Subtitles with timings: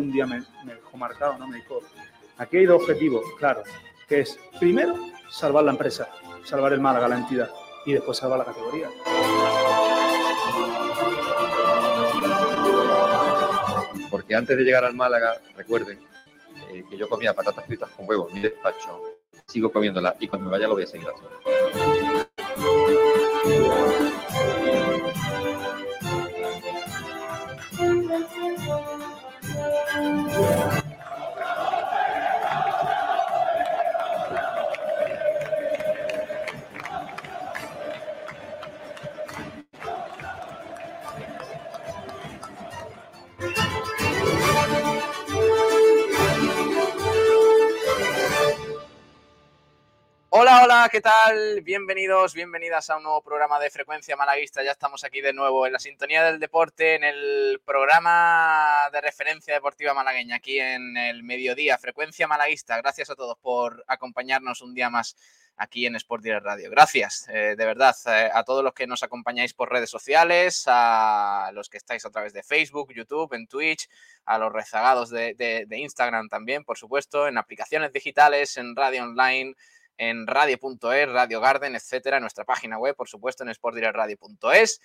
[0.00, 1.46] un día me, me dejó marcado, ¿no?
[1.46, 1.80] Me dijo,
[2.38, 3.62] aquí hay dos objetivos, claro,
[4.08, 4.94] que es, primero,
[5.30, 6.08] salvar la empresa,
[6.44, 7.50] salvar el Málaga, la entidad,
[7.86, 8.88] y después salvar la categoría.
[14.10, 16.00] Porque antes de llegar al Málaga, recuerden
[16.70, 19.02] eh, que yo comía patatas fritas con huevo en mi despacho,
[19.46, 21.40] sigo comiéndolas y cuando me vaya lo voy a seguir haciendo.
[30.00, 30.79] Yeah.
[50.42, 51.60] Hola, hola, ¿qué tal?
[51.60, 54.62] Bienvenidos, bienvenidas a un nuevo programa de Frecuencia Malaguista.
[54.62, 59.52] Ya estamos aquí de nuevo en la sintonía del deporte, en el programa de referencia
[59.52, 62.78] deportiva malagueña, aquí en el mediodía, Frecuencia Malaguista.
[62.78, 65.14] Gracias a todos por acompañarnos un día más
[65.58, 66.70] aquí en Sport Direct Radio.
[66.70, 71.50] Gracias, eh, de verdad, eh, a todos los que nos acompañáis por redes sociales, a
[71.52, 73.90] los que estáis a través de Facebook, YouTube, en Twitch,
[74.24, 79.54] a los rezagados de, Instagram también, por supuesto, en aplicaciones digitales, en radio online,
[80.00, 84.80] en radio.es, Radio Garden, etcétera, en nuestra página web, por supuesto, en sportdirectradio.es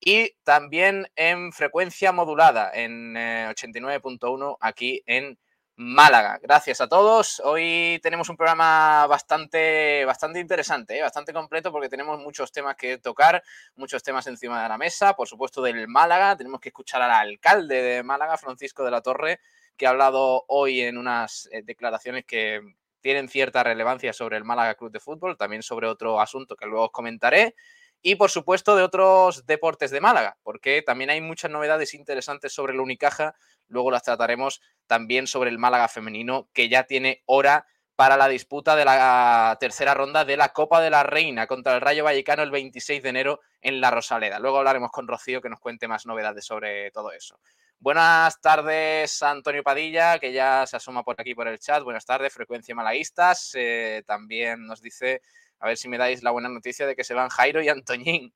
[0.00, 5.38] y también en frecuencia modulada en eh, 89.1 aquí en
[5.76, 6.38] Málaga.
[6.42, 7.42] Gracias a todos.
[7.44, 11.02] Hoy tenemos un programa bastante, bastante interesante, ¿eh?
[11.02, 13.42] bastante completo porque tenemos muchos temas que tocar,
[13.76, 16.38] muchos temas encima de la mesa, por supuesto del Málaga.
[16.38, 19.40] Tenemos que escuchar al alcalde de Málaga, Francisco de la Torre,
[19.76, 22.62] que ha hablado hoy en unas eh, declaraciones que
[23.04, 26.86] tienen cierta relevancia sobre el Málaga Club de Fútbol, también sobre otro asunto que luego
[26.86, 27.54] os comentaré,
[28.00, 32.72] y por supuesto de otros deportes de Málaga, porque también hay muchas novedades interesantes sobre
[32.72, 33.34] el Unicaja,
[33.68, 38.74] luego las trataremos también sobre el Málaga femenino, que ya tiene hora para la disputa
[38.74, 42.50] de la tercera ronda de la Copa de la Reina contra el Rayo Vallecano el
[42.50, 44.38] 26 de enero en La Rosaleda.
[44.38, 47.38] Luego hablaremos con Rocío que nos cuente más novedades sobre todo eso.
[47.78, 51.82] Buenas tardes, Antonio Padilla, que ya se asoma por aquí por el chat.
[51.82, 53.52] Buenas tardes, Frecuencia Malaguistas.
[53.54, 55.20] Eh, también nos dice,
[55.58, 58.32] a ver si me dais la buena noticia de que se van Jairo y Antoñín.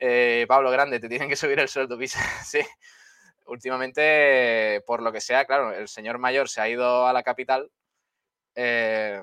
[0.00, 2.20] Eh, Pablo Grande, te tienen que subir el sueldo, Pisa.
[2.44, 2.60] sí.
[3.46, 7.70] Últimamente, por lo que sea, claro, el señor mayor se ha ido a la capital.
[8.54, 9.22] eh,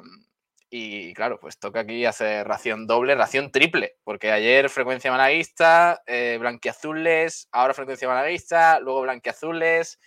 [0.69, 6.37] y claro, pues toca aquí hacer ración doble, ración triple, porque ayer frecuencia malaguista, eh,
[6.39, 9.99] blanquiazules, ahora frecuencia malaguista, luego blanquiazules,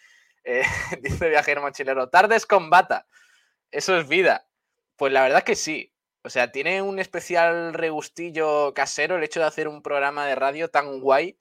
[0.45, 0.63] eh,
[1.03, 3.07] dice viajero mochilero, tardes con bata,
[3.71, 4.47] eso es vida.
[4.97, 9.41] Pues la verdad es que sí, o sea, tiene un especial regustillo casero el hecho
[9.41, 11.39] de hacer un programa de radio tan guay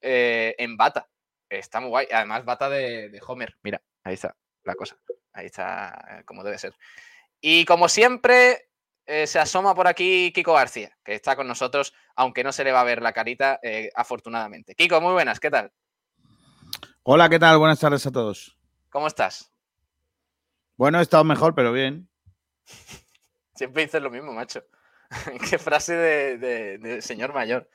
[0.00, 1.08] eh, en bata.
[1.48, 4.98] Está muy guay, además bata de, de Homer, mira, ahí está la cosa,
[5.32, 6.74] ahí está eh, como debe ser.
[7.40, 8.68] Y como siempre,
[9.06, 12.72] eh, se asoma por aquí Kiko García, que está con nosotros, aunque no se le
[12.72, 14.74] va a ver la carita, eh, afortunadamente.
[14.74, 15.72] Kiko, muy buenas, ¿qué tal?
[17.04, 17.58] Hola, ¿qué tal?
[17.58, 18.56] Buenas tardes a todos.
[18.90, 19.52] ¿Cómo estás?
[20.76, 22.08] Bueno, he estado mejor, pero bien.
[23.54, 24.62] Siempre dices lo mismo, macho.
[25.50, 27.68] Qué frase de, de- de señor mayor.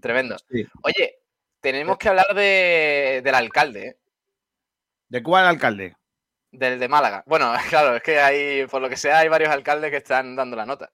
[0.00, 0.36] Tremendo.
[0.50, 0.64] Sí.
[0.82, 1.18] Oye,
[1.60, 3.98] tenemos que hablar de- del alcalde, ¿eh?
[5.08, 5.96] ¿De cuál alcalde?
[6.58, 7.22] Del de Málaga.
[7.26, 10.56] Bueno, claro, es que hay, por lo que sea, hay varios alcaldes que están dando
[10.56, 10.90] la nota.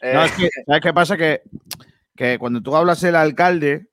[0.00, 1.16] Eh, No, es que, ¿sabes qué pasa?
[1.16, 1.42] Que,
[2.16, 3.86] que cuando tú hablas del alcalde,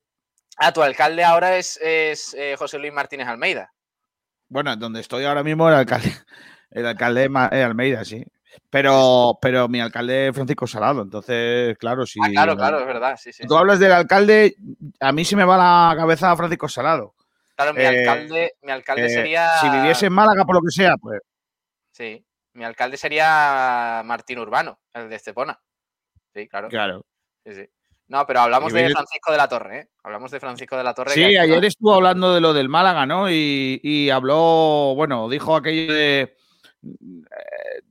[0.58, 3.72] Ah, tu alcalde ahora es, es, eh, José Luis Martínez Almeida.
[4.48, 6.10] bueno, donde estoy ahora mismo, el alcalde,
[6.70, 8.24] el alcalde es Almeida, sí.
[8.70, 13.18] Pero, pero mi alcalde es Francisco Salado, entonces, claro, si Ah, claro, claro, es verdad,
[13.20, 13.46] sí, sí.
[13.46, 14.56] tú hablas del alcalde,
[14.98, 15.58] a mí se me va
[15.90, 17.14] la cabeza a Francisco Salado.
[17.56, 19.56] Claro, mi eh, alcalde, mi alcalde Eh, sería.
[19.58, 21.20] Si viviese en Málaga, por lo que sea, pues
[21.90, 25.58] Sí, mi alcalde sería Martín Urbano, el de Estepona.
[26.34, 26.68] Sí, claro.
[26.68, 27.06] claro.
[27.44, 27.68] Sí, sí.
[28.08, 29.88] No, pero hablamos de Francisco de la Torre, ¿eh?
[30.04, 31.10] Hablamos de Francisco de la Torre.
[31.10, 33.30] Sí, que ayer estuvo hablando de lo del Málaga, ¿no?
[33.30, 36.36] Y, y habló, bueno, dijo aquello de,
[36.82, 37.82] eh,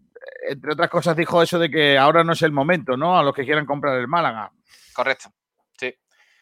[0.49, 3.17] entre otras cosas, dijo eso de que ahora no es el momento, ¿no?
[3.17, 4.51] A los que quieran comprar el Málaga.
[4.93, 5.29] Correcto,
[5.77, 5.93] sí.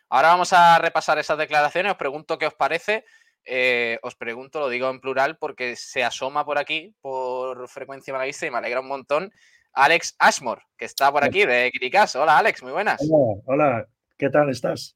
[0.10, 1.92] Ahora vamos a repasar esas declaraciones.
[1.92, 3.06] Os pregunto qué os parece.
[3.46, 8.46] Eh, os pregunto, lo digo en plural, porque se asoma por aquí, por frecuencia malaguista,
[8.46, 9.32] y me alegra un montón.
[9.74, 12.16] Alex Ashmore, que está por aquí de Kirikás.
[12.16, 13.02] Hola, Alex, muy buenas.
[13.10, 13.88] Hola, hola,
[14.18, 14.96] ¿qué tal estás?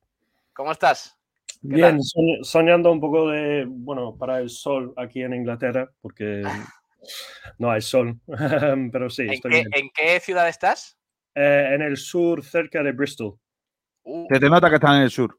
[0.54, 1.18] ¿Cómo estás?
[1.62, 2.40] ¿Qué Bien, tal?
[2.44, 6.44] soñando un poco de, bueno, para el sol aquí en Inglaterra, porque
[7.58, 8.20] no hay sol,
[8.92, 9.70] pero sí, ¿En estoy qué, bien.
[9.74, 10.98] en qué ciudad estás?
[11.34, 13.38] Eh, en el sur, cerca de Bristol.
[14.04, 15.38] Uh, Se te nota que están en el sur.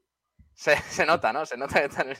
[0.58, 1.46] Se, se nota, ¿no?
[1.46, 2.16] Se nota que está en el-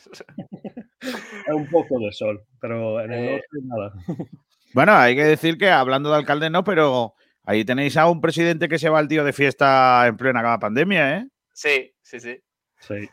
[1.49, 3.93] Hay un poco de sol, pero en el Eh, norte nada.
[4.75, 7.14] Bueno, hay que decir que hablando de alcalde no, pero
[7.44, 11.17] ahí tenéis a un presidente que se va al tío de fiesta en plena pandemia,
[11.19, 11.26] ¿eh?
[11.52, 12.38] Sí, sí, sí.
[12.81, 13.08] Sí.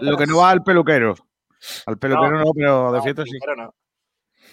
[0.00, 1.14] Lo que no va al peluquero.
[1.86, 3.38] Al peluquero no, pero de No, fiesta sí.
[3.56, 3.74] no.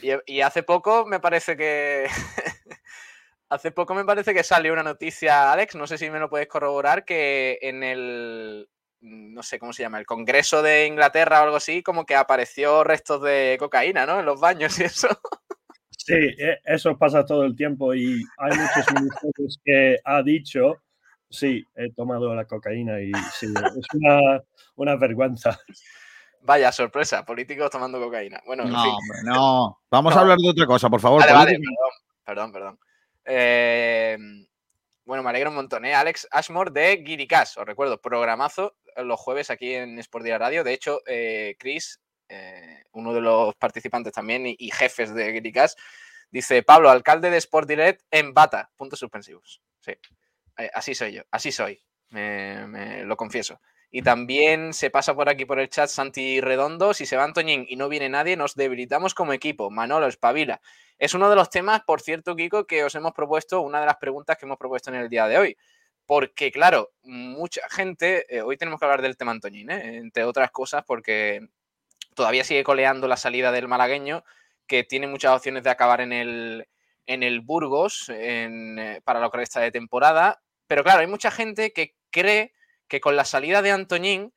[0.02, 2.06] Y, y hace poco me parece que.
[3.50, 6.48] hace poco me parece que salió una noticia, Alex, no sé si me lo puedes
[6.48, 8.70] corroborar, que en el.
[9.07, 12.84] No sé cómo se llama, el Congreso de Inglaterra o algo así, como que apareció
[12.84, 14.19] restos de cocaína, ¿no?
[14.19, 15.07] En los baños y eso.
[15.92, 20.81] Sí, e- eso pasa todo el tiempo y hay muchos ministros que ha dicho,
[21.30, 24.42] sí, he tomado la cocaína y sí, es una,
[24.75, 25.60] una vergüenza.
[26.42, 28.40] Vaya sorpresa, políticos tomando cocaína.
[28.46, 28.92] Bueno, en No, fin.
[28.92, 29.80] hombre, no.
[29.90, 30.19] Vamos No.
[30.19, 31.22] a hablar de otra cosa, por favor.
[31.22, 31.72] Vale, vale, política.
[32.24, 32.80] perdón, perdón, perdón.
[33.25, 34.18] Eh,
[35.06, 35.94] bueno, me alegro un montón, ¿eh?
[35.94, 40.63] Alex Ashmore de Guiricas, os recuerdo, programazo los jueves aquí en Sport Día Radio.
[40.63, 45.75] De hecho, eh, Chris, eh, uno de los participantes también y, jefes de Guiricas,
[46.31, 49.62] dice, Pablo, alcalde de Sport Direct en bata, puntos suspensivos.
[49.80, 49.94] Sí,
[50.57, 53.60] Eh, así soy yo, así soy, me lo confieso.
[53.95, 57.65] Y también se pasa por aquí por el chat Santi Redondo, si se va Antoñín
[57.69, 59.71] y no viene nadie, nos debilitamos como equipo.
[59.71, 60.59] Manolo, espabila.
[61.00, 63.95] Es uno de los temas, por cierto, Kiko, que os hemos propuesto, una de las
[63.95, 65.57] preguntas que hemos propuesto en el día de hoy.
[66.06, 69.95] Porque, claro, mucha gente, eh, hoy tenemos que hablar del tema Antoñín, ¿eh?
[69.95, 71.47] entre otras cosas, porque
[72.15, 74.25] todavía sigue coleando la salida del malagueño,
[74.68, 76.68] que tiene muchas opciones de acabar en el,
[77.06, 80.42] en el Burgos eh, para lo que resta de temporada.
[80.68, 82.51] Pero claro, hay mucha gente que cree
[82.88, 84.34] que con la salida de Antoñín,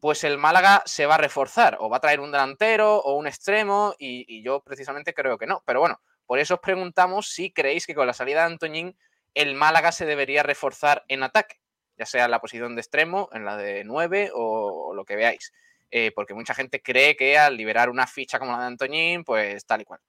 [0.00, 3.26] pues el Málaga se va a reforzar, o va a traer un delantero o un
[3.26, 5.62] extremo, y, yo precisamente creo que no.
[5.66, 8.96] Pero bueno, por eso os preguntamos si creéis que con la salida de Antoñín
[9.34, 11.60] el Málaga se debería reforzar en ataque,
[11.96, 15.16] ya sea en la posición de extremo, en la de 9 o, o lo que
[15.16, 15.52] veáis.
[15.90, 19.66] Eh, porque mucha gente cree que al liberar una ficha como la de Antoñín, pues
[19.66, 20.00] tal y cual.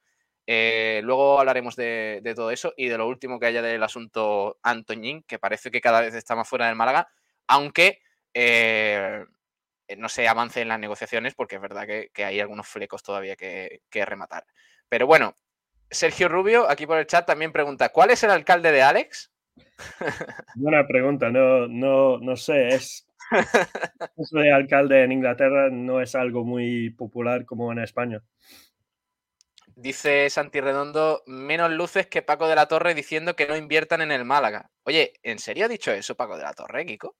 [0.48, 4.60] Eh, luego hablaremos de, de todo eso y de lo último que haya del asunto
[4.62, 7.10] Antoñín, que parece que cada vez está más fuera del Málaga,
[7.48, 8.02] aunque
[8.34, 9.26] eh,
[9.98, 13.36] no se avance en las negociaciones, porque es verdad que, que hay algunos flecos todavía
[13.36, 14.46] que, que rematar.
[14.90, 15.36] Pero bueno,
[15.90, 19.32] Sergio Rubio, aquí por el chat, también pregunta: ¿Cuál es el alcalde de Alex?
[20.56, 23.08] Buena pregunta, no, no, no sé, es...
[24.18, 28.22] Eso de alcalde en Inglaterra no es algo muy popular como en España.
[29.76, 34.12] Dice Santi Redondo, menos luces que Paco de la Torre diciendo que no inviertan en
[34.12, 34.70] el Málaga.
[34.84, 37.16] Oye, ¿en serio ha dicho eso Paco de la Torre, Kiko?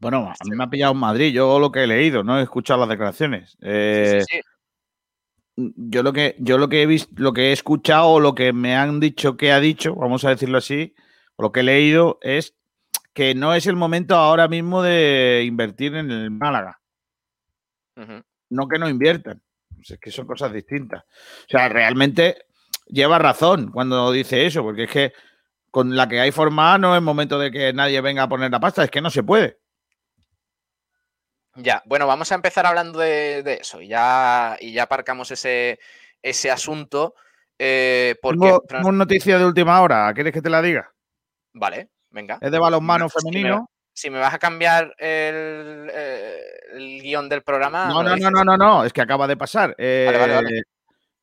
[0.00, 1.32] Bueno, a mí me ha pillado en Madrid.
[1.32, 3.56] Yo lo que he leído, no he escuchado las declaraciones.
[3.60, 5.72] Eh, sí, sí, sí.
[5.76, 8.54] Yo lo que yo lo que he visto, lo que he escuchado, o lo que
[8.54, 10.94] me han dicho que ha dicho, vamos a decirlo así,
[11.36, 12.54] o lo que he leído es
[13.12, 16.80] que no es el momento ahora mismo de invertir en el Málaga.
[18.48, 19.42] No que no inviertan.
[19.74, 21.04] Pues es que son cosas distintas.
[21.04, 22.46] O sea, realmente
[22.86, 25.12] lleva razón cuando dice eso, porque es que
[25.70, 28.60] con la que hay formada no es momento de que nadie venga a poner la
[28.60, 29.58] pasta, es que no se puede.
[31.56, 35.78] Ya, bueno, vamos a empezar hablando de, de eso y ya, y ya aparcamos ese,
[36.22, 37.14] ese asunto.
[37.58, 40.92] eh, porque, Tengo, tengo noticia de última hora, ¿quieres que te la diga?
[41.52, 42.38] Vale, venga.
[42.40, 43.70] Es de balonmano Si me- femenino.
[43.92, 46.40] Si me vas a cambiar el, eh,
[46.74, 47.86] el guion del programa.
[47.88, 49.74] No, no, no, no, no, no, es que acaba de pasar.
[49.76, 50.58] Vale, vale, vale.
[50.58, 50.62] Eh,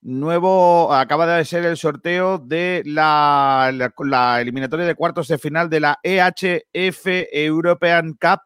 [0.02, 5.70] Nuevo, acaba de ser el sorteo de la, la- la eliminatoria de cuartos de final
[5.70, 8.42] de la EHF European Cup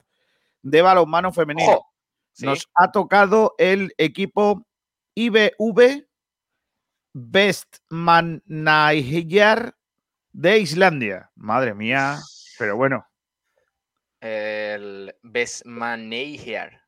[0.62, 1.86] de balonmano femenino.
[2.34, 4.66] Sí, Nos ha tocado el equipo
[5.16, 6.06] IBV
[7.14, 9.76] Vestmannaeyjar
[10.32, 11.30] de Islandia.
[11.36, 12.20] Madre mía,
[12.58, 13.06] pero bueno.
[14.22, 16.80] el Besmaneiger.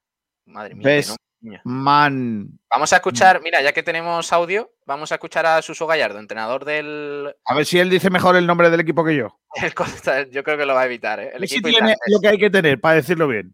[0.45, 0.87] Madre mía.
[0.87, 1.23] Bes- qué nombre.
[1.65, 2.57] Man.
[2.69, 6.63] Vamos a escuchar, mira, ya que tenemos audio, vamos a escuchar a Suso Gallardo, entrenador
[6.63, 7.35] del.
[7.45, 9.39] A ver si él dice mejor el nombre del equipo que yo.
[10.31, 11.31] yo creo que lo va a evitar, ¿eh?
[11.33, 13.53] El tiene lo que hay que tener para decirlo bien.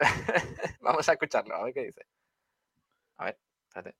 [0.80, 2.06] Vamos a escucharlo, a ver qué dice.
[3.18, 3.38] A ver,
[3.68, 3.96] espérate.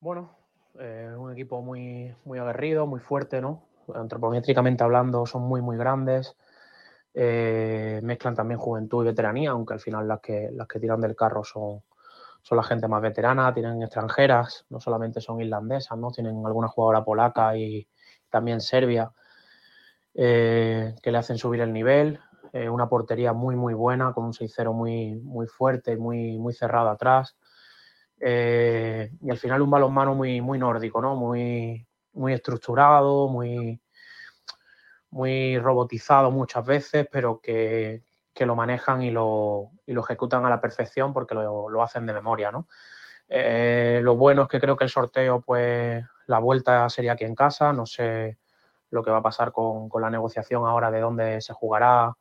[0.00, 0.36] Bueno,
[0.78, 3.68] eh, un equipo muy, muy aguerrido, muy fuerte, ¿no?
[3.94, 6.36] Antropométricamente hablando, son muy, muy grandes.
[7.14, 11.16] Eh, mezclan también juventud y veteranía, aunque al final las que, las que tiran del
[11.16, 11.82] carro son,
[12.42, 16.10] son la gente más veterana, tienen extranjeras, no solamente son irlandesas, ¿no?
[16.10, 17.88] Tienen alguna jugadora polaca y
[18.30, 19.12] también serbia
[20.14, 22.20] eh, que le hacen subir el nivel.
[22.52, 26.88] Eh, una portería muy, muy buena, con un 6-0 muy, muy fuerte muy, muy cerrado
[26.90, 27.36] atrás.
[28.20, 31.14] Eh, y al final un balonmano muy, muy nórdico, ¿no?
[31.14, 33.80] Muy, muy estructurado, muy,
[35.10, 38.02] muy robotizado muchas veces, pero que,
[38.34, 42.06] que lo manejan y lo, y lo, ejecutan a la perfección porque lo, lo hacen
[42.06, 42.66] de memoria, ¿no?
[43.28, 47.34] Eh, lo bueno es que creo que el sorteo, pues la vuelta sería aquí en
[47.34, 48.38] casa, no sé
[48.90, 52.16] lo que va a pasar con, con la negociación ahora de dónde se jugará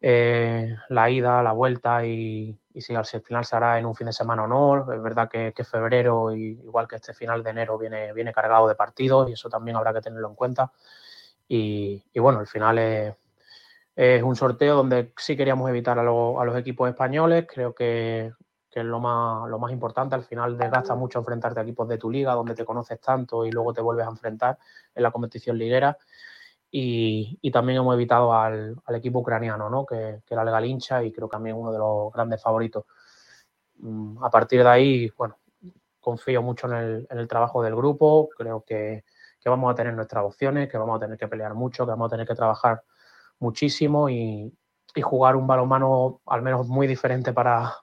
[0.00, 4.12] eh, la ida, la vuelta y, si al final se hará en un fin de
[4.12, 4.92] semana o no.
[4.92, 8.74] Es verdad que, febrero, y, igual que este final de enero, viene, viene cargado de
[8.74, 10.72] partidos y eso también habrá que tenerlo en cuenta.
[11.48, 16.56] Y, bueno, al final es, un sorteo donde sí queríamos evitar a, lo, a los
[16.56, 17.46] equipos españoles.
[17.52, 18.32] Creo que,
[18.70, 20.14] que es lo más, lo más importante.
[20.14, 23.50] Al final desgasta mucho enfrentarte a equipos de tu liga, donde te conoces tanto y
[23.50, 24.58] luego te vuelves a enfrentar
[24.94, 25.98] en la competición liguera.
[26.70, 29.84] Y, y también hemos evitado al, al equipo ucraniano, ¿no?
[29.84, 32.84] que, que, era el Galincha y creo que también uno de los grandes favoritos.
[33.78, 35.36] Mm, a partir de ahí, bueno,
[36.00, 39.04] confío mucho en el, en el trabajo del grupo, creo que,
[39.40, 42.06] que, vamos a tener nuestras opciones, que vamos a tener que pelear mucho, que vamos
[42.06, 42.82] a tener que trabajar
[43.38, 44.52] muchísimo y,
[44.94, 47.74] y jugar un balonmano al menos muy diferente para,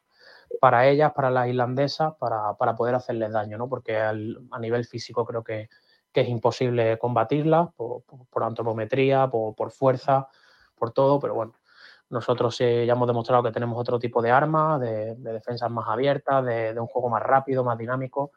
[0.60, 3.68] para ellas, para las irlandesas, para, para poder hacerles daño, ¿no?
[3.70, 5.70] porque al, a nivel físico creo que,
[6.14, 10.28] que es imposible combatirlas por, por, por antropometría, por, por, fuerza,
[10.76, 11.54] por todo, pero bueno,
[12.10, 15.88] nosotros eh, ya hemos demostrado que tenemos otro tipo de armas, de, de defensas más
[15.88, 18.32] abiertas, de, de, un juego más rápido, más dinámico.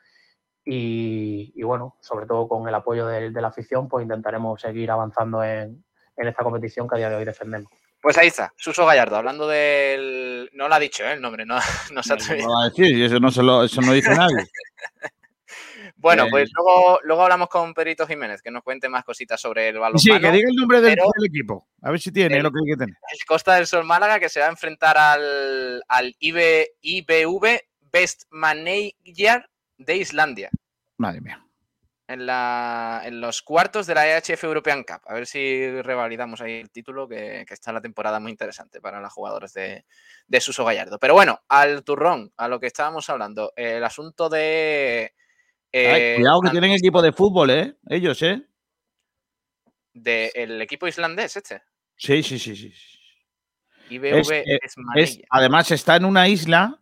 [0.65, 4.91] Y, y bueno, sobre todo con el apoyo de, de, la afición, pues intentaremos seguir
[4.91, 5.85] avanzando en,
[6.17, 7.71] en esta competición que a día de hoy defendemos.
[8.03, 10.51] Pues ahí está, Suso Gallardo, hablando del.
[10.55, 11.13] No lo ha dicho ¿eh?
[11.13, 11.59] el nombre, no,
[11.93, 12.49] no se ha atrevido.
[12.49, 14.47] No, va a decir, y eso no, se lo, eso no dice nadie.
[16.01, 19.69] Bueno, pues eh, luego, luego hablamos con Perito Jiménez, que nos cuente más cositas sobre
[19.69, 19.99] el balonmano.
[19.99, 22.59] Sí, que diga el nombre del, del equipo, a ver si tiene el, lo que
[22.65, 22.97] hay que tener.
[23.13, 27.61] El Costa del Sol Málaga, que se va a enfrentar al, al IB, IBV
[27.93, 30.51] Best Manager de Islandia.
[30.97, 31.45] Madre mía.
[32.09, 35.03] En, la, en, los cuartos de la EHF European Cup.
[35.05, 39.01] A ver si revalidamos ahí el título, que, que está la temporada muy interesante para
[39.01, 39.85] las jugadoras de,
[40.27, 40.99] de Suso Gallardo.
[40.99, 45.15] Pero bueno, al turrón, a lo que estábamos hablando, el asunto de
[45.73, 47.77] eh, Ay, cuidado que tienen equipo de fútbol, ¿eh?
[47.89, 48.43] Ellos, ¿eh?
[49.93, 51.63] ¿Del de equipo islandés este?
[51.97, 52.73] Sí, sí, sí, sí.
[53.91, 56.81] IBV es, eh, es, es, Además está en una isla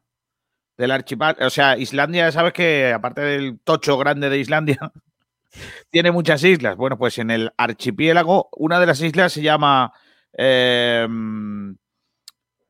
[0.76, 4.78] del archipiélago, o sea, Islandia, sabes que aparte del tocho grande de Islandia,
[5.90, 6.76] tiene muchas islas.
[6.76, 9.92] Bueno, pues en el archipiélago, una de las islas se llama...
[10.36, 11.06] Eh,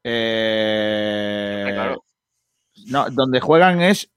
[0.05, 1.97] eh.
[2.87, 4.11] No, donde juegan es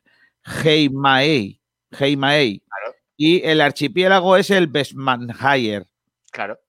[0.64, 1.61] Heimaey.
[1.92, 2.60] Heimaey.
[2.60, 2.96] Claro.
[3.18, 5.88] Y el archipiélago es el Besmanhayer.
[6.32, 6.60] Claro.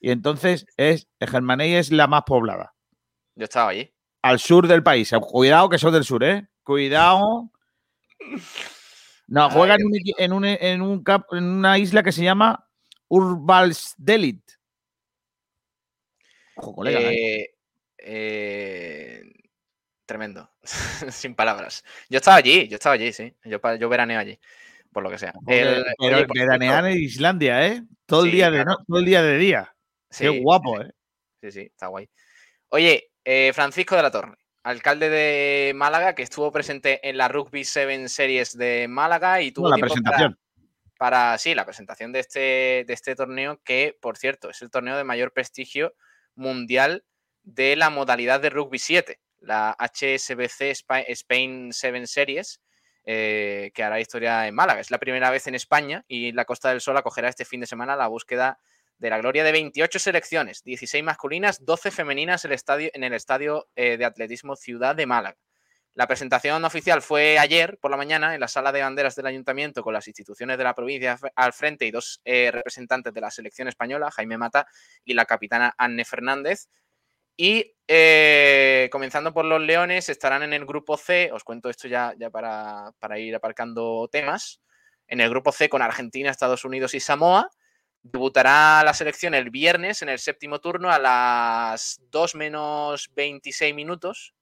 [0.00, 2.74] Y entonces es, Germaney es la más poblada.
[3.34, 3.92] Yo estaba allí.
[4.22, 5.12] Al sur del país.
[5.20, 6.48] Cuidado que son del sur, ¿eh?
[6.62, 7.50] Cuidado.
[9.26, 12.68] No, juegan en, un, en, un, en, una isla que se llama
[13.08, 14.42] Urvalsdelit.
[16.56, 17.00] Ojo, colega.
[17.00, 17.54] Eh,
[17.98, 19.22] eh,
[20.06, 20.50] tremendo.
[21.10, 21.84] Sin palabras.
[22.08, 23.34] Yo estaba allí, yo estaba allí, sí.
[23.44, 24.38] Yo, yo veraneo allí
[24.98, 25.32] por lo que sea.
[25.46, 27.84] El, pero oye, veranear en Islandia, ¿eh?
[28.04, 28.58] Todo el, sí, día, claro.
[28.58, 29.72] de, no, todo el día de día.
[30.10, 30.90] Sí, Qué guapo, ¿eh?
[31.40, 32.08] Sí, sí, está guay.
[32.70, 37.62] Oye, eh, Francisco de la Torre, alcalde de Málaga, que estuvo presente en la Rugby
[37.62, 40.36] 7 Series de Málaga y tuvo no, la presentación.
[40.98, 42.40] Para, para, sí, la presentación de este,
[42.84, 45.94] de este torneo, que, por cierto, es el torneo de mayor prestigio
[46.34, 47.04] mundial
[47.44, 50.72] de la modalidad de Rugby 7, la HSBC
[51.06, 52.60] Spain 7 Series,
[53.10, 54.80] eh, que hará historia en Málaga.
[54.80, 57.66] Es la primera vez en España y la Costa del Sol acogerá este fin de
[57.66, 58.58] semana la búsqueda
[58.98, 63.14] de la gloria de 28 selecciones, 16 masculinas, 12 femeninas en el estadio, en el
[63.14, 65.38] estadio eh, de atletismo Ciudad de Málaga.
[65.94, 69.82] La presentación oficial fue ayer por la mañana en la sala de banderas del ayuntamiento
[69.82, 73.68] con las instituciones de la provincia al frente y dos eh, representantes de la selección
[73.68, 74.66] española, Jaime Mata
[75.02, 76.68] y la capitana Anne Fernández.
[77.40, 82.12] Y eh, comenzando por los Leones, estarán en el grupo C, os cuento esto ya,
[82.32, 84.60] para, para, ir aparcando temas,
[85.06, 87.48] en el grupo C con Argentina, Estados Unidos y Samoa.
[88.02, 94.34] Debutará la selección el viernes en el séptimo turno a las 2 menos 26 minutos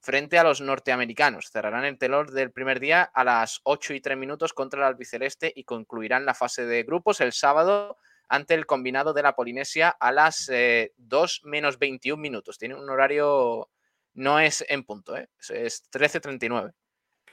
[0.00, 1.48] frente a los norteamericanos.
[1.48, 5.52] Cerrarán el telón del primer día a las 8 y 3 minutos contra el albiceleste
[5.54, 7.98] y concluirán la fase de grupos el sábado
[8.32, 12.56] ante el combinado de la Polinesia a las eh, 2 menos 21 minutos.
[12.56, 13.68] Tiene un horario,
[14.14, 15.28] no es en punto, ¿eh?
[15.50, 16.72] es 13.39.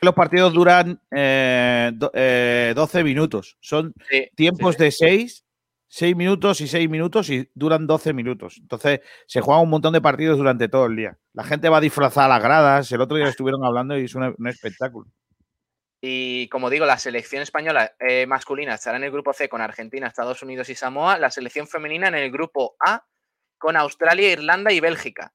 [0.01, 3.58] Los partidos duran eh, do, eh, 12 minutos.
[3.62, 4.84] Son sí, tiempos sí.
[4.84, 5.46] de 6,
[5.88, 8.58] 6 minutos y 6 minutos y duran 12 minutos.
[8.60, 11.18] Entonces se juegan un montón de partidos durante todo el día.
[11.32, 12.91] La gente va disfrazada a las gradas.
[12.91, 15.08] El otro día estuvieron hablando y es un, un espectáculo.
[16.01, 20.08] Y como digo, la selección española eh, masculina estará en el grupo C con Argentina,
[20.08, 21.18] Estados Unidos y Samoa.
[21.18, 23.06] La selección femenina en el grupo A
[23.58, 25.34] con Australia, Irlanda y Bélgica.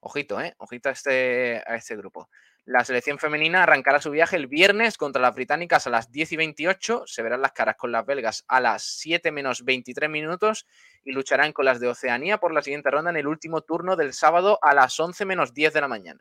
[0.00, 0.54] Ojito, ¿eh?
[0.58, 2.28] Ojito a este, a este grupo.
[2.64, 6.36] La selección femenina arrancará su viaje el viernes contra las británicas a las 10 y
[6.36, 7.04] 28.
[7.06, 10.66] Se verán las caras con las belgas a las 7 menos 23 minutos
[11.02, 14.12] y lucharán con las de Oceanía por la siguiente ronda en el último turno del
[14.12, 16.20] sábado a las 11 menos 10 de la mañana.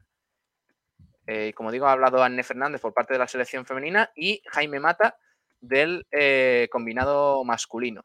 [1.28, 4.80] Eh, como digo, ha hablado Anne Fernández por parte de la selección femenina y Jaime
[4.80, 5.18] Mata
[5.60, 8.04] del eh, combinado masculino.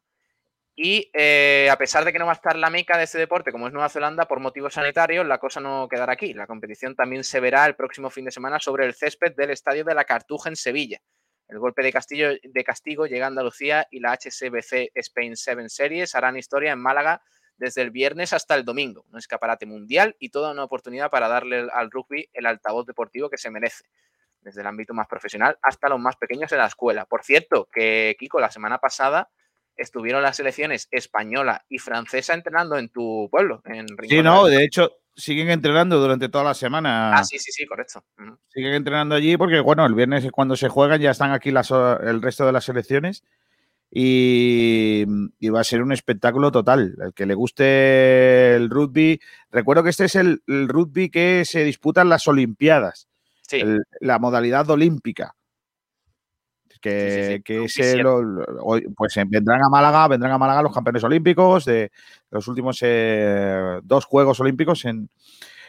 [0.78, 3.50] Y eh, a pesar de que no va a estar la meca de este deporte,
[3.50, 6.34] como es Nueva Zelanda, por motivos sanitarios, la cosa no quedará aquí.
[6.34, 9.84] La competición también se verá el próximo fin de semana sobre el césped del Estadio
[9.84, 11.00] de la Cartuja en Sevilla.
[11.48, 16.14] El golpe de, castillo, de castigo llega a Andalucía y la HSBC Spain 7 Series
[16.14, 17.22] harán historia en Málaga
[17.56, 19.04] desde el viernes hasta el domingo.
[19.10, 23.38] Un escaparate mundial y toda una oportunidad para darle al rugby el altavoz deportivo que
[23.38, 23.84] se merece,
[24.40, 27.06] desde el ámbito más profesional hasta los más pequeños en la escuela.
[27.06, 29.30] Por cierto, que Kiko, la semana pasada
[29.76, 33.62] estuvieron las selecciones española y francesa entrenando en tu pueblo.
[33.66, 37.12] En sí, no, de hecho, siguen entrenando durante toda la semana.
[37.14, 38.04] Ah, sí, sí, sí, correcto.
[38.48, 41.70] Siguen entrenando allí porque, bueno, el viernes es cuando se juegan, ya están aquí las,
[41.70, 43.22] el resto de las selecciones.
[43.90, 45.04] Y,
[45.48, 46.96] va a ser un espectáculo total.
[47.00, 49.20] El que le guste el rugby.
[49.50, 53.08] Recuerdo que este es el, rugby que se disputa en las Olimpiadas.
[53.48, 53.62] Sí.
[54.00, 55.36] la modalidad olímpica
[56.80, 57.42] que,
[58.96, 61.90] pues eh, vendrán a Málaga, vendrán a Málaga los campeones olímpicos de
[62.30, 65.08] los últimos eh, dos Juegos Olímpicos en,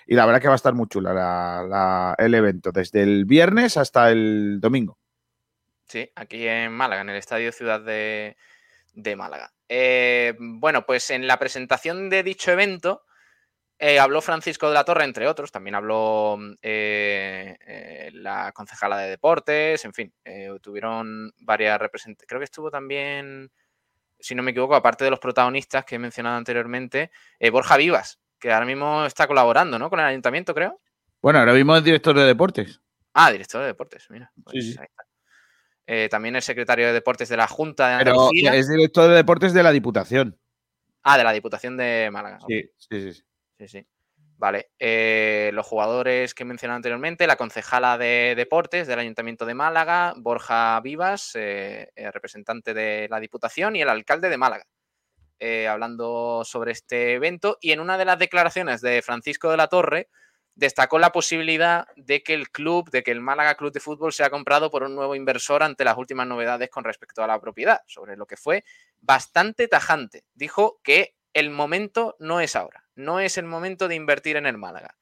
[0.05, 4.11] y la verdad que va a estar muy chula el evento, desde el viernes hasta
[4.11, 4.97] el domingo.
[5.87, 8.35] Sí, aquí en Málaga, en el Estadio Ciudad de,
[9.15, 9.53] Málaga.
[9.69, 13.05] Eh, bueno, pues en la presentación de dicho evento,
[13.79, 19.11] eh, habló Francisco de la Torre, entre otros, también habló mm, eh, la concejala de
[19.11, 20.13] deportes, en fin,
[20.61, 22.27] tuvieron varias representantes.
[22.27, 23.49] Creo que estuvo también,
[24.19, 27.11] si no me equivoco, aparte de los protagonistas que he mencionado anteriormente,
[27.49, 29.89] Borja Vivas, que ahora mismo está colaborando ¿no?
[29.89, 30.81] con el ayuntamiento, creo.
[31.21, 32.81] Bueno, ahora mismo es director de deportes.
[33.13, 34.31] Ah, director de deportes, mira.
[34.43, 34.77] Pues
[36.09, 38.51] también el secretario de deportes de la Junta de Andalucía.
[38.51, 40.37] Pero es director de deportes de la Diputación.
[41.03, 42.39] Ah, de la Diputación de Málaga.
[42.47, 43.13] sí, sí.
[43.13, 43.23] sí.
[43.57, 43.87] Sí, sí.
[44.37, 44.69] Vale.
[44.77, 50.79] Eh, los jugadores que mencioné anteriormente, la concejala de deportes del Ayuntamiento de Málaga, Borja
[50.81, 54.65] Vivas, eh, eh, representante de la Diputación, y el alcalde de Málaga.
[55.69, 57.57] hablando sobre este evento.
[57.61, 60.09] Y en una de las declaraciones de Francisco de la Torre,
[60.57, 64.29] destacó la posibilidad de que el club, de que el Málaga Club de Fútbol sea
[64.29, 68.17] comprado por un nuevo inversor ante las últimas novedades con respecto a la propiedad, sobre
[68.17, 68.65] lo que fue
[68.99, 70.25] bastante tajante.
[70.33, 74.57] Dijo que el momento no es ahora no es el momento de invertir en el
[74.57, 74.97] Málaga.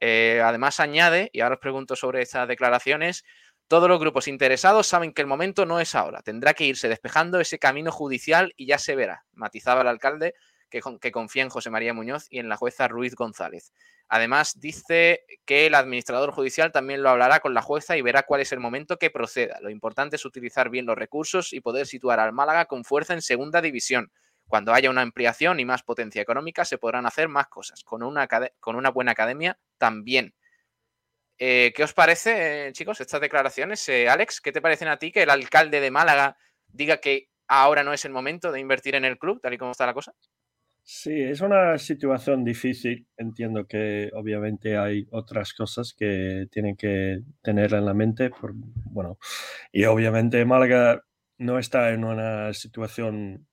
[0.00, 3.24] Eh, además añade, y ahora os pregunto sobre estas declaraciones,
[3.68, 6.22] todos los grupos interesados saben que el momento no es ahora.
[6.22, 10.34] Tendrá que irse despejando ese camino judicial y ya se verá, matizaba el alcalde
[10.82, 13.72] que, que, confía en José María Muñoz y en la jueza Ruiz González.
[14.08, 18.40] Además, dice que el administrador judicial también lo hablará con la jueza y verá cuál
[18.40, 19.58] es el momento que proceda.
[19.60, 23.22] Lo importante es utilizar bien los recursos y poder situar al Málaga con fuerza en
[23.22, 24.10] segunda división.
[24.46, 27.82] Cuando haya una ampliación y más potencia económica, se podrán hacer más cosas.
[27.82, 28.28] Con una,
[28.60, 30.34] con una buena academia también.
[31.38, 33.88] Eh, ¿Qué os parece, chicos, estas declaraciones?
[33.88, 36.36] Eh, Alex, ¿qué te parecen a ti que el alcalde de Málaga
[36.68, 39.72] diga que ahora no es el momento de invertir en el club, tal y como
[39.72, 40.12] está la cosa?
[40.86, 43.06] Sí, es una situación difícil.
[43.16, 48.28] Entiendo que obviamente hay otras cosas que tienen que tener en la mente.
[48.30, 49.18] Por, bueno,
[49.72, 51.02] y obviamente Málaga
[51.38, 53.46] no está en una situación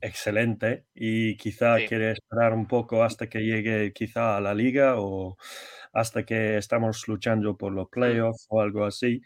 [0.00, 5.36] excelente y quizá quiere esperar un poco hasta que llegue quizá a la liga o
[5.92, 9.22] hasta que estamos luchando por los playoffs o algo así.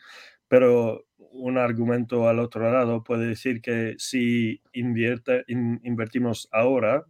[0.48, 7.04] Pero un argumento al otro lado puede decir que si invierte, invertimos ahora,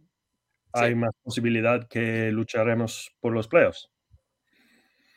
[0.73, 3.89] hay más posibilidad que lucharemos por los playoffs.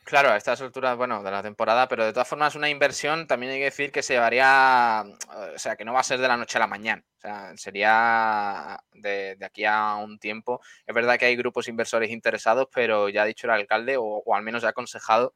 [0.06, 3.50] Claro, a estas alturas, bueno, de la temporada, pero de todas formas una inversión también
[3.50, 5.04] hay que decir que se llevaría,
[5.52, 7.56] o sea, que no va a ser de la noche a la mañana, o sea,
[7.56, 10.60] sería de, aquí a un tiempo.
[10.86, 14.34] Es verdad que hay grupos inversores interesados, pero ya ha dicho el alcalde, o, o
[14.36, 15.34] al menos ha aconsejado,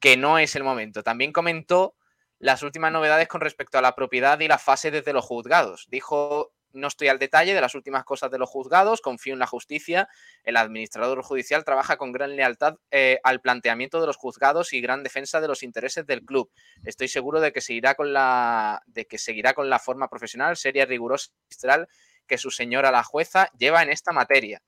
[0.00, 1.02] que no es el momento.
[1.02, 1.94] También comentó
[2.38, 5.86] las últimas novedades con respecto a la propiedad y la fase desde los juzgados.
[5.88, 9.46] Dijo no estoy al detalle de las últimas cosas de los juzgados, confío en la
[9.46, 10.08] justicia.
[10.44, 15.02] El administrador judicial trabaja con gran lealtad eh, al planteamiento de los juzgados y gran
[15.02, 16.50] defensa de los intereses del club.
[16.84, 20.84] Estoy seguro de que seguirá con la, de que seguirá con la forma profesional, seria,
[20.84, 21.30] rigurosa
[22.26, 24.60] que su señora la jueza lleva en esta materia.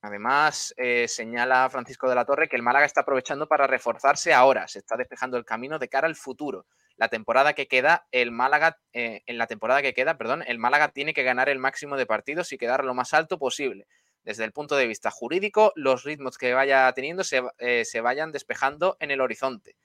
[0.00, 4.68] Además, eh, señala Francisco de la Torre que el Málaga está aprovechando para reforzarse ahora,
[4.68, 6.66] se está despejando el camino de cara al futuro
[6.98, 10.88] la temporada que queda, el Málaga, eh, en la temporada que queda, perdón, el Málaga
[10.88, 13.86] tiene que ganar el máximo de partidos y quedar lo más alto posible.
[14.24, 18.30] desde el punto de vista jurídico, los ritmos que vaya teniendo se, eh, se vayan
[18.30, 19.76] despejando en el horizonte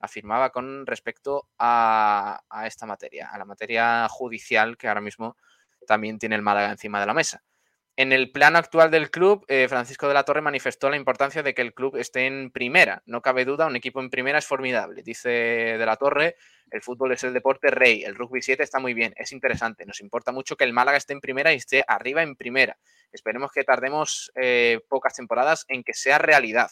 [0.00, 5.36] afirmaba con respecto a, esta materia, a la materia judicial que ahora mismo
[5.86, 7.42] también tiene el Málaga encima de la mesa.
[7.98, 11.54] En el plano actual del club, eh, Francisco de la Torre manifestó la importancia de
[11.54, 13.02] que el club esté en primera.
[13.06, 15.02] No cabe duda, un equipo en primera es formidable.
[15.02, 16.36] Dice de la Torre,
[16.70, 19.86] el fútbol es el deporte rey, el rugby 7 está muy bien, es interesante.
[19.86, 22.76] Nos importa mucho que el Málaga esté en primera y esté arriba en primera.
[23.12, 26.70] Esperemos que tardemos eh, pocas temporadas en que sea realidad.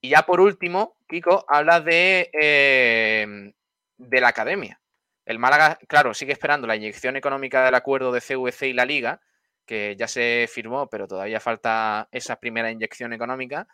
[0.00, 3.52] Y ya por último, Kiko habla de, em,
[3.98, 4.80] de la academia.
[5.26, 9.20] El Málaga, claro, sigue esperando la inyección económica del acuerdo de CVC y la Liga,
[9.66, 13.66] que ya se firmó, pero todavía falta esa primera inyección económica,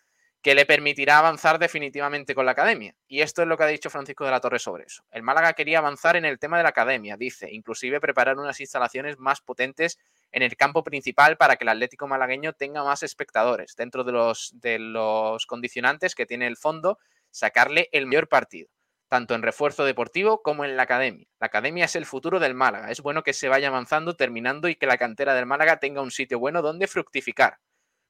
[0.43, 2.95] que le permitirá avanzar definitivamente con la academia.
[3.07, 5.05] Y esto es lo que ha dicho Francisco de la Torre sobre eso.
[5.11, 9.19] El Málaga quería avanzar en el tema de la academia, dice, inclusive preparar unas instalaciones
[9.19, 9.99] más potentes
[10.33, 13.77] en el campo principal para que el Atlético malagueño tenga más espectadores.
[13.77, 16.99] Dentro de los, de los condicionantes que tiene el fondo,
[17.31, 18.71] sacarle el mayor partido,
[19.11, 21.27] tanto en refuerzo deportivo como en la academia.
[21.41, 22.93] La academia es el futuro del Málaga.
[22.93, 26.13] Es bueno que se vaya avanzando, terminando y que la cantera del Málaga tenga un
[26.13, 27.59] sitio bueno donde fructificar.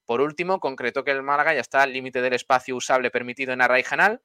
[0.05, 3.63] Por último, concretó que el Málaga ya está al límite del espacio usable permitido en
[3.63, 4.21] Arraijanal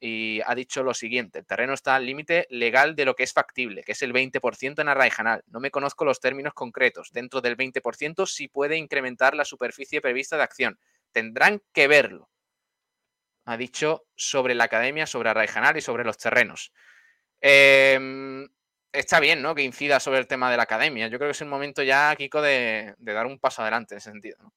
[0.00, 3.32] y ha dicho lo siguiente, el terreno está al límite legal de lo que es
[3.32, 5.42] factible, que es el 20% en Arraijanal.
[5.46, 7.10] No me conozco los términos concretos.
[7.10, 10.78] Dentro del 20% sí puede incrementar la superficie prevista de acción.
[11.10, 12.28] Tendrán que verlo.
[13.48, 16.70] Ha dicho sobre la academia, sobre Arraijanal y sobre los terrenos.
[17.40, 18.46] Em,
[18.92, 19.54] está bien, ¿no?
[19.54, 21.08] Que incida sobre el tema de la academia.
[21.08, 24.10] Yo creo que es el momento ya, Kiko, de, dar un paso adelante en ese
[24.10, 24.36] sentido.
[24.42, 24.52] ¿no?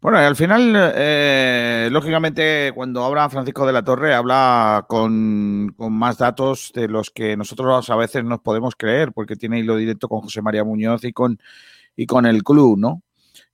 [0.00, 6.18] Bueno, y al final, eh, lógicamente, cuando habla Francisco de la Torre, habla con, más
[6.18, 10.22] datos de los que nosotros a veces nos podemos creer, porque tiene hilo directo con
[10.22, 11.38] José María Muñoz y con,
[11.94, 13.04] y con el club, ¿no?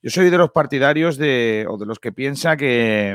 [0.00, 3.14] Yo soy de los partidarios de, o de los que piensa que,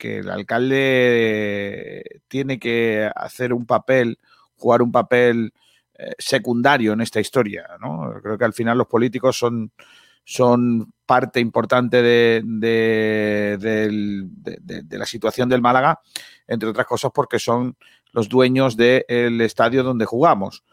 [0.00, 4.18] el alcalde tiene que hacer un papel,
[4.56, 5.52] jugar un papel
[5.94, 8.14] eh, secundario en esta historia, ¿no?
[8.22, 9.72] Creo que al final los políticos son
[10.30, 12.42] son parte importante de,
[14.90, 16.02] la situación del Málaga,
[16.46, 17.78] entre otras cosas porque son
[18.12, 20.64] los dueños del estadio donde jugamos.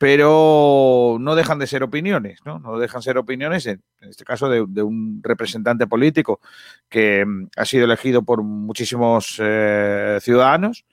[0.00, 2.58] Pero no dejan de ser opiniones, ¿no?
[2.58, 6.40] No dejan de ser opiniones, en, este caso de, un representante político
[6.88, 10.86] que mm, ha sido elegido por muchísimos eh, ciudadanos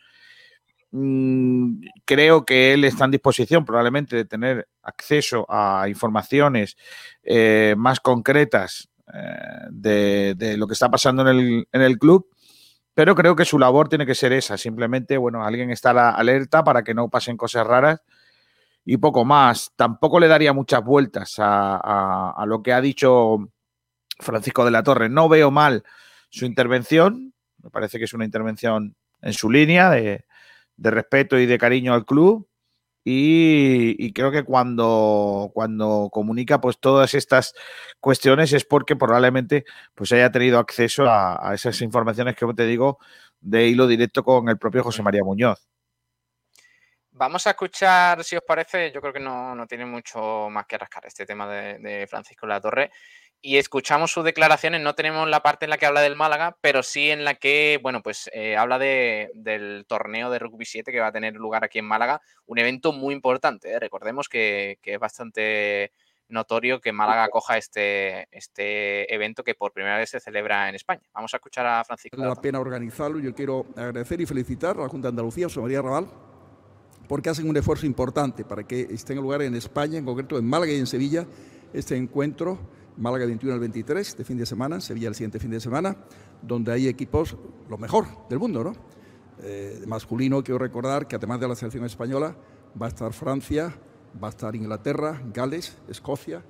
[0.92, 6.78] Mm, creo que él está en disposición probablemente de tener acceso a informaciones
[7.24, 12.30] eh, más concretas eh, de, lo que está pasando en el, club,
[12.94, 16.84] pero creo que su labor tiene que ser esa, simplemente, bueno, alguien está alerta para
[16.84, 18.02] que no pasen cosas raras
[18.88, 19.72] y poco más.
[19.76, 23.38] Tampoco le daría muchas vueltas a lo que ha dicho
[24.18, 25.10] Francisco de la Torre.
[25.10, 25.84] No veo mal
[26.30, 30.26] su intervención, me parece que es una intervención en su línea de
[30.78, 32.48] de respeto y de cariño al club.
[33.10, 37.54] Y, creo que cuando, cuando comunica pues todas estas
[38.02, 39.64] cuestiones es porque probablemente
[39.96, 43.00] pues haya tenido acceso a, esas informaciones que te digo
[43.40, 45.70] de hilo directo con el propio José María Muñoz.
[47.18, 51.06] Vamos a escuchar, si os parece, yo creo que no, tiene mucho más que rascar
[51.06, 52.92] este tema de, de Francisco La Torre
[53.42, 56.82] y escuchamos sus declaraciones, no tenemos la parte en la que habla del Málaga, pero
[56.82, 61.08] sí en la que, bueno, pues eh, habla del torneo de rugby 7 que va
[61.08, 63.80] a tener lugar aquí en Málaga, un evento muy importante, ¿eh?
[63.80, 65.92] recordemos que, es bastante
[66.30, 71.04] notorio que Málaga coja este, este evento que por primera vez se celebra en España.
[71.14, 72.18] Vamos a escuchar a Francisco.
[72.18, 73.20] Vale la pena organizarlo.
[73.20, 76.08] Yo quiero agradecer y felicitar a la Junta de Andalucía, a María Raval,
[77.08, 80.46] porque hacen un esfuerzo importante para que esté en lugar en España, en concreto en
[80.46, 81.26] Málaga y en Sevilla,
[81.74, 82.60] este encuentro
[82.98, 85.96] Málaga 21 al 23, este fin de semana, Sevilla el siguiente fin de semana,
[86.42, 87.38] donde hay equipos,
[87.70, 88.74] lo mejor del mundo, ¿no?
[89.44, 92.36] Eh, masculino, quiero recordar que además de la selección española,
[92.80, 93.74] va a estar Francia,
[94.22, 96.44] va a estar Inglaterra, Gales, Escocia,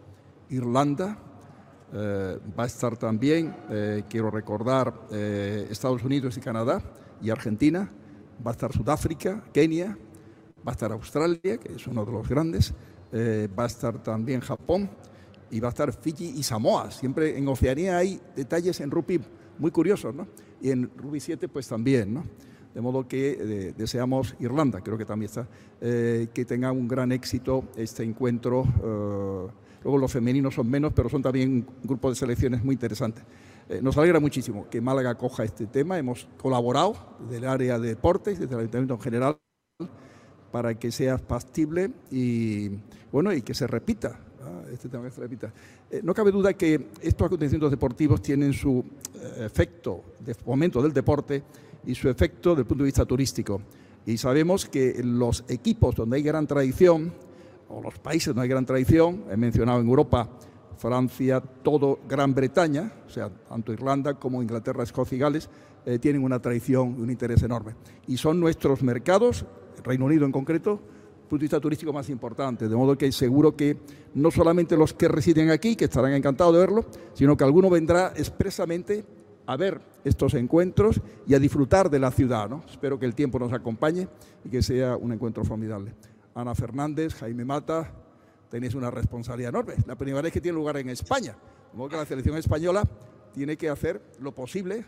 [0.50, 1.18] Irlanda,
[1.92, 6.82] eh, va a estar también, eh, quiero recordar, Estados Unidos y Canadá
[7.22, 7.92] y Argentina,
[8.46, 9.98] va a estar Sudáfrica, Kenia,
[10.68, 12.74] va a estar Australia, que es uno de los grandes,
[13.14, 14.90] va a estar también Japón,
[15.52, 16.92] y va a estar Fiji y Samoa.
[16.92, 19.22] Siempre en Oceanía hay detalles en rugby
[19.60, 20.28] muy curiosos, ¿no?
[20.62, 22.24] Y en rugby 7 pues también, ¿no?
[22.74, 25.48] De modo que eh, deseamos Irlanda, creo que también está,
[25.82, 28.64] eh, que tenga un gran éxito este encuentro.
[28.66, 29.52] Eh,
[29.84, 33.24] luego los femeninos son menos, pero son también un grupo de selecciones muy interesantes.
[33.82, 35.98] nos alegra muchísimo que Málaga coja este tema.
[35.98, 39.38] Hemos colaborado desde el área de deportes, desde el Ayuntamiento en general,
[40.52, 42.70] para que sea factible y,
[43.12, 44.20] bueno, y que se repita
[44.72, 45.52] este tema que se repita.
[45.90, 48.84] Eh, no cabe duda que estos acontecimientos deportivos tienen su
[49.16, 51.44] eh, efecto de fomento del deporte
[51.86, 53.62] y su efecto desde el punto de vista turístico.
[54.06, 57.14] Y sabemos que los equipos donde hay gran tradición,
[57.70, 60.30] o los países donde hay gran tradición, he mencionado en Europa,
[60.78, 65.50] Francia, todo Gran Bretaña, o sea, tanto Irlanda como Inglaterra, Escocia y Gales,
[65.86, 67.74] eh, tienen una tradición y un interés enorme.
[68.08, 69.46] Y son nuestros mercados,
[69.88, 70.80] Reino Unido en concreto,
[71.28, 73.78] punto de vista turístico más importante, de modo que seguro que
[74.16, 78.14] no solamente los que residen aquí, que estarán encantados de verlo, sino que alguno vendrá
[78.16, 79.06] expresamente
[79.46, 82.50] a ver estos encuentros y a disfrutar de la ciudad.
[82.50, 82.64] ¿no?
[82.70, 84.08] Espero que el tiempo nos acompañe
[84.44, 85.94] y que sea un encuentro formidable.
[86.36, 87.92] Ana Fernández, Jaime Mata,
[88.50, 89.76] tenéis una responsabilidad enorme.
[89.86, 91.36] La primera vez que tiene lugar en España.
[91.72, 92.84] De modo que la selección española
[93.34, 94.86] tiene que hacer lo posible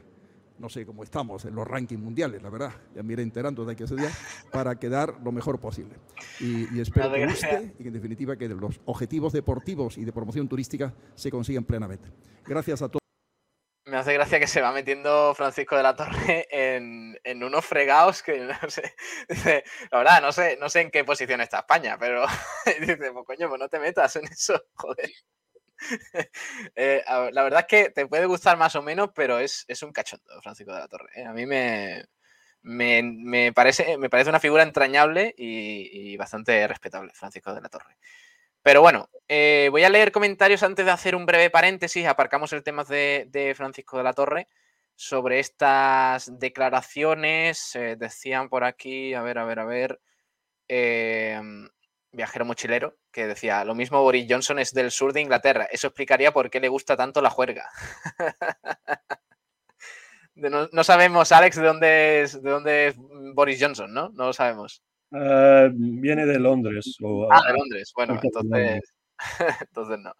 [0.60, 3.76] no sé cómo estamos en los rankings mundiales, la verdad, ya me iré enterando de
[3.76, 4.12] que ese día,
[4.52, 5.96] para quedar lo mejor posible.
[6.40, 10.48] Y, espero que guste y que en definitiva que los objetivos deportivos y de promoción
[10.48, 12.10] turística se consigan plenamente.
[12.46, 13.00] Gracias a todos.
[13.86, 18.40] Me hace gracia que se va metiendo Francisco de la Torre en, unos fregados que
[18.40, 18.94] no sé,
[19.30, 22.26] dice, la verdad, no sé, no sé en qué posición está España, pero
[22.80, 25.10] dice, pues coño, pues no te metas en eso, joder.
[26.76, 30.42] Eh, la verdad es que te puede gustar más o menos, pero es, un cachondo,
[30.42, 31.10] Francisco de la Torre.
[31.16, 31.26] ¿eh?
[31.26, 32.06] A mí me,
[32.62, 37.98] me, parece, me parece una figura entrañable y, bastante respetable, Francisco de la Torre.
[38.62, 42.06] Pero bueno, eh, voy a leer comentarios antes de hacer un breve paréntesis.
[42.06, 44.48] Aparcamos el tema de, Francisco de la Torre
[44.96, 47.78] sobre estas declaraciones.
[47.98, 50.00] decían por aquí, a ver, a ver, a ver
[52.12, 55.68] viajero mochilero, que decía, lo mismo Boris Johnson es del sur de Inglaterra.
[55.72, 57.70] Eso explicaría por qué le gusta tanto la juerga.
[60.36, 64.10] no, sabemos, Alex, de dónde es, de dónde es Boris Johnson, ¿no?
[64.10, 64.82] No lo sabemos.
[65.12, 66.98] Ah, viene de Londres.
[67.32, 67.92] ah, de Londres.
[67.96, 68.94] Bueno, entonces,
[69.62, 70.14] entonces no.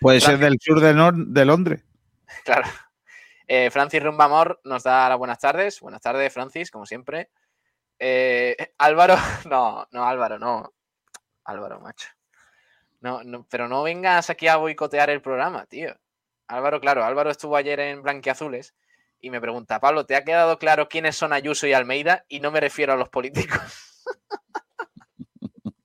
[0.00, 0.94] Puede ser del sur de,
[1.26, 1.84] de Londres.
[2.44, 2.66] Claro.
[3.46, 5.80] Eh, Francis Rumbamor nos da las buenas tardes.
[5.80, 7.30] Buenas tardes, Francis, como siempre.
[7.98, 9.16] Eh, Álvaro,
[9.48, 10.74] no, no, Álvaro, no.
[11.46, 12.08] Álvaro, macho.
[13.00, 15.94] No, no, pero no vengas aquí a boicotear el programa, tío.
[16.48, 18.74] Álvaro, claro, Álvaro estuvo ayer en Blanquiazules
[19.20, 22.24] y me pregunta, Pablo, ¿te ha quedado claro quiénes son Ayuso y Almeida?
[22.28, 23.60] Y no me refiero a los políticos.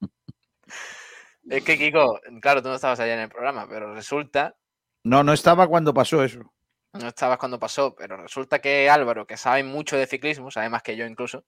[1.50, 4.56] es que, Kiko, claro, tú no estabas allá en el programa, pero resulta.
[5.04, 6.52] No, no estaba cuando pasó eso.
[6.94, 10.84] No estabas cuando pasó, pero resulta que Álvaro, que sabe mucho de ciclismo, sabe más
[10.84, 11.46] que yo incluso,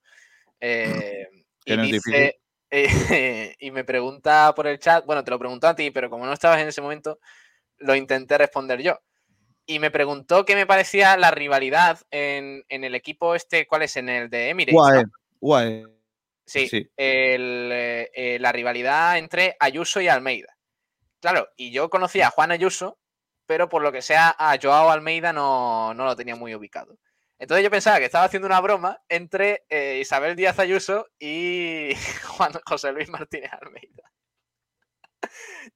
[0.58, 1.28] eh,
[1.66, 2.40] y dice,
[3.60, 6.32] y me pregunta por el chat, bueno, te lo preguntó a ti, pero como no
[6.32, 7.18] estabas en ese momento,
[7.78, 9.00] lo intenté responder yo.
[9.66, 13.96] Y me preguntó qué me parecía la rivalidad en, el equipo este, ¿cuál es?
[13.96, 15.06] En el de Emirates.
[15.40, 15.84] UAE.
[16.46, 20.58] Sí, eh, eh, la rivalidad entre Ayuso y Almeida.
[21.20, 22.98] Claro, y yo conocía a Juan Ayuso,
[23.46, 26.98] pero por lo que sea a Joao Almeida no, no lo tenía muy ubicado.
[27.38, 31.94] Entonces yo pensaba que estaba haciendo una broma entre eh, Isabel Díaz Ayuso y
[32.28, 34.12] Juan José Luis Martínez Almeida.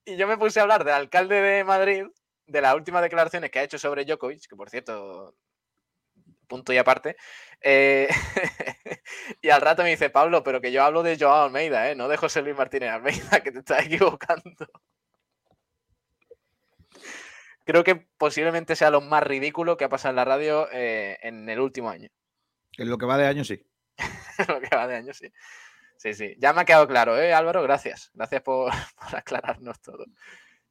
[0.04, 2.04] y yo me puse a hablar del alcalde de Madrid,
[2.46, 5.34] de las últimas declaraciones que ha hecho sobre Djokovic, que por cierto,
[6.48, 7.16] punto y aparte.
[7.60, 8.08] Eh,
[9.42, 11.94] y al rato me dice, Pablo, pero que yo hablo de Joao Almeida, ¿eh?
[11.94, 14.66] no de José Luis Martínez Almeida, que te estás equivocando
[17.68, 21.46] creo que posiblemente sea lo más ridículo que ha pasado en la radio eh, en
[21.50, 22.08] el último año.
[22.78, 23.62] En lo que va de año, sí.
[24.48, 25.30] lo que va de año, sí.
[25.98, 26.34] Sí, sí.
[26.38, 27.62] Ya me ha quedado claro, ¿eh, Álvaro?
[27.62, 28.10] Gracias.
[28.14, 30.06] Gracias por, aclararnos todo.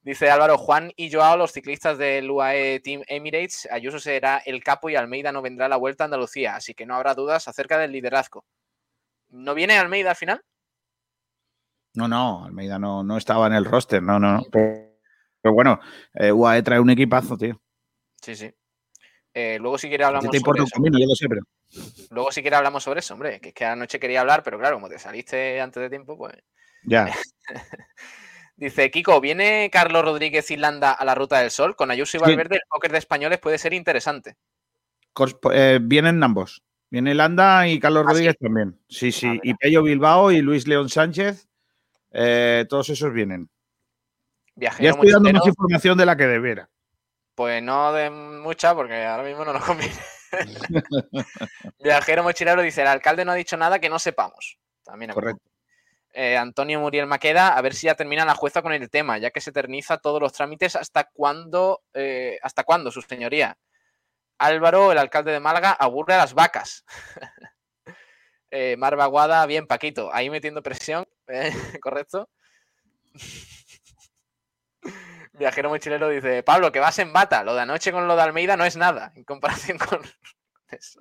[0.02, 4.90] Dice Álvaro, Juan y Joao, los ciclistas del UAE Team Emirates, Ayuso será el capo
[4.90, 7.78] y Almeida no vendrá a la vuelta a Andalucía, así que no habrá dudas acerca
[7.78, 8.44] del liderazgo.
[9.30, 10.42] ¿No viene Almeida al final?
[11.94, 14.38] No, no, Almeida no, no estaba en el roster, no, no.
[14.38, 14.44] no.
[15.48, 15.80] Pero bueno,
[16.14, 17.62] eh, UAE trae un equipazo, tío.
[18.22, 18.54] Sí, sí.
[19.34, 20.76] Eh, luego si quiere hablamos te sobre eso.
[20.76, 21.42] yo lo sé, pero...
[22.10, 23.40] Luego si quiere hablamos sobre eso, hombre.
[23.40, 26.36] Que es que anoche quería hablar, pero claro, como te saliste antes de tiempo, pues...
[26.84, 27.16] Ya.
[28.58, 31.78] Dice Kiko, ¿viene Carlos Rodríguez Irlanda a la Ruta del Sol?
[31.78, 34.36] Con Ayuso y Valverde, el póker de españoles puede ser interesante.
[35.54, 36.62] Eh, vienen ambos.
[36.90, 38.78] Viene Landa y Carlos ¿Ah, Rodríguez también.
[38.90, 39.28] Sí, sí.
[39.28, 41.48] Ah, y Pello Bilbao y Luis León Sánchez.
[42.68, 43.50] todos esos vienen.
[44.58, 46.68] Viajero ya estoy dando más información de la que debiera.
[47.36, 49.94] Pues no de mucha, porque ahora mismo no nos conviene.
[51.80, 54.58] Viajero mochilero dice: el alcalde no ha dicho nada que no sepamos.
[54.84, 55.44] También Correcto.
[56.12, 59.30] Eh, Antonio Muriel Maqueda, a ver si ya termina la jueza con el tema, ya
[59.30, 60.76] que se eterniza todos los trámites.
[60.76, 63.56] ¿Hasta cuándo, eh, ¿hasta cuándo, su señoría?
[64.40, 66.84] Álvaro, el alcalde de Málaga, aburre a las vacas.
[68.50, 68.98] eh, Mar
[69.48, 71.06] bien, Paquito, ahí metiendo presión,
[71.82, 72.28] ¿correcto?
[75.38, 77.44] Viajero mochilero dice, Pablo, que vas en bata.
[77.44, 80.02] Lo de anoche con lo de Almeida no es nada en comparación con
[80.70, 81.00] eso.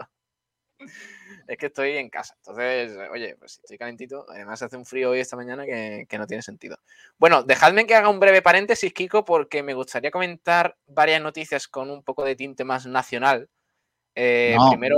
[1.49, 2.35] Es que estoy en casa.
[2.39, 4.27] Entonces, oye, pues estoy calentito.
[4.29, 6.79] Además hace un frío hoy esta mañana que, no tiene sentido.
[7.19, 11.91] Bueno, dejadme que haga un breve paréntesis, Kiko, porque me gustaría comentar varias noticias con
[11.91, 13.49] un poco de tinte más nacional.
[14.15, 14.97] Eh, primero,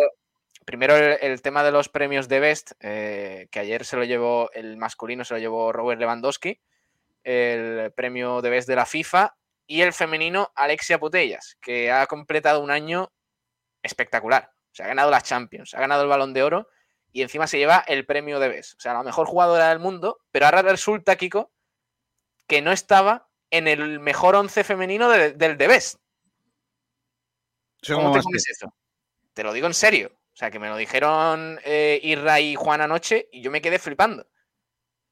[0.64, 4.76] primero el, tema de los premios de Best, eh, que ayer se lo llevó, el
[4.76, 6.60] masculino se lo llevó Robert Lewandowski,
[7.24, 9.34] el premio de Best de la FIFA,
[9.68, 13.12] y el femenino Alexia Putellas, que ha completado un año
[13.82, 14.50] espectacular.
[14.72, 16.68] Se ha ganado las Champions, ha ganado el balón de oro
[17.12, 18.74] y encima se lleva el premio de BES.
[18.74, 21.52] O sea, la mejor jugadora del mundo, pero ahora resulta, Kiko,
[22.46, 25.98] que no estaba en el mejor once femenino del de BES.
[27.88, 28.74] ¿Cómo te comes eso?
[29.34, 30.12] Te lo digo en serio.
[30.32, 33.78] O sea, que me lo dijeron eh, Irra y Juan anoche y yo me quedé
[33.78, 34.26] flipando.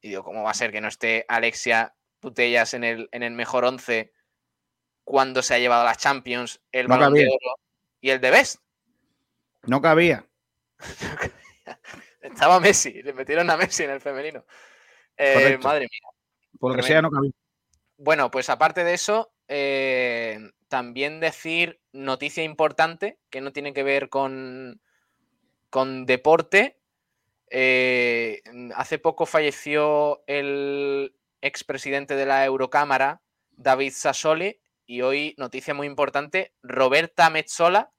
[0.01, 3.33] Y digo, ¿cómo va a ser que no esté Alexia Putellas en el, en el
[3.33, 4.13] mejor once
[5.03, 7.59] cuando se ha llevado las Champions, el balón de oro
[8.01, 8.61] y el de Best?
[9.63, 10.25] No cabía.
[12.21, 14.45] Estaba Messi, le metieron a Messi en el femenino.
[15.15, 16.11] Eh, madre mía.
[16.59, 17.31] Por lo que sea, no cabía.
[17.97, 24.09] Bueno, pues aparte de eso, eh, también decir noticia importante que no tiene que ver
[24.09, 24.81] con,
[25.69, 26.79] con deporte.
[27.49, 28.41] Eh,
[28.75, 33.21] hace poco falleció el expresidente de la Eurocámara,
[33.51, 37.91] David Sassoli, y hoy noticia muy importante, Roberta Mezzola,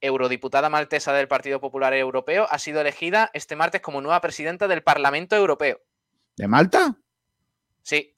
[0.00, 4.82] eurodiputada maltesa del Partido Popular Europeo, ha sido elegida este martes como nueva presidenta del
[4.82, 5.80] Parlamento Europeo.
[6.36, 6.96] ¿De Malta?
[7.82, 8.16] Sí,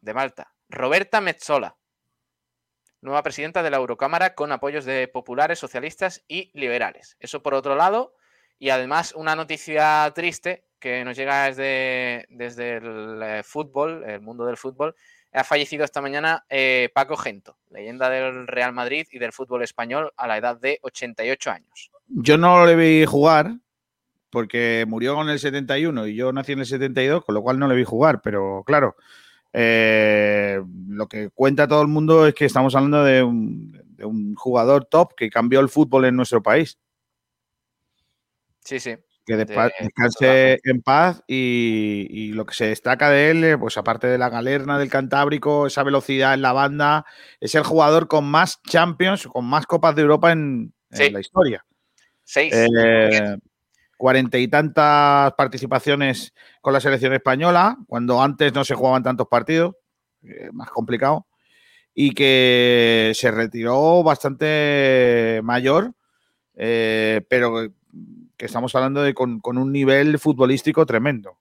[0.00, 0.52] de Malta.
[0.68, 1.76] Roberta Metzola,
[3.00, 7.16] nueva presidenta de la Eurocámara con apoyos de populares, socialistas y liberales.
[7.20, 8.14] Eso por otro lado,
[8.58, 14.44] y además una noticia triste que nos llega desde, desde el eh, fútbol, el mundo
[14.46, 14.94] del fútbol,
[15.32, 20.12] ha fallecido esta mañana eh, Paco Gento, leyenda del Real Madrid y del fútbol español
[20.16, 21.90] a la edad de 88 años.
[22.08, 23.52] Yo no le vi jugar
[24.30, 27.68] porque murió con el 71 y yo nací en el 72, con lo cual no
[27.68, 28.96] le vi jugar, pero claro,
[29.52, 35.14] eh, lo que cuenta todo el mundo es que estamos hablando de un jugador top
[35.14, 36.78] que cambió el fútbol en nuestro país.
[38.64, 38.96] Sí, sí
[39.28, 44.16] que descanse en paz y, lo que se destaca de él, eh, pues aparte de
[44.16, 47.04] la galerna del Cantábrico, esa velocidad en la banda,
[47.38, 51.64] es el jugador con más Champions, con más Copas de Europa en, la historia.
[52.24, 52.54] Seis.
[52.54, 53.36] Eh,
[53.98, 59.74] cuarenta y tantas participaciones con la selección española, cuando antes no se jugaban tantos partidos,
[60.22, 61.26] eh, más complicado,
[61.92, 65.92] y que se retiró bastante mayor,
[66.54, 67.68] pero
[68.38, 71.38] que estamos hablando de con, un nivel futbolístico tremendo.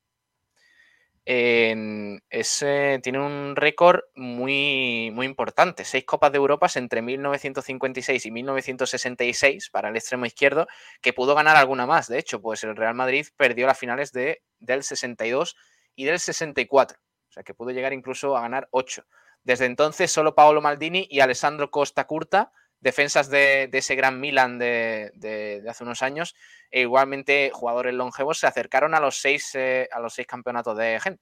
[1.23, 5.85] ese, tiene un récord muy, muy importante.
[5.85, 10.67] Seis Copas de Europa entre 1956 y 1966 para el extremo izquierdo,
[11.01, 12.07] que pudo ganar alguna más.
[12.07, 15.55] De hecho, pues el Real Madrid perdió las finales de, del 62
[15.95, 16.97] y del 64.
[16.97, 19.03] O sea, que pudo llegar incluso a ganar ocho.
[19.43, 25.63] Desde entonces, solo Paolo Maldini y Alessandro Costa Curta defensas de, ese gran Milan de,
[25.67, 26.35] hace unos años,
[26.71, 30.99] e igualmente jugadores longevos se acercaron a los seis, eh, a los seis campeonatos de
[30.99, 31.21] Gent.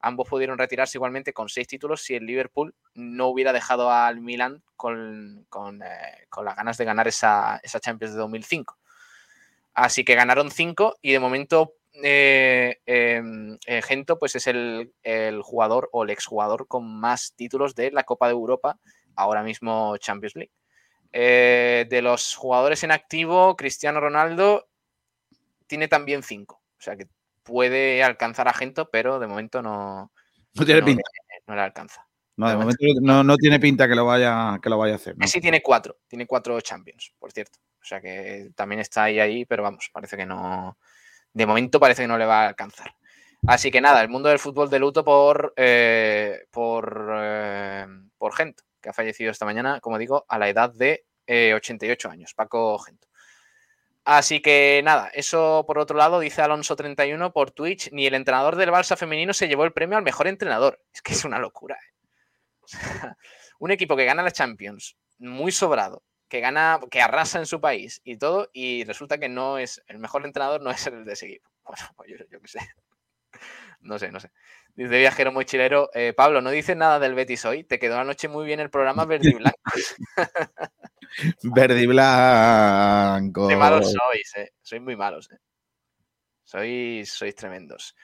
[0.00, 4.62] Ambos pudieron retirarse igualmente con seis títulos si el Liverpool no hubiera dejado al Milan
[4.76, 5.46] con,
[5.82, 8.78] eh, las ganas de ganar esa, Champions de 2005.
[9.72, 15.88] Así que ganaron cinco y de momento eh, em, Gento pues es el, el, jugador
[15.92, 18.78] o el exjugador con más títulos de la Copa de Europa,
[19.16, 20.52] ahora mismo Champions League.
[21.16, 24.68] Eh, de los jugadores en activo, Cristiano Ronaldo
[25.68, 26.60] tiene también cinco.
[26.76, 27.06] O sea que
[27.44, 30.10] puede alcanzar a Gento, pero de momento no,
[30.54, 31.02] no tiene pinta.
[31.46, 32.04] no le alcanza.
[32.36, 35.14] No, de, momento, no, tiene pinta que lo vaya, que lo vaya a hacer.
[35.26, 35.98] Sí, tiene cuatro.
[36.08, 37.60] Tiene cuatro Champions, por cierto.
[37.80, 40.76] O sea que también está ahí, ahí, pero vamos, parece que no.
[41.32, 42.92] De momento parece que no le va a alcanzar.
[43.46, 47.86] Así que nada, el mundo del fútbol de luto por, eh, por, eh,
[48.18, 52.10] por Gento que ha fallecido esta mañana, como digo, a la edad de 88 eh,
[52.12, 53.08] años, Paco Gento.
[54.04, 58.68] Así que nada, eso por otro lado, dice Alonso31 por Twitch, ni el entrenador del
[58.68, 60.82] Barça femenino se llevó el premio al mejor entrenador.
[60.92, 61.76] Es que es una locura.
[61.76, 62.68] ¿eh?
[63.58, 68.02] un equipo que gana la Champions, muy sobrado, que gana, que arrasa en su país
[68.04, 71.26] y todo, y resulta que no es el mejor entrenador, no es el de ese
[71.26, 71.50] equipo.
[71.64, 72.58] Bueno, pues yo, yo qué sé.
[73.80, 74.30] No sé, no sé.
[74.76, 77.62] Dice Viajero Mochilero, eh, Pablo, no dices nada del Betis hoy.
[77.62, 79.58] Te quedó anoche muy bien el programa Verde y Blanco.
[81.42, 83.48] Verde y Blanco.
[83.48, 84.52] Qué malos sois, eh.
[84.60, 85.38] Sois muy malos, eh.
[86.42, 87.94] Sois, sois tremendos.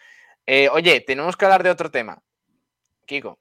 [0.46, 2.22] Eh, oye, tenemos que hablar de otro tema.
[3.04, 3.40] Kiko.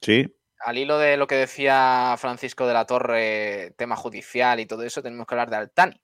[0.00, 0.32] Sí.
[0.60, 5.02] al hilo de lo que decía Francisco de la Torre, tema judicial y todo eso,
[5.02, 6.00] tenemos que hablar de Altani.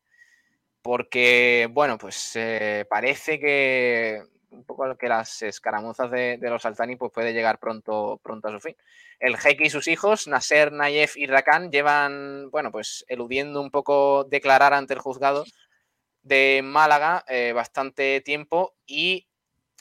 [0.82, 7.12] Porque, bueno, pues eh, parece que un poco que las escaramuzas de, los Altani pues
[7.12, 8.76] puede llegar pronto, pronto a su fin.
[9.18, 14.24] El jeque y sus hijos, Nasser, Nayef y Rakan, llevan, bueno, pues eludiendo un poco
[14.24, 15.44] declarar ante el juzgado
[16.22, 19.26] de Málaga eh, bastante tiempo y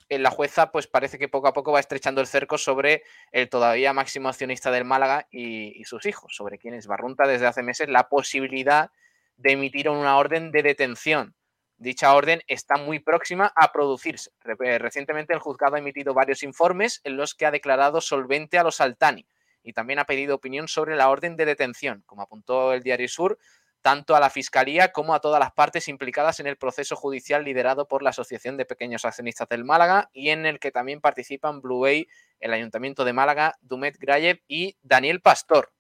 [0.10, 3.94] la jueza pues parece que poco a poco va estrechando el cerco sobre el todavía
[3.94, 8.92] máximo accionista del Málaga y, sus hijos, sobre quienes barrunta desde hace meses la posibilidad
[9.38, 11.36] de emitir una orden de detención.
[11.80, 14.32] Dicha orden está muy próxima a producirse.
[14.64, 18.64] Eh, recientemente el juzgado ha emitido varios informes en los que ha declarado solvente a
[18.64, 19.26] los Altani
[19.64, 22.04] y también ha pedido opinión sobre la orden de detención.
[22.06, 23.40] Como apuntó el Diario Sur,
[23.82, 27.88] tanto a la Fiscalía como a todas las partes implicadas en el proceso judicial liderado
[27.88, 31.80] por la Asociación de Pequeños Accionistas del Málaga y en el que también participan Blue
[31.80, 32.10] Bay,
[32.42, 35.72] el Ayuntamiento de Málaga, Dumet Grayev y Daniel Pastor.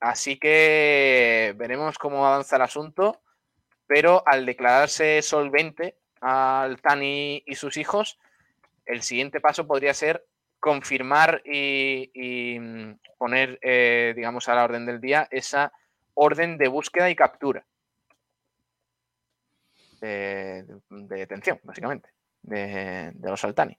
[0.00, 3.20] Así que veremos cómo avanza el asunto,
[3.86, 8.18] pero al declararse solvente al Tani y sus hijos,
[8.84, 10.24] el siguiente paso podría ser
[10.60, 15.72] confirmar y, mm, poner, eh, digamos, a la orden del día esa
[16.14, 17.66] orden de búsqueda y captura.
[20.00, 22.10] De, detención, básicamente,
[22.42, 23.76] de, los Altani.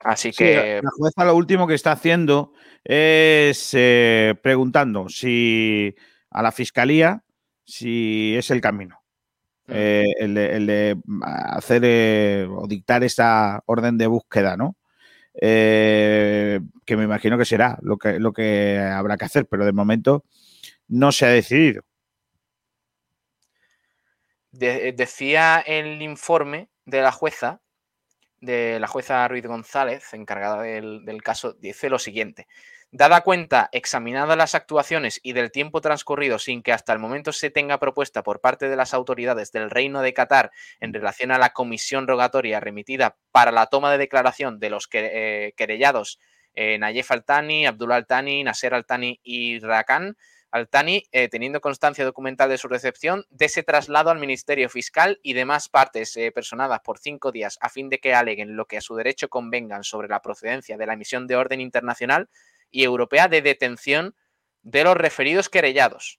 [0.00, 0.80] Así que.
[0.82, 5.94] la jueza lo último que está haciendo es eh, preguntando si
[6.30, 7.22] a la fiscalía
[7.64, 9.01] si es el camino.
[9.66, 9.72] Mm.
[9.74, 14.76] Eh, el, de, hacer eh, o dictar esa orden de búsqueda, ¿no?
[15.34, 20.24] que me imagino que será lo que, lo que habrá que hacer, pero de momento
[20.88, 21.84] no se ha decidido.
[24.50, 27.62] decía el informe de la jueza,
[28.42, 32.46] de la jueza Ruiz González, encargada del, del caso, dice lo siguiente.
[32.94, 37.48] Dada cuenta, examinadas las actuaciones y del tiempo transcurrido sin que hasta el momento se
[37.48, 41.54] tenga propuesta por parte de las autoridades del Reino de Qatar en relación a la
[41.54, 46.18] comisión rogatoria remitida para la toma de declaración de los eh, querellados
[46.54, 50.14] eh, Nayef Altani, Abdullah Altani, Nasser Altani y Rakan,
[50.52, 55.32] Altani, eh, teniendo constancia documental de su recepción, de ese traslado al Ministerio Fiscal y
[55.32, 58.82] demás partes eh, personadas por cinco días a fin de que aleguen lo que a
[58.82, 62.28] su derecho convengan sobre la procedencia de la emisión de orden internacional
[62.72, 64.16] y europea de detención
[64.62, 66.18] de los referidos querellados.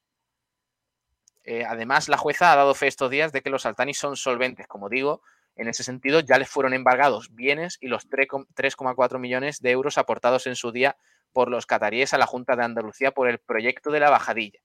[1.43, 4.67] Eh, además, la jueza ha dado fe estos días de que los Altani son solventes.
[4.67, 5.21] Como digo,
[5.55, 10.47] en ese sentido, ya les fueron embargados bienes y los 3,4 millones de euros aportados
[10.47, 10.95] en su día
[11.33, 14.59] por los cataríes a la Junta de Andalucía por el proyecto de la bajadilla.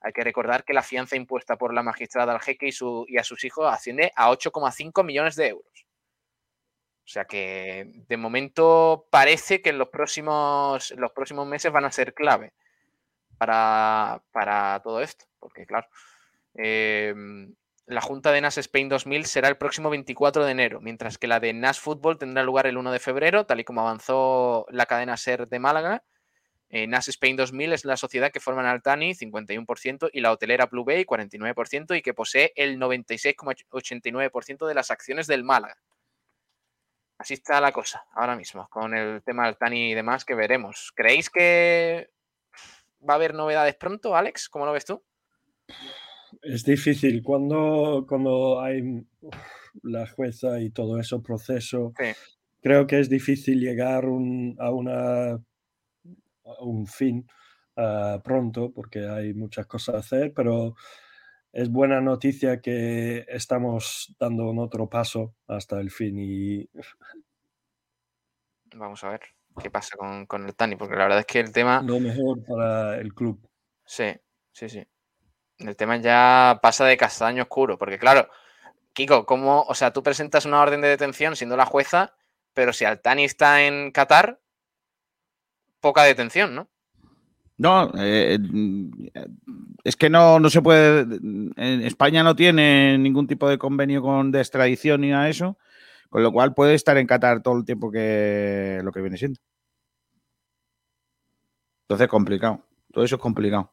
[0.00, 3.18] Hay que recordar que la fianza impuesta por la magistrada al jeque y, su, y
[3.18, 5.86] a sus hijos asciende a 8,5 millones de euros.
[7.10, 11.90] O sea que de momento parece que en los próximos, los próximos meses van a
[11.90, 12.52] ser clave
[13.36, 15.24] para, todo esto.
[15.40, 15.88] Porque claro,
[16.54, 17.52] em,
[17.86, 21.40] la Junta de NAS Spain 2000 será el próximo 24 de enero, mientras que la
[21.40, 25.16] de NAS Fútbol tendrá lugar el 1 de febrero, tal y como avanzó la cadena
[25.16, 26.04] SER de Málaga.
[26.68, 30.84] Eh, NAS Spain 2000 es la sociedad que forman Altani, 51%, y la hotelera Blue
[30.84, 35.76] Bay, 49%, y que posee el 96,89% de las acciones del Málaga.
[37.20, 40.90] Así está la cosa ahora mismo, con el tema Altani y demás que veremos.
[40.96, 42.08] ¿Creéis que
[43.06, 44.48] va a haber novedades pronto, Alex?
[44.48, 45.04] ¿Cómo lo ves tú?
[46.42, 49.04] es difícil cuando, cuando hay
[49.82, 51.92] la jueza y todo eso proceso.
[52.62, 55.38] Creo que es difícil llegar a, una,
[56.60, 57.26] un fin
[57.76, 60.74] ah, pronto porque hay muchas cosas a hacer, pero
[61.52, 66.68] es buena noticia que estamos dando un otro paso hasta el fin y...
[68.74, 69.20] Vamos a ver
[69.60, 71.82] qué pasa con, con el Tani, porque la verdad es que el tema...
[71.82, 73.40] Lo mejor para el club.
[73.84, 74.14] Sí,
[74.52, 74.86] sí, sí
[75.68, 78.28] el tema ya pasa de castaño oscuro, porque claro,
[78.92, 82.14] Kiko, ¿cómo, o sea, tú presentas una orden de detención siendo la jueza,
[82.54, 84.40] pero si Altani está en Qatar,
[85.80, 86.68] poca detención, ¿no?
[87.60, 88.38] No, eh,
[89.84, 91.00] es que no, no se puede.
[91.00, 95.58] En España no tiene ningún tipo de convenio con de extradición ni nada de eso,
[96.08, 99.38] con lo cual puede estar en Qatar todo el tiempo que lo que viene siendo.
[101.82, 102.64] Entonces, complicado.
[102.94, 103.70] Todo eso es complicado.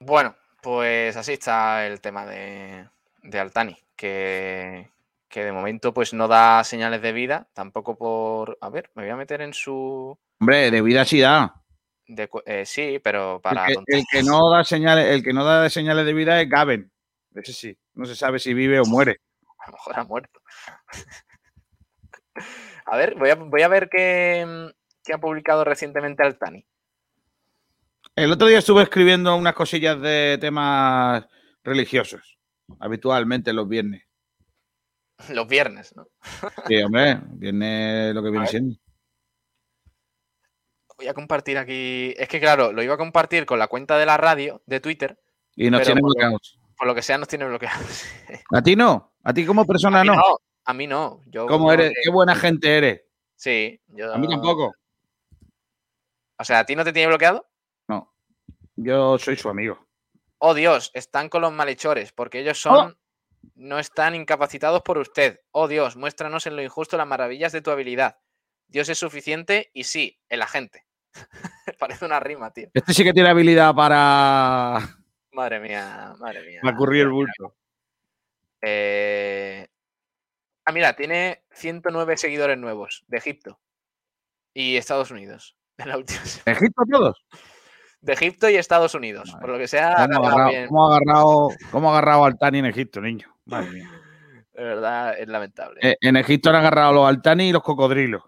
[0.00, 2.90] Bueno, pues así está el tema de,
[3.32, 4.90] Altani, que,
[5.34, 8.58] de momento pues no da señales de vida, tampoco por...
[8.60, 10.18] A ver, me voy a meter en su...
[10.40, 11.59] Hombre, de vida sí da.
[12.46, 13.66] Eh, sí, pero para...
[13.68, 16.90] El que, no da señales, el que no da señales de vida es Gaben.
[17.34, 19.20] Ese sí, no se sabe si vive o muere.
[19.58, 20.40] A lo mejor ha muerto.
[22.86, 24.72] a ver, voy a, voy a ver qué,
[25.04, 26.66] que ha publicado recientemente Altani?
[28.16, 31.26] El otro día estuve escribiendo unas cosillas de temas
[31.62, 32.38] religiosos,
[32.78, 34.04] habitualmente los viernes.
[35.28, 36.08] Los viernes, ¿no?
[36.66, 38.76] Sí, hombre, viernes lo que viene siendo.
[41.00, 42.14] Voy a compartir aquí.
[42.18, 45.18] Es que, claro, lo iba a compartir con la cuenta de la radio de Twitter.
[45.56, 46.60] Y nos tiene bloqueados.
[46.76, 48.04] Por lo que sea, nos tiene bloqueados.
[48.54, 49.14] ¿A ti no?
[49.24, 50.20] ¿A ti como persona no?
[50.62, 51.22] A mí no.
[51.24, 51.94] Yo ¿Cómo eres?
[52.04, 53.00] ¿Qué buena gente eres?
[53.34, 54.12] Sí, yo.
[54.12, 54.74] A mí tampoco.
[56.36, 57.48] O sea, ¿a ti no te tiene bloqueado?
[57.88, 58.12] No.
[58.76, 59.86] Yo soy su amigo.
[60.36, 62.90] Oh, Dios, están con los malhechores, porque ellos son.
[62.90, 62.94] Oh.
[63.54, 65.40] No están incapacitados por usted.
[65.50, 68.18] Oh, Dios, muéstranos en lo injusto las maravillas de tu habilidad.
[68.68, 70.84] Dios es suficiente y sí, el agente.
[71.78, 72.68] Parece una rima, tío.
[72.72, 74.80] Este sí que tiene habilidad para.
[75.32, 76.60] Madre mía, madre mía.
[76.62, 77.56] Para ocurrir el bulto.
[78.62, 79.66] Eh...
[80.64, 83.58] Ah, mira, tiene 109 seguidores nuevos de Egipto
[84.54, 85.56] y Estados Unidos.
[85.80, 87.24] En la última ¿De Egipto todos?
[88.02, 89.34] De Egipto y Estados Unidos.
[89.40, 90.06] Por lo que sea.
[90.12, 93.34] ¿Cómo ha agarrado, ¿cómo ha agarrado, cómo ha agarrado Altani en Egipto, niño?
[93.46, 93.90] Madre mía.
[94.52, 95.80] De verdad, es lamentable.
[95.82, 98.22] Eh, en Egipto han agarrado los Altani y los cocodrilos.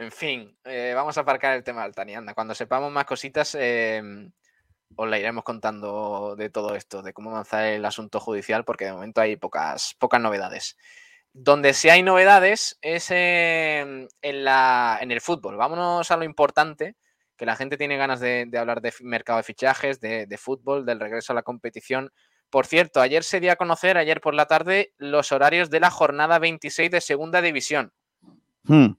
[0.00, 2.14] En fin, eh, vamos a aparcar el tema de Altani.
[2.34, 4.32] Cuando sepamos más cositas, em,
[4.96, 8.94] os la iremos contando de todo esto, de cómo avanzar el asunto judicial, porque de
[8.94, 10.78] momento hay pocas, pocas novedades.
[11.34, 15.58] Donde sí hay novedades es en, la, en el fútbol.
[15.58, 16.96] Vámonos a lo importante,
[17.36, 21.34] que la gente tiene ganas de, hablar de mercado de fichajes, de, fútbol, del regreso
[21.34, 22.10] a la competición.
[22.48, 25.90] Por cierto, ayer se dio a conocer, ayer por la tarde, los horarios de la
[25.90, 27.92] jornada 26 de Segunda División.
[28.62, 28.92] Hmm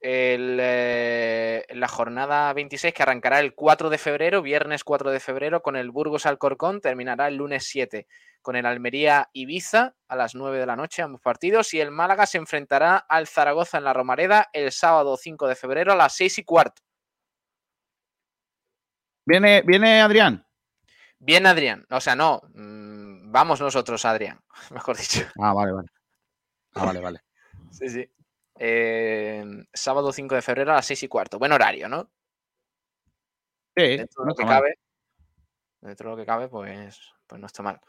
[0.00, 5.62] el, eh, la jornada 26 que arrancará el 4 de febrero, viernes 4 de febrero,
[5.62, 8.06] con el Burgos Alcorcón, terminará el lunes 7
[8.42, 12.26] con el Almería Ibiza a las 9 de la noche, ambos partidos, y el Málaga
[12.26, 16.38] se enfrentará al Zaragoza en la Romareda el sábado 5 de febrero a las 6
[16.38, 16.82] y cuarto.
[19.26, 20.46] ¿Viene, viene Adrián?
[21.18, 24.40] Viene Adrián, o sea, no, mm, vamos nosotros, Adrián,
[24.70, 25.26] mejor dicho.
[25.38, 25.88] Ah, vale, vale.
[26.74, 27.20] Ah, vale, vale.
[27.70, 28.10] sí, sí.
[28.62, 29.42] Eh,
[29.72, 31.38] sábado 5 de febrero a las 6 y cuarto.
[31.38, 32.10] Buen horario, ¿no?
[33.74, 34.78] Sí, dentro de lo que cabe.
[35.80, 37.80] Dentro de lo que cabe, pues, pues no está mal.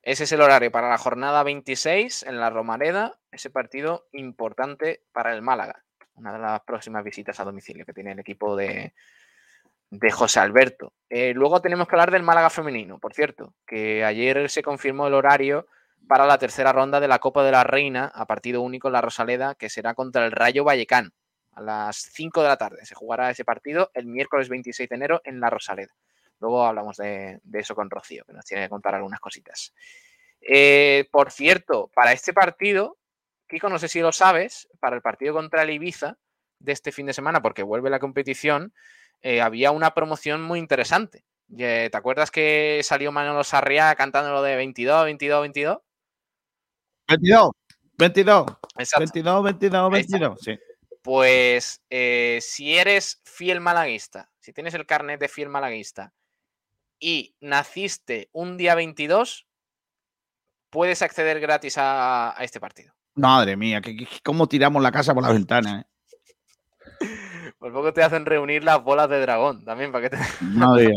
[0.00, 5.34] Ese es el horario para la jornada 26 en la Romareda, ese partido importante para
[5.34, 5.84] el Málaga.
[6.14, 8.94] Una de las próximas visitas a domicilio que tiene el equipo de,
[9.90, 10.94] de José Alberto.
[11.10, 15.14] Eh, luego tenemos que hablar del Málaga femenino, por cierto, que ayer se confirmó el
[15.14, 15.66] horario
[16.08, 19.00] para la tercera ronda de la Copa de la Reina a partido único en la
[19.00, 21.12] Rosaleda, que será contra el Rayo Vallecán
[21.52, 22.84] a las 5 de la tarde.
[22.84, 25.94] Se jugará ese partido el miércoles 26 de enero en la Rosaleda.
[26.40, 29.72] Luego hablamos de, eso con Rocío, que nos tiene que contar algunas cositas.
[30.40, 32.98] Eh, por cierto, para este partido,
[33.48, 36.18] Kiko, no sé si lo sabes, para el partido contra el Ibiza
[36.58, 38.74] de este fin de semana, porque vuelve la competición,
[39.22, 41.24] eh, había una promoción muy interesante.
[41.56, 45.78] ¿Te acuerdas que salió Manolo Sarriá cantando lo de 22, 22, 22?
[47.08, 47.50] 22,
[47.98, 48.46] 22.
[48.98, 50.40] 22, 22, 22.
[50.40, 50.58] Sí.
[51.02, 56.14] Pues eh, si eres fiel malaguista, si tienes el carnet de fiel malaguista
[56.98, 59.46] y naciste un día 22,
[60.70, 62.94] puedes acceder gratis a, este partido.
[63.14, 63.82] Madre mía,
[64.22, 65.80] ¿cómo tiramos la casa por la ventana?
[65.80, 65.86] Eh?
[67.58, 70.22] Por poco te hacen reunir las bolas de dragón también para que te.
[70.42, 70.90] Madre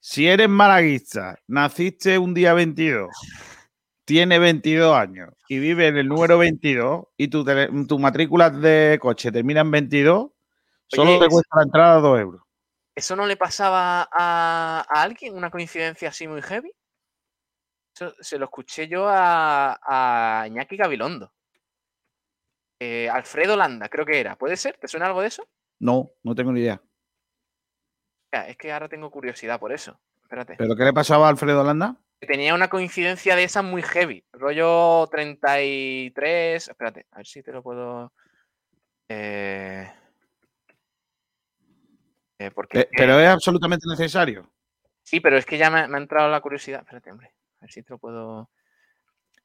[0.00, 3.08] Si eres malaguista, naciste un día 22
[4.12, 7.46] tiene 22 años y vive en el número 22 y tu,
[7.88, 10.30] tu matrícula de coche termina en 22,
[10.86, 12.42] solo te cuesta la entrada 2 euros.
[12.94, 15.34] ¿Eso no le pasaba a, alguien?
[15.34, 16.70] ¿Una coincidencia así muy heavy?
[18.20, 21.32] se lo escuché yo a, a Iñaki Gabilondo.
[22.80, 24.36] Eh, Alfredo Landa, creo que era.
[24.36, 24.76] ¿Puede ser?
[24.76, 25.48] ¿Te suena algo de eso?
[25.78, 26.82] No, no tengo ni idea.
[28.30, 29.98] Es que ahora tengo curiosidad por eso.
[30.22, 30.56] Espérate.
[30.58, 31.96] ¿Pero qué le pasaba a Alfredo Landa?
[32.26, 34.24] Tenía una coincidencia de esa muy heavy.
[34.32, 36.68] Rollo 33.
[36.68, 38.12] Espérate, a ver si te lo puedo.
[39.08, 39.92] Eh,
[42.38, 44.50] eh, porque, pero es absolutamente necesario.
[45.02, 46.80] Sí, pero es que ya me, ha entrado la curiosidad.
[46.80, 47.34] Espérate, hombre.
[47.60, 48.50] A ver si te lo puedo.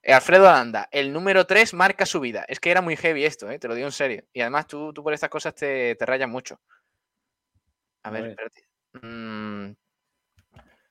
[0.01, 2.45] Eh, Alfredo Aranda, el número 3 marca su vida.
[2.47, 4.23] Es que era muy heavy esto, te lo digo en serio.
[4.31, 6.59] Y además tú, tú por estas cosas te, te rayas mucho.
[8.03, 8.63] A ver, espérate.
[9.01, 9.73] Mm.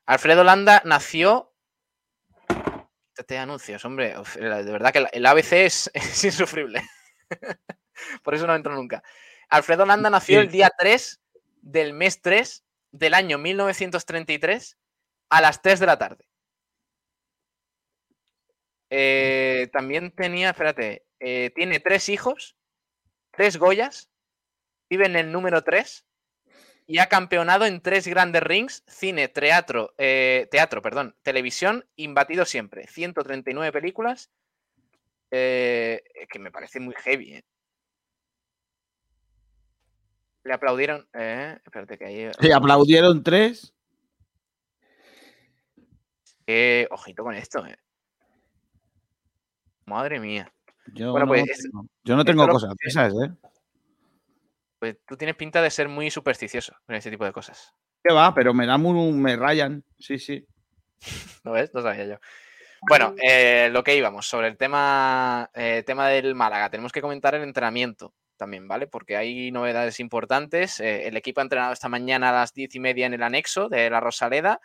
[0.06, 1.55] Alfredo Landa nació
[3.24, 4.14] te anuncios, hombre.
[4.34, 5.52] De verdad que el ABC
[5.94, 6.82] es, insufrible.
[8.22, 9.02] Por eso no entro nunca.
[9.48, 11.20] Alfredo Landa nació el día 3
[11.62, 14.78] del mes 3 del año 1933
[15.30, 16.28] a las 3 de la tarde.
[18.90, 22.56] Eh, también tenía, espérate, eh, tiene tres hijos
[23.36, 24.10] tres Goyas,
[24.88, 26.04] vive en el número 3
[26.86, 32.86] y ha campeonado en tres grandes rings, cine, teatro, eh, teatro, perdón, televisión, imbatido siempre.
[32.86, 34.30] 139 películas,
[35.32, 37.34] eh, que me parece muy heavy.
[37.34, 37.44] ¿eh?
[40.44, 41.08] Le aplaudieron.
[41.12, 42.30] espérate que ahí.
[42.38, 43.74] Le aplaudieron tres.
[46.90, 47.76] ojito con esto, eh.
[49.86, 50.52] Madre mía.
[50.94, 51.68] Yo no, pues,
[52.04, 53.32] yo no tengo cosas esas, ¿eh?
[54.78, 57.74] Pues tú tienes pinta de ser muy supersticioso con ese tipo de cosas.
[58.02, 58.34] ¿Qué va?
[58.34, 59.84] Pero me da muy, me rayan.
[59.98, 60.46] Sí, sí.
[61.44, 61.72] ¿Lo ves?
[61.74, 62.18] No sabía yo.
[62.88, 66.70] Bueno, eh, lo que íbamos sobre el tema, eh, tema del Málaga.
[66.70, 68.86] Tenemos que comentar el entrenamiento también, ¿vale?
[68.86, 70.78] Porque hay novedades importantes.
[70.80, 73.68] Eh, el equipo ha entrenado esta mañana a las diez y media en el anexo
[73.68, 74.60] de la Rosaleda.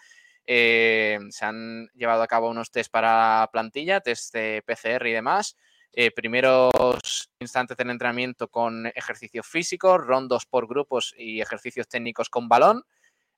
[0.46, 5.56] se han llevado a cabo unos test para plantilla, test de PCR y demás.
[5.94, 12.48] Eh, primeros instantes del entrenamiento con ejercicios físicos, rondos por grupos y ejercicios técnicos con
[12.48, 12.84] balón.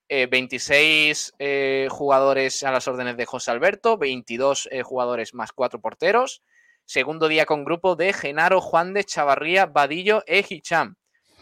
[0.09, 6.43] 26 eh, eh, jugadores a las órdenes de José Alberto, 22 jugadores más cuatro porteros.
[6.85, 10.95] Segundo día con grupo de Genaro, Juan de Chavarría, Vadillo e Hicham.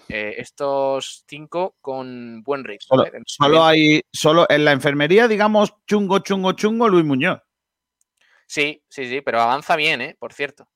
[0.08, 3.04] estos cinco con buen ritmo.
[3.26, 7.40] Solo, hay, solo en la enfermería, digamos, chungo, chungo, chungo, Luis Muñoz.
[8.46, 10.16] Sí, sí, sí, pero avanza bien, ¿eh?
[10.18, 10.70] Por cierto.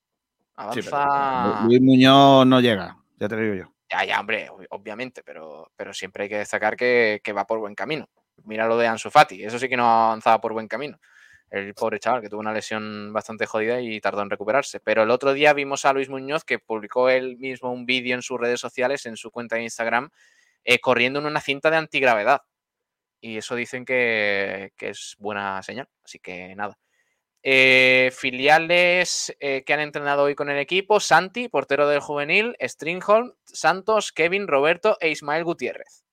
[0.55, 1.63] Avanza.
[1.65, 3.75] Luis Muñoz no llega, ya te digo yo.
[3.89, 8.09] Ya, ya, hombre, obviamente, pero, pero siempre hay que destacar que, va por buen camino.
[8.43, 10.99] Mira lo de Ansu Fati, eso sí que no avanzaba por buen camino.
[11.49, 14.79] El pobre chaval que tuvo una lesión bastante jodida y tardó en recuperarse.
[14.79, 18.23] Pero el otro día vimos a Luis Muñoz que publicó él mismo un vídeo en
[18.23, 20.09] sus redes sociales, en su cuenta de Instagram,
[20.63, 22.41] eh, corriendo en una cinta de antigravedad.
[23.21, 25.87] Y eso dicen que, que es buena señal.
[26.03, 26.77] Así que nada.
[27.47, 33.33] Eh, filiales eh, que han entrenado hoy con el equipo: Santi, portero del juvenil, Stringholm,
[33.43, 36.03] Santos, Kevin, Roberto e Ismael Gutiérrez.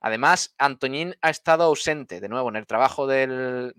[0.00, 3.74] Además, Antoñín ha estado ausente de nuevo en el trabajo del,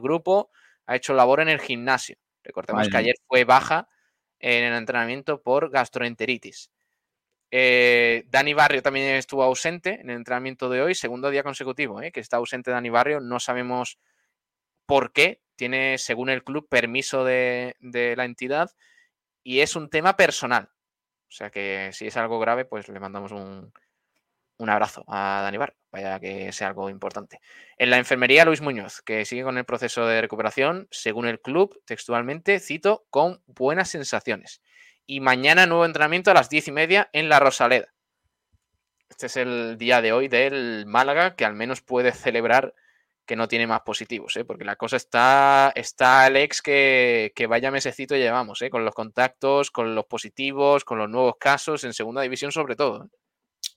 [0.00, 0.50] grupo,
[0.86, 2.16] ha hecho labor en el gimnasio.
[2.42, 3.86] Recordemos que ayer fue baja
[4.38, 6.70] en el entrenamiento por gastroenteritis.
[7.50, 12.20] Eh, Dani Barrio también estuvo ausente en el entrenamiento de hoy, segundo día consecutivo, que
[12.20, 13.20] está ausente Dani Barrio.
[13.20, 13.98] No sabemos
[14.90, 18.72] por qué, tiene, según el club, permiso de, la entidad
[19.44, 20.68] y es un tema personal.
[21.28, 23.72] O sea que si es algo grave, pues le mandamos un,
[24.68, 27.38] abrazo a Dani Bar, vaya que sea algo importante.
[27.78, 31.80] En la enfermería, Luis Muñoz, que sigue con el proceso de recuperación, según el club,
[31.86, 34.60] textualmente, cito, con buenas sensaciones.
[35.06, 37.94] Y mañana nuevo entrenamiento a las diez y media en la Rosaleda.
[39.08, 42.74] Este es el día de hoy del Málaga, que al menos puede celebrar
[43.30, 44.44] que no tiene más positivos, ¿eh?
[44.44, 48.70] porque la cosa está, está Alex, que, que vaya mesecito llevamos, ¿eh?
[48.70, 53.04] con los contactos, con los positivos, con los nuevos casos, en segunda división sobre todo.
[53.04, 53.08] ¿eh?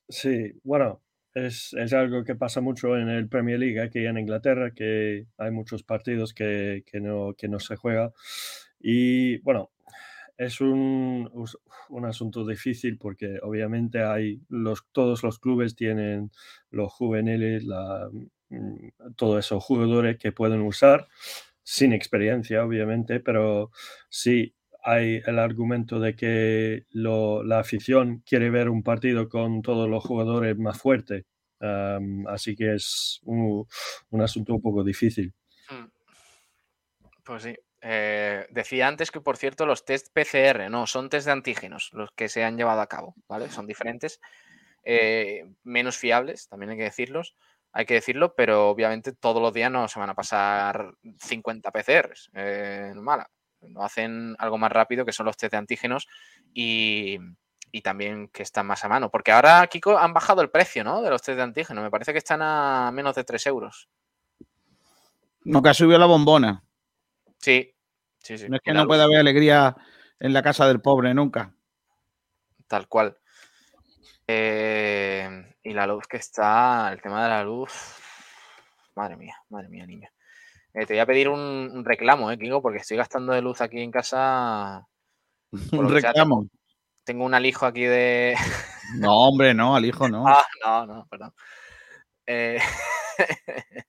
[0.09, 1.03] Sí, bueno,
[1.35, 5.83] es, algo que pasa mucho en el Premier League aquí en Inglaterra, que hay muchos
[5.83, 8.11] partidos que, no, que no se juega.
[8.79, 9.69] Y bueno,
[10.35, 11.29] es un,
[11.89, 16.31] un, asunto difícil porque obviamente hay los, todos los clubes tienen
[16.71, 17.65] los juveniles,
[19.15, 21.07] todos esos jugadores que pueden usar
[21.63, 23.71] sin experiencia, obviamente, pero
[24.09, 30.03] sí hay el argumento de que la afición quiere ver un partido con todos los
[30.03, 31.25] jugadores más fuertes.
[32.27, 33.65] así que es un,
[34.21, 35.33] asunto un poco difícil.
[35.69, 35.85] Mm.
[37.23, 37.55] Pues sí.
[37.85, 42.11] Eh, decía antes que, por cierto, los test PCR, no, son test de antígenos los
[42.11, 43.49] que se han llevado a cabo, ¿vale?
[43.49, 44.21] Son diferentes,
[44.85, 47.35] eh, menos fiables, también hay que decirlos
[47.73, 52.29] hay que decirlo, pero obviamente todos los días no se van a pasar 50 PCRs
[52.33, 53.31] en Málaga.
[53.61, 56.07] Lo hacen algo más rápido, que son los test de antígenos
[56.53, 57.17] y,
[57.83, 59.09] también que están más a mano.
[59.09, 61.01] Porque ahora, Kiko, han bajado el precio ¿no?
[61.01, 61.83] de los test de antígenos.
[61.83, 63.89] Me parece que están a menos de 3 euros.
[65.43, 66.63] Nunca subió la bombona.
[67.39, 67.73] Sí,
[68.19, 68.49] sí, sí.
[68.49, 69.75] No es que no pueda haber alegría
[70.19, 71.55] en la casa del pobre nunca.
[72.67, 73.17] Tal cual.
[74.27, 77.71] Eh, y la luz que está, el tema de la luz.
[78.95, 80.11] Madre mía, madre mía, niña.
[80.73, 82.61] Eh, te voy a pedir un, reclamo, ¿eh, Kiko?
[82.61, 84.85] Porque estoy gastando de luz aquí en casa.
[85.71, 86.47] Un reclamo.
[87.03, 88.35] tengo, un alijo aquí de.
[88.97, 90.27] No, hombre, no, alijo no.
[90.27, 91.33] Ah, no, no, perdón.
[92.27, 92.59] Eh,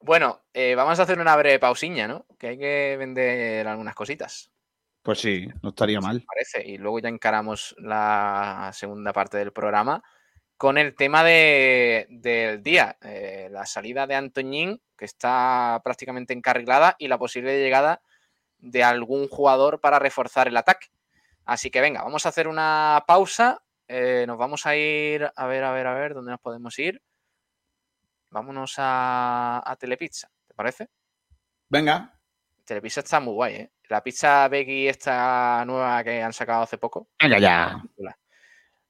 [0.00, 2.24] bueno, eh, vamos a hacer una breve pausiña, ¿no?
[2.38, 4.50] Que hay que vender algunas cositas.
[5.02, 6.22] Pues sí, no estaría mal.
[6.26, 6.66] Parece.
[6.66, 10.02] Y luego ya encaramos la segunda parte del programa
[10.60, 17.08] con el tema del día, eh, la salida de Antoñín, que está prácticamente encarrilada, y
[17.08, 18.02] la posible llegada
[18.58, 20.88] de algún jugador para reforzar el ataque.
[21.46, 23.62] Así que venga, vamos a hacer una pausa.
[23.88, 27.00] Eh, nos vamos a ir, a ver, a ver, a ver, ¿dónde nos podemos ir?
[28.28, 30.90] Vámonos a, a Telepizza, ¿te parece?
[31.70, 32.20] Venga.
[32.66, 33.72] Telepizza está muy guay, ¿eh?
[33.90, 37.08] La pizza veggie esta nueva que han sacado hace poco.
[37.20, 37.82] Venga ya.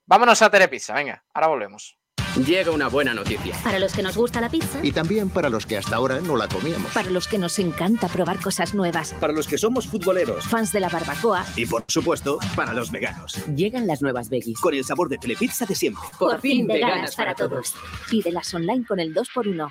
[0.05, 1.97] Vámonos a Telepizza, venga, ahora volvemos.
[2.45, 3.57] Llega una buena noticia.
[3.65, 4.79] Para los que nos gusta la pizza.
[4.83, 6.93] Y también para los que hasta ahora no la comíamos.
[6.93, 9.15] Para los que nos encanta probar cosas nuevas.
[9.15, 10.45] Para los que somos futboleros.
[10.47, 11.47] Fans de la barbacoa.
[11.57, 13.43] Y por supuesto, para los veganos.
[13.57, 14.61] Llegan las nuevas veggies.
[14.61, 16.03] Con el sabor de Telepizza de siempre.
[16.19, 17.75] Por, por fin, veganas, para, para todos.
[18.11, 19.69] Pídelas online con el 2x1.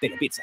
[0.00, 0.42] Telepizza.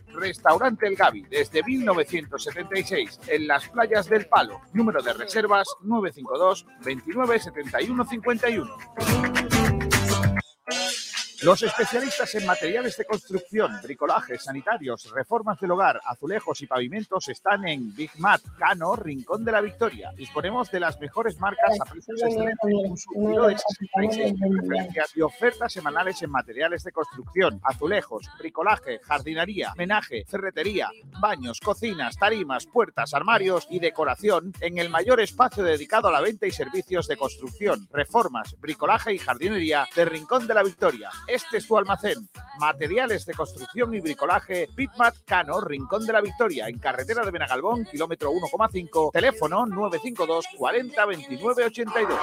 [0.07, 4.61] Restaurante El Gavi, desde 1976, en las playas del Palo.
[4.73, 9.60] Número de reservas 952 29 71 51.
[11.41, 17.67] Los especialistas en materiales de construcción, bricolaje, sanitarios, reformas del hogar, azulejos y pavimentos están
[17.67, 20.11] en Big Mat, Cano, Rincón de la Victoria.
[20.15, 23.05] Disponemos de las mejores marcas a precios excelentes,
[25.15, 32.67] y ofertas semanales en materiales de construcción, azulejos, bricolaje, jardinería, menaje, ferretería, baños, cocinas, tarimas,
[32.67, 37.17] puertas, armarios y decoración en el mayor espacio dedicado a la venta y servicios de
[37.17, 41.09] construcción, reformas, bricolaje y jardinería de Rincón de la Victoria.
[41.31, 42.27] Este es tu almacén.
[42.59, 47.85] Materiales de construcción y bricolaje Bitmat Cano, Rincón de la Victoria, en carretera de Benagalbón,
[47.85, 52.19] kilómetro 1,5, teléfono 952 40 29 82.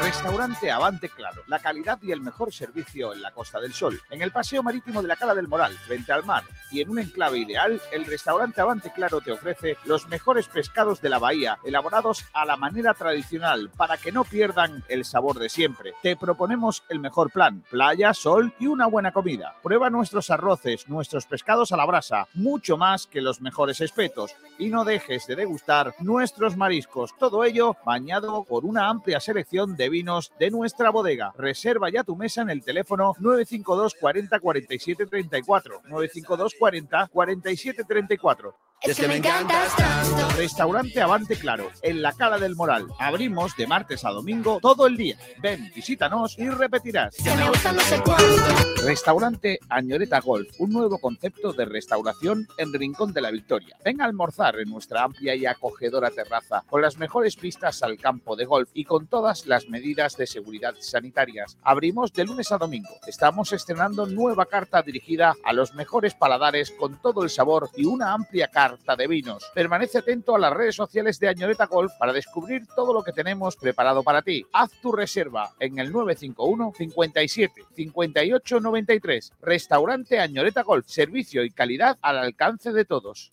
[0.00, 4.00] Restaurante Avante Claro, la calidad y el mejor servicio en la Costa del Sol.
[4.10, 7.00] En el paseo marítimo de la Cala del Moral, frente al mar, y en un
[7.00, 12.24] enclave ideal, el restaurante Avante Claro te ofrece los mejores pescados de la bahía, elaborados
[12.32, 15.92] a la manera tradicional, para que no pierdan el sabor de siempre.
[16.02, 19.56] Te proponemos el mejor plan, playa, sol y una buena comida.
[19.62, 24.36] Prueba nuestros arroces, nuestros pescados a la brasa, mucho más que los mejores espetos.
[24.58, 29.88] Y no dejes de degustar nuestros mariscos, todo ello bañado por una amplia selección de
[29.88, 31.32] vinos de nuestra bodega.
[31.38, 35.80] Reserva ya tu mesa en el teléfono 952 40 47 34.
[35.84, 38.69] 952 40 47 34.
[38.82, 40.36] Es que me encantas tanto.
[40.38, 42.86] Restaurante Avante Claro, en la Cala del Moral.
[42.98, 45.18] Abrimos de martes a domingo todo el día.
[45.42, 47.14] Ven, visítanos y repetirás.
[47.16, 48.86] Que me gusta no sé cuánto.
[48.86, 53.76] Restaurante Añoreta Golf, un nuevo concepto de restauración en Rincón de la Victoria.
[53.84, 58.34] Ven a almorzar en nuestra amplia y acogedora terraza, con las mejores pistas al campo
[58.34, 61.58] de golf y con todas las medidas de seguridad sanitarias.
[61.62, 62.88] Abrimos de lunes a domingo.
[63.06, 68.14] Estamos estrenando nueva carta dirigida a los mejores paladares con todo el sabor y una
[68.14, 69.50] amplia carta de vinos.
[69.54, 73.56] Permanece atento a las redes sociales de Añoreta Golf para descubrir todo lo que tenemos
[73.56, 74.44] preparado para ti.
[74.52, 79.32] Haz tu reserva en el 951 57 58 93.
[79.42, 80.86] Restaurante Añoreta Golf.
[80.86, 83.32] Servicio y calidad al alcance de todos.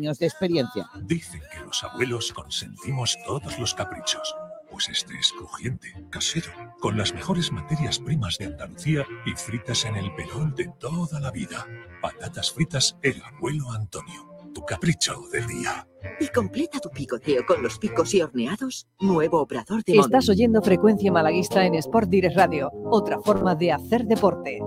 [0.00, 0.88] de experiencia.
[1.02, 4.34] Dicen que los abuelos consentimos todos los caprichos.
[4.70, 9.96] Pues este es crujiente, casero, con las mejores materias primas de Andalucía y fritas en
[9.96, 11.66] el pelón de toda la vida.
[12.00, 14.30] Patatas fritas El Abuelo Antonio.
[14.54, 15.86] Tu capricho del día.
[16.18, 18.86] Y completa tu picoteo con los picos y horneados.
[19.00, 22.70] Nuevo obrador de Estás oyendo Frecuencia Malaguista en Sport Direct Radio.
[22.86, 24.60] Otra forma de hacer deporte.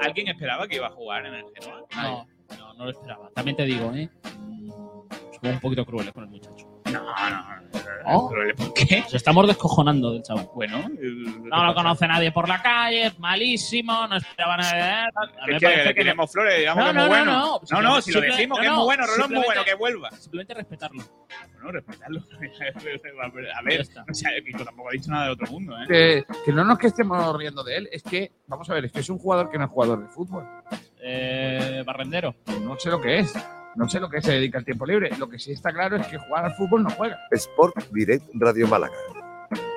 [0.00, 1.86] ¿Alguien esperaba que iba a jugar en el Genoa?
[1.96, 2.26] No,
[2.58, 3.30] no, no lo esperaba.
[3.34, 4.08] También te digo, ¿eh?
[5.42, 6.68] Un poquito crueles con el muchacho.
[6.92, 7.62] No, no,
[8.04, 8.30] ¿Oh?
[8.56, 9.00] ¿Por qué?
[9.00, 10.48] Nos estamos descojonando del chaval.
[10.54, 15.08] Bueno, no lo conoce nadie por la calle, es malísimo, no esperaban nada.
[15.48, 17.32] Es que le tiremos flores, digamos no, que es no, muy bueno.
[17.32, 19.74] No, no, no, si lo decimos que es muy bueno, Rolón es muy bueno, que
[19.74, 20.10] vuelva.
[20.10, 21.02] Simplemente respetarlo.
[21.54, 22.20] Bueno, respetarlo.
[23.56, 25.84] A ver, o sea, Kiko tampoco ha dicho nada de otro mundo, ¿eh?
[25.88, 28.92] Que, que no nos que estemos riendo de él, es que, vamos a ver, es
[28.92, 30.44] que es un jugador que no es jugador de fútbol.
[31.00, 32.34] Eh, barrendero.
[32.62, 33.34] No sé lo que es.
[33.74, 35.10] No sé lo que se dedica al tiempo libre.
[35.18, 37.18] Lo que sí está claro es que jugar al fútbol no juega.
[37.30, 38.94] Sport Direct Radio Málaga.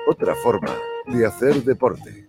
[0.06, 0.72] Otra forma
[1.06, 2.28] de hacer deporte.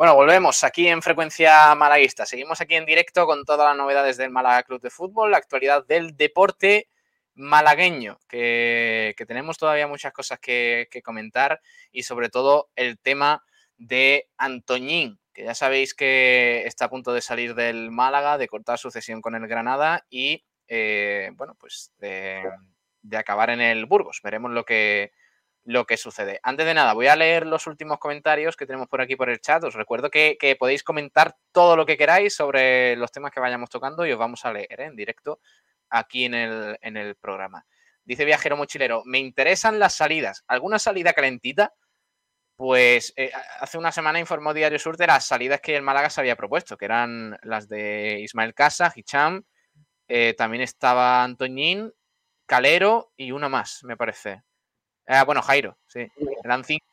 [0.00, 2.24] Bueno, volvemos aquí en Frecuencia Malaguista.
[2.24, 5.86] Seguimos aquí en directo con todas las novedades del Málaga Club de Fútbol, la actualidad
[5.86, 6.88] del deporte
[7.34, 11.60] malagueño, que, que tenemos todavía muchas cosas que, que, comentar
[11.92, 13.44] y sobre todo el tema
[13.76, 18.78] de Antoñín, que ya sabéis que está a punto de salir del Málaga, de cortar
[18.78, 24.20] sucesión con el Granada y, eh, bueno, pues de acabar en el Burgos.
[24.24, 25.12] Veremos lo que,
[25.64, 26.40] lo que sucede.
[26.42, 29.40] Antes de nada, voy a leer los últimos comentarios que tenemos por aquí por el
[29.40, 29.62] chat.
[29.64, 34.06] Os recuerdo que, podéis comentar todo lo que queráis sobre los temas que vayamos tocando
[34.06, 34.84] y os vamos a leer ¿eh?
[34.86, 35.40] en directo
[35.90, 37.66] aquí en el, en el programa.
[38.04, 40.44] Dice Viajero Mochilero, me interesan las salidas.
[40.48, 41.74] ¿Alguna salida calentita?
[42.56, 43.30] Pues eh,
[43.60, 46.76] hace una semana informó Diario Sur de las salidas que el Málaga se había propuesto,
[46.76, 49.44] que eran las de Ismael Casa, Hicham,
[50.08, 51.92] eh, también estaba Antoñín,
[52.46, 54.42] Calero y una más, me parece.
[55.06, 56.06] Ah, bueno, Jairo, sí.
[56.44, 56.86] Eran cinco.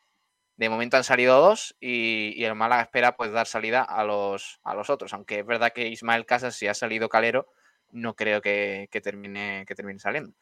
[0.56, 4.60] De momento han salido dos y, y, el Málaga espera pues dar salida a los,
[4.64, 5.12] a los otros.
[5.12, 7.46] Aunque es verdad que Ismael Casas, si ha salido Calero,
[7.90, 10.32] no creo que, que, termine, que termine saliendo.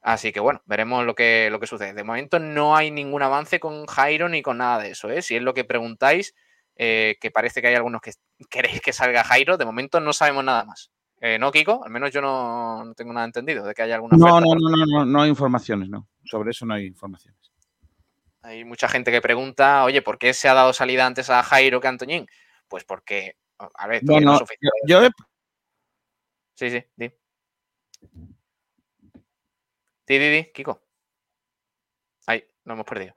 [0.00, 1.94] Así que bueno, veremos lo que, lo que sucede.
[1.94, 5.10] De momento no hay ningún avance con Jairo ni con nada de eso.
[5.10, 5.22] ¿eh?
[5.22, 6.34] Si es lo que preguntáis,
[6.76, 8.12] eh, que parece que hay algunos que
[8.50, 10.90] queréis que salga Jairo, de momento no sabemos nada más.
[11.26, 11.82] Eh, ¿No, Kiko?
[11.82, 14.14] Al menos yo no, no, tengo nada entendido de que haya alguna.
[14.14, 16.06] No, no, no, no, no, no hay informaciones, no.
[16.22, 17.40] Sobre eso no hay informaciones.
[18.42, 21.80] Hay mucha gente que pregunta, oye, ¿por qué se ha dado salida antes a Jairo
[21.80, 22.26] que a Antoñín?
[22.68, 25.10] Pues porque, a ver, no, no, yo, yo he...
[26.56, 27.10] Sí, sí, di.
[30.06, 30.82] Di, di, di, Kiko.
[32.26, 33.14] Ahí, lo hemos perdido.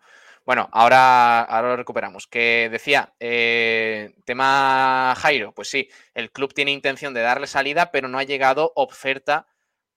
[0.47, 2.25] Bueno, ahora, ahora lo recuperamos.
[2.25, 8.07] Que decía, eh, tema Jairo, pues sí, el club tiene intención de darle salida, pero
[8.07, 9.47] no ha llegado oferta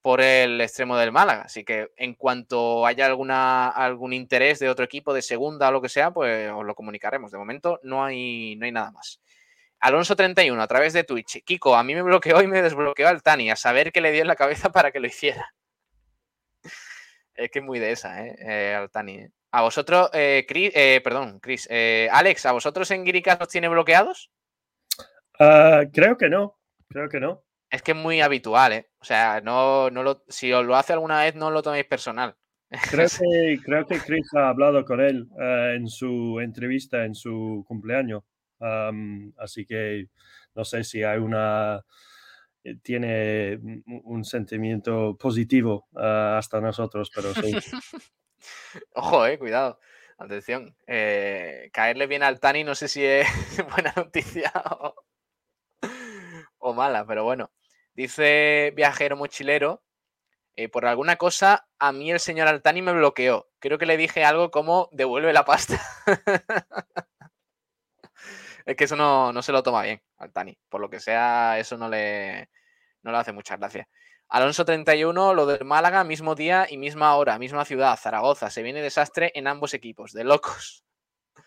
[0.03, 1.42] por el extremo del Málaga.
[1.42, 5.80] Así que en cuanto haya alguna, algún interés de otro equipo de segunda o lo
[5.80, 7.30] que sea, pues os lo comunicaremos.
[7.30, 9.20] De momento no hay, no hay nada más.
[9.78, 11.44] Alonso 31 a través de Twitch.
[11.44, 14.22] Kiko, a mí me bloqueó y me desbloqueó al Tani, a saber qué le dio
[14.22, 15.55] en la cabeza para que lo hiciera.
[17.34, 18.34] es que es muy de esa, ¿eh?
[18.40, 19.14] eh al Tani.
[19.18, 19.30] ¿eh?
[19.53, 23.68] A vosotros, eh, Chris, eh, perdón, Chris, eh, Alex, ¿a vosotros en Guiricas los tiene
[23.68, 24.30] bloqueados?
[25.40, 27.42] Uh, creo que no, creo que no.
[27.68, 28.90] Es que es muy habitual, ¿eh?
[29.01, 32.36] O sea, no, no lo, si os lo hace alguna vez, no lo toméis personal.
[32.90, 37.64] Creo que, creo que Chris ha hablado con él uh, en su entrevista, en su
[37.66, 38.22] cumpleaños.
[38.59, 40.09] Um, así que
[40.55, 41.84] no sé si hay una.
[42.82, 43.59] Tiene
[44.05, 47.53] un sentimiento positivo uh, hasta nosotros, pero sí.
[48.95, 49.78] Ojo, eh, cuidado.
[50.18, 50.76] Atención.
[50.86, 53.26] Eh, caerle bien al Tani no sé si es
[53.74, 54.53] buena noticia
[56.59, 57.51] o, mala, pero bueno.
[57.95, 59.82] Dice Viajero Mochilero,
[60.57, 63.49] eh, por alguna cosa, a mí el señor Altani me bloqueó.
[63.59, 65.80] Creo que le dije algo como devuelve la pasta.
[68.66, 70.59] es que eso no, no, se lo toma bien Altani.
[70.68, 72.51] Por lo que sea, eso no le,
[73.03, 73.86] no le hace muchas gracias.
[74.31, 78.49] Alonso 31, lo del Málaga, mismo día y misma hora, misma ciudad, Zaragoza.
[78.49, 80.85] Se viene desastre en ambos equipos, de locos.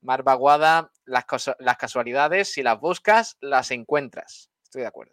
[0.00, 1.24] Marvaguada, las,
[1.58, 4.48] las casualidades, si las buscas, las encuentras.
[4.62, 5.12] Estoy de acuerdo.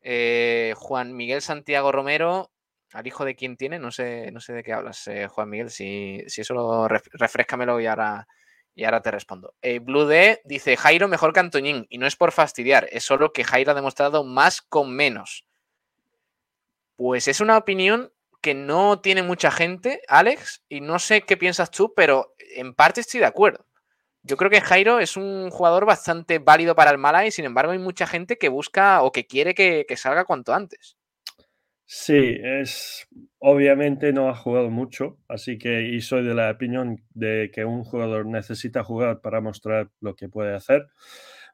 [0.00, 2.50] Eh, Juan Miguel Santiago Romero,
[2.94, 5.68] al hijo de quién tiene, no sé, no sé de qué hablas, eh, Juan Miguel.
[5.68, 8.26] Si, si eso lo ref, y ahora,
[8.74, 9.54] y ahora te respondo.
[9.60, 13.34] Eh, Blue D dice Jairo mejor que Antoñín, y no es por fastidiar, es solo
[13.34, 15.44] que Jairo ha demostrado más con menos.
[16.96, 21.70] Pues es una opinión que no tiene mucha gente, Alex, y no sé qué piensas
[21.70, 23.64] tú, pero en parte estoy de acuerdo.
[24.24, 27.72] Yo creo que Jairo es un jugador bastante válido para el Málaga y sin embargo
[27.72, 30.96] hay mucha gente que busca o que quiere que, que, salga cuanto antes.
[31.84, 33.06] Sí, es
[33.38, 37.84] obviamente no ha jugado mucho, así que y soy de la opinión de que un
[37.84, 40.86] jugador necesita jugar para mostrar lo que puede hacer,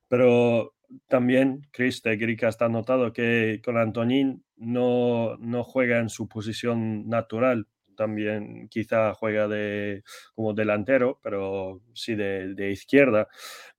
[0.07, 0.74] pero
[1.09, 7.09] también Chris de Grica está notado que con Antonín no, no juega en su posición
[7.09, 7.66] natural
[7.97, 13.26] también quizá juega de como delantero, pero sí de, de izquierda.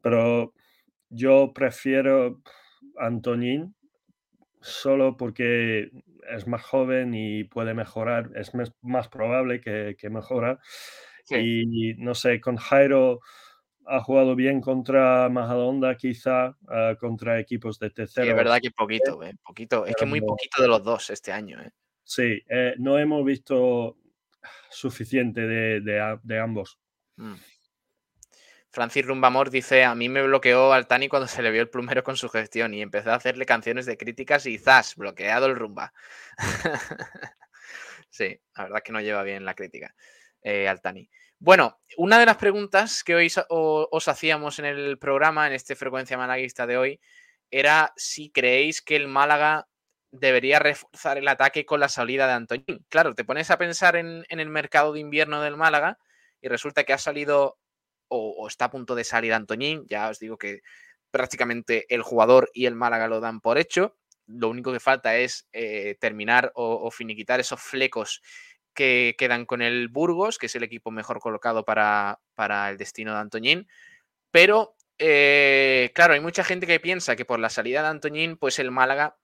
[0.02, 0.54] Pero
[1.10, 2.42] yo prefiero
[2.98, 3.76] Antonín
[4.62, 5.90] solo porque
[6.30, 8.52] es más joven y puede mejorar, es
[8.82, 10.60] más probable que, que mejora.
[11.32, 13.20] Y no sé, con Jairo
[13.90, 18.26] ha jugado bien contra Majadonda, quizá uh, contra equipos de tercero.
[18.26, 19.86] Sí, es verdad que poquito, eh, poquito.
[19.86, 21.60] Es que muy poquito de los dos este año.
[21.60, 21.72] Eh.
[22.04, 23.98] Sí, eh, no hemos visto
[24.70, 26.80] suficiente de, de, de ambos.
[27.16, 27.36] Mm.
[28.72, 32.16] Francis Rumbamor dice, a mí me bloqueó Altani cuando se le vio el plumero con
[32.16, 35.92] su gestión y empezó a hacerle canciones de críticas y zas, bloqueado el rumba.
[38.12, 39.96] sí, la verdad es que no lleva bien la crítica,
[40.42, 41.10] eh, Altani.
[41.40, 46.18] Bueno, una de las preguntas que hoy os hacíamos en el programa, en este Frecuencia
[46.18, 47.00] Malaguista de hoy,
[47.50, 49.68] era si creéis que el Málaga
[50.12, 52.86] debería reforzar el ataque con la salida de Antoñín.
[52.90, 55.98] Claro, te pones a pensar en, el mercado de invierno del Málaga
[56.42, 57.58] y resulta que ha salido
[58.08, 59.86] o, está a punto de salir Antoñín.
[59.88, 60.62] Ya os digo que
[61.12, 63.98] prácticamente el jugador y el Málaga lo dan por hecho.
[64.26, 68.22] Lo único que falta es eh, terminar o, finiquitar esos flecos
[68.80, 73.12] que quedan con el Burgos, que es el equipo mejor colocado para, para el destino
[73.12, 73.68] de Antoñín.
[74.32, 78.58] Pero, eh, claro, hay mucha gente que piensa que por la salida de Antoñín, pues
[78.58, 79.18] el Málaga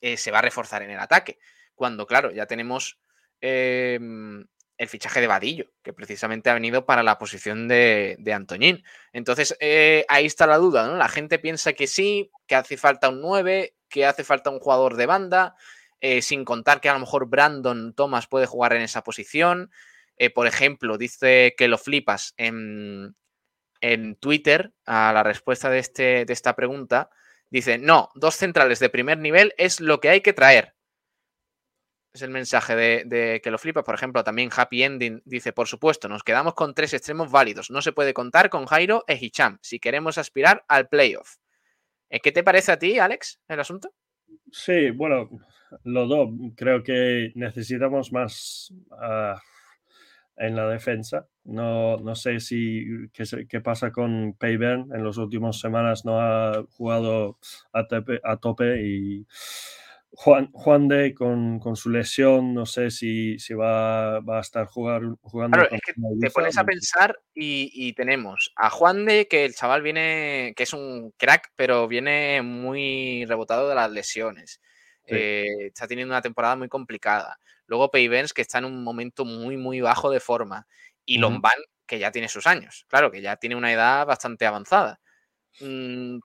[0.00, 1.38] eh, se va a reforzar en el ataque.
[1.76, 2.98] Cuando, claro, ya tenemos
[3.40, 4.44] em,
[4.76, 8.82] el fichaje de Vadillo, que precisamente ha venido para la posición de, de Antoñín.
[9.12, 10.96] Entonces, eh, ahí está la duda, ¿no?
[10.96, 14.96] La gente piensa que sí, que hace falta un 9, que hace falta un jugador
[14.96, 15.54] de banda,
[16.00, 19.70] eh, sin contar que a lo mejor Brandon Thomas puede jugar en esa posición.
[20.16, 23.16] Eh, por ejemplo, dice que lo flipas en,
[23.80, 27.10] en Twitter a la respuesta de, este, de esta pregunta.
[27.50, 30.74] Dice, no, dos centrales de primer nivel es lo que hay que traer
[32.14, 33.82] es el mensaje de, que lo flipa.
[33.82, 37.70] Por ejemplo, también Happy Ending dice, por supuesto, nos quedamos con tres extremos válidos.
[37.70, 41.36] No se puede contar con Jairo e Hicham si queremos aspirar al playoff.
[42.08, 43.92] Eh, ¿Qué te parece a ti, Alex, el asunto?
[44.56, 45.28] Sí, bueno,
[45.82, 46.30] los dos.
[46.56, 49.36] Creo que necesitamos más uh,
[50.36, 51.26] en la defensa.
[51.42, 54.94] No, no sé si qué, qué pasa con Payburn.
[54.94, 57.36] En las últimas semanas no ha jugado
[57.72, 59.26] a tope, a tope y
[60.16, 64.66] Juan, Juan de con, con, su lesión, no sé si, si va, va, a estar
[64.66, 65.58] jugar, jugando.
[65.58, 69.54] Claro, es que te pones a pensar y, y, tenemos a Juan de, que el
[69.54, 74.60] chaval viene, que es un crack, pero viene muy rebotado de las lesiones.
[75.06, 75.16] Sí.
[75.16, 77.38] Eh, está teniendo una temporada muy complicada.
[77.66, 80.66] Luego Peivens, que está en un momento muy, muy bajo de forma.
[81.04, 81.22] Y uh -huh.
[81.22, 82.86] Lombán, que ya tiene sus años.
[82.88, 85.00] Claro, que ya tiene una edad bastante avanzada.
[85.60, 86.18] Mm,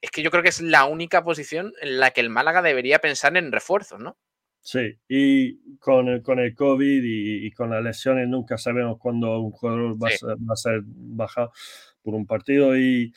[0.00, 2.98] es que yo creo que es la única posición en la que el Málaga debería
[2.98, 4.16] pensar en refuerzos, ¿no?
[4.62, 9.40] Sí, y con el, con el COVID y, y con las lesiones nunca sabemos cuándo
[9.40, 10.16] un jugador va, sí.
[10.16, 11.52] a, ser, va a ser bajado
[12.02, 13.12] por un partido y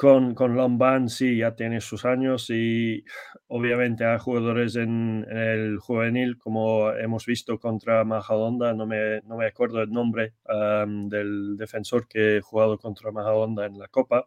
[0.00, 3.04] con, con Lombán sí, ya tiene sus años y
[3.48, 9.36] obviamente hay jugadores en, en, el juvenil, como hemos visto contra Majadonda, no me, no
[9.36, 14.24] me acuerdo el nombre um, del defensor que ha jugado contra Majadonda en la Copa,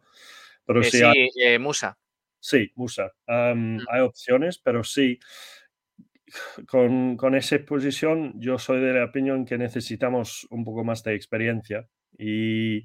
[0.64, 1.98] pero eh, sí, hay, eh, Musa.
[2.38, 3.12] Sí, Musa.
[3.26, 3.80] Um, mm.
[3.90, 5.18] Hay opciones, pero sí,
[6.66, 11.14] con, con, esa posición yo soy de la opinión que necesitamos un poco más de
[11.14, 11.88] experiencia
[12.18, 12.84] y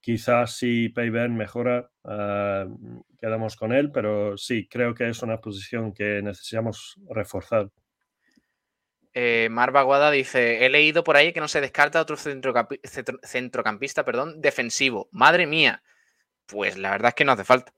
[0.00, 5.92] quizás si Payben mejora, uh, quedamos con él, pero sí, creo que es una posición
[5.92, 7.70] que necesitamos reforzar.
[9.12, 12.80] Eh, Mar Baguada dice, he leído por ahí que no se descarta otro centrocampi
[13.24, 15.08] centrocampista perdón, defensivo.
[15.10, 15.82] Madre mía,
[16.50, 17.72] pues la verdad es que no hace falta.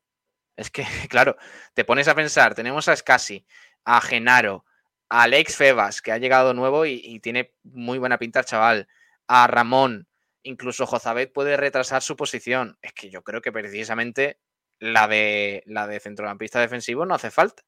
[0.57, 1.37] Es que, claro,
[1.75, 3.47] te pones a pensar, tenemos a Scassi,
[3.85, 4.64] a Genaro,
[5.09, 8.89] a Alex Febas, que ha llegado nuevo y, tiene muy buena pinta el chaval,
[9.27, 10.09] a Ramón,
[10.43, 12.79] incluso Jozabet puede retrasar su posición.
[12.83, 14.39] Es que yo creo que precisamente
[14.79, 17.62] la de, la de centrocampista defensivo no hace falta.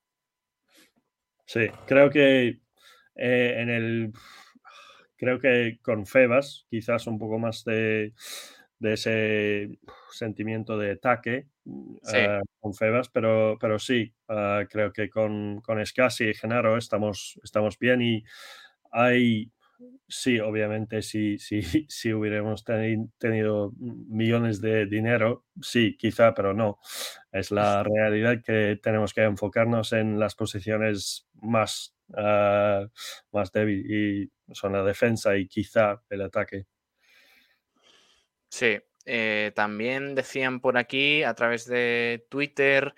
[1.46, 2.60] Sí, creo que
[3.16, 4.12] eh, en el.
[5.16, 8.12] Creo que con Febas, quizás un poco más de,
[8.78, 9.78] de ese
[10.10, 12.16] sentimiento de ataque sí.
[12.18, 17.40] uh, con Febas, pero, pero sí, uh, creo que con, con Scassi y Genaro estamos,
[17.42, 18.24] estamos bien y
[18.92, 19.50] hay
[20.08, 26.78] Sí, obviamente, si, si, si hubiéramos teni tenido millones de dinero, sí, quizá, pero no.
[27.32, 32.86] Es la realidad que tenemos que enfocarnos en las posiciones más, uh,
[33.32, 36.66] más débiles y son la defensa y quizá el ataque.
[38.54, 42.94] Sí, eh, también decían por aquí a través de Twitter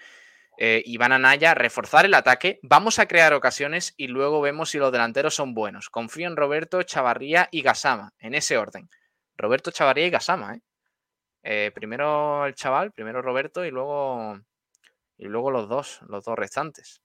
[0.58, 4.92] eh, Iván Anaya, reforzar el ataque, vamos a crear ocasiones y luego vemos si los
[4.92, 5.88] delanteros son buenos.
[5.88, 8.90] Confío en Roberto, Chavarría y Gasama, en ese orden.
[9.38, 10.60] Roberto, Chavarría y Gasama, ¿eh?
[11.42, 14.38] Eh, primero el chaval, primero Roberto y luego,
[15.16, 17.00] y luego los dos, los dos restantes.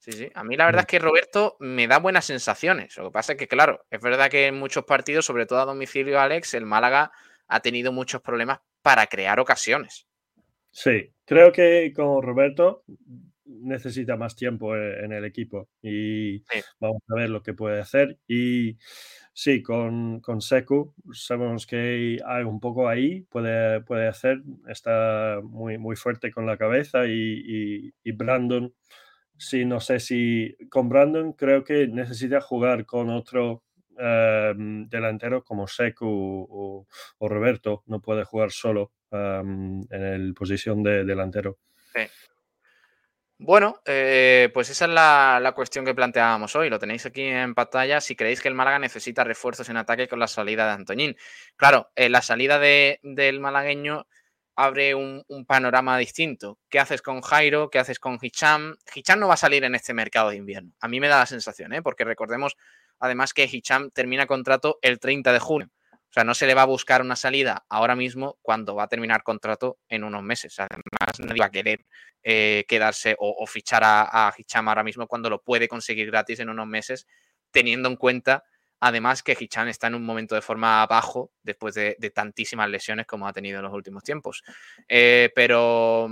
[0.00, 0.28] Sí, sí.
[0.34, 2.96] A mí la verdad es que Roberto me da buenas sensaciones.
[2.96, 5.66] Lo que pasa es que, claro, es verdad que en muchos partidos, sobre todo a
[5.66, 7.12] domicilio, Alex, el Málaga
[7.48, 10.06] ha tenido muchos problemas para crear ocasiones.
[10.70, 12.84] Sí, creo que con Roberto
[13.46, 16.42] necesita más tiempo e, en el equipo y
[16.80, 18.18] vamos a ver lo que puede hacer.
[18.26, 18.76] Y
[19.32, 25.78] sí, con, con Seku sabemos que hay un poco ahí, puede, puede hacer, está muy,
[25.78, 28.74] muy fuerte con la cabeza y, y, Brandon,
[29.36, 33.62] sí, no sé si con Brandon creo que necesita jugar con otro
[33.98, 36.86] em, delantero como Seku
[37.18, 41.58] o, Roberto, no puede jugar solo em, en la posición de delantero.
[41.94, 42.06] Sí.
[43.38, 46.70] Bueno, eh, pues esa es la, cuestión que planteábamos hoy.
[46.70, 48.00] Lo tenéis aquí en pantalla.
[48.00, 51.16] Si creéis que el Málaga necesita refuerzos en ataque con la salida de Antoñín.
[51.56, 54.06] Claro, eh, la salida del malagueño
[54.56, 56.58] abre un, panorama distinto.
[56.70, 57.68] ¿Qué haces con Jairo?
[57.68, 58.76] ¿Qué haces con Hicham?
[58.94, 60.72] Hicham no va a salir en este mercado de invierno.
[60.80, 61.82] A mí me da la sensación, ¿eh?
[61.82, 62.56] porque recordemos
[62.98, 65.68] además que Hicham termina contrato el 30 de junio.
[65.92, 68.88] O sea, no se le va a buscar una salida ahora mismo cuando va a
[68.88, 70.58] terminar contrato en unos meses.
[70.58, 71.84] Además, nadie va a querer
[72.22, 76.48] eh, quedarse o, fichar a, a, Hicham ahora mismo cuando lo puede conseguir gratis en
[76.48, 77.06] unos meses,
[77.50, 78.44] teniendo en cuenta
[78.80, 83.26] además que Hicham está en un momento de forma bajo después de, tantísimas lesiones como
[83.26, 84.42] ha tenido en los últimos tiempos.
[84.88, 86.08] Eh, pero,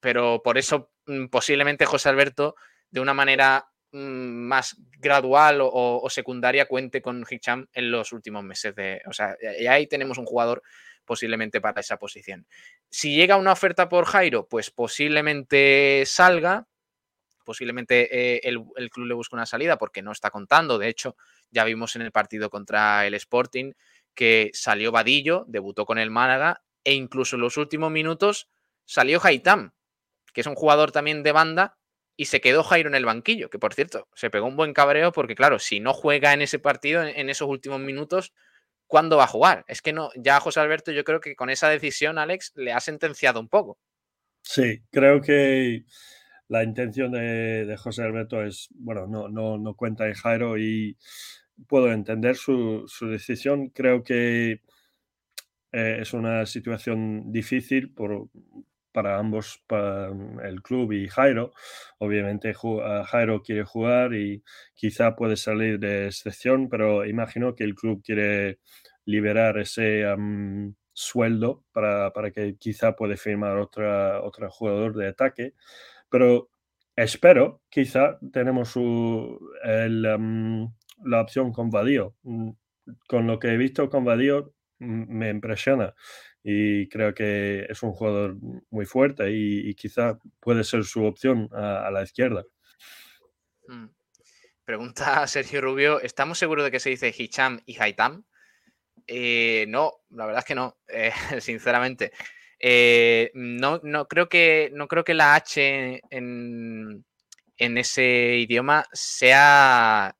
[0.00, 2.56] pero por eso mm, posiblemente José Alberto,
[2.90, 9.00] de una manera más gradual o, secundaria cuente con Hicham en los últimos meses de.
[9.06, 10.62] O sea, y ahí tenemos un jugador
[11.04, 12.46] posiblemente para esa posición.
[12.90, 16.66] Si llega una oferta por Jairo, pues posiblemente salga.
[17.44, 20.78] Posiblemente eh, el, el, club le busque una salida porque no está contando.
[20.78, 21.14] De hecho,
[21.50, 23.72] ya vimos en el partido contra el Sporting
[24.14, 28.48] que salió Vadillo, debutó con el Málaga e incluso en los últimos minutos
[28.86, 29.72] salió Haitam,
[30.32, 31.76] que es un jugador también de banda
[32.16, 35.12] y se quedó Jairo en el banquillo, que por cierto, se pegó un buen cabreo
[35.12, 38.32] porque, claro, si no juega en ese partido, en, esos últimos minutos,
[38.86, 39.64] ¿cuándo va a jugar?
[39.66, 42.80] Es que no, ya José Alberto, yo creo que con esa decisión, Alex, le ha
[42.80, 43.78] sentenciado un poco.
[44.42, 45.84] Sí, creo que
[46.48, 50.96] la intención de, José Alberto es, bueno, no, no, no cuenta en Jairo y
[51.66, 53.70] puedo entender su, decisión.
[53.70, 54.60] Creo que
[55.72, 58.28] eh, es una situación difícil por,
[58.94, 60.10] para ambos, para
[60.44, 61.52] el club y Jairo.
[61.98, 68.02] Obviamente Jairo quiere jugar y quizá puede salir de excepción, pero imagino que el club
[68.04, 68.60] quiere
[69.04, 70.04] liberar ese
[70.92, 75.54] sueldo para, que quizá puede firmar otra, otro jugador de ataque.
[76.08, 76.50] Pero
[76.94, 80.20] espero, quizá tenemos la
[81.20, 82.14] opción con Vadío.
[82.22, 82.50] Mm,
[83.08, 85.94] con lo que he visto con Vadío, mm, me impresiona
[86.46, 88.36] y creo que es un jugador
[88.70, 92.44] muy fuerte y, quizá puede ser su opción a, la izquierda.
[93.66, 93.86] Mm.
[94.64, 98.24] Pregunta Sergio Rubio, ¿estamos seguros de que se dice Hicham y Haitam?
[99.06, 102.12] Eh, no, la verdad es que no, eh, sinceramente.
[102.58, 107.04] Eh, no, no, creo que, no creo que la H en,
[107.56, 110.14] en ese idioma sea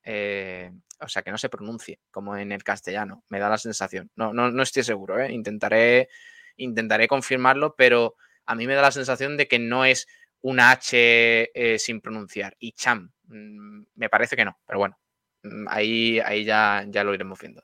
[0.99, 4.11] o sea, que no se pronuncie como en el castellano, me da la sensación.
[4.15, 5.31] No, no, no estoy seguro, ¿eh?
[5.31, 6.09] intentaré,
[6.57, 8.15] intentaré confirmarlo, pero
[8.45, 10.07] a mí me da la sensación de que no es
[10.41, 12.55] una H eh, sin pronunciar.
[12.59, 14.99] Y cham, mm, me parece que no, pero bueno,
[15.43, 17.63] mm, ahí, ahí ya, ya lo iremos viendo.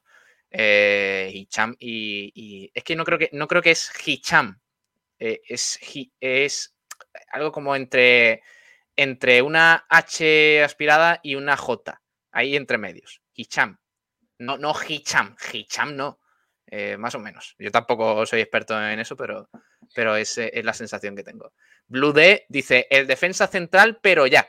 [0.54, 4.60] Eh, Hicham y, es que no creo que no creo que es Hicham,
[5.18, 5.80] eh, es,
[6.20, 6.76] es
[7.32, 8.42] algo como entre,
[8.98, 12.02] entre una H aspirada y una J,
[12.32, 13.21] ahí entre medios.
[13.34, 13.78] Hicham.
[14.40, 16.20] No, no Hicham, Hicham no.
[16.68, 17.56] Eh, más o menos.
[17.60, 19.50] Yo tampoco soy experto en eso, pero,
[19.94, 21.54] pero es, es la sensación que tengo.
[21.88, 24.48] Blue D dice, el defensa central, pero ya.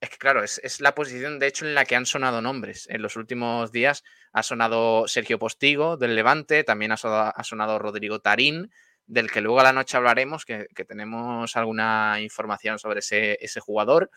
[0.00, 2.88] Es que claro, es, la posición de hecho en la que han sonado nombres.
[2.88, 8.72] En los últimos días ha sonado Sergio Postigo del Levante, también ha sonado, Rodrigo Tarín,
[9.06, 14.10] del que luego a la noche hablaremos, que, tenemos alguna información sobre ese, ese jugador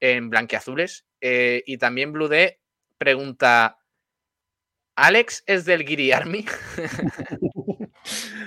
[0.00, 1.04] en blanqueazules.
[1.20, 2.60] Eh, y también Blue D
[2.98, 3.78] pregunta,
[4.96, 6.44] ¿Alex es del Giri Army?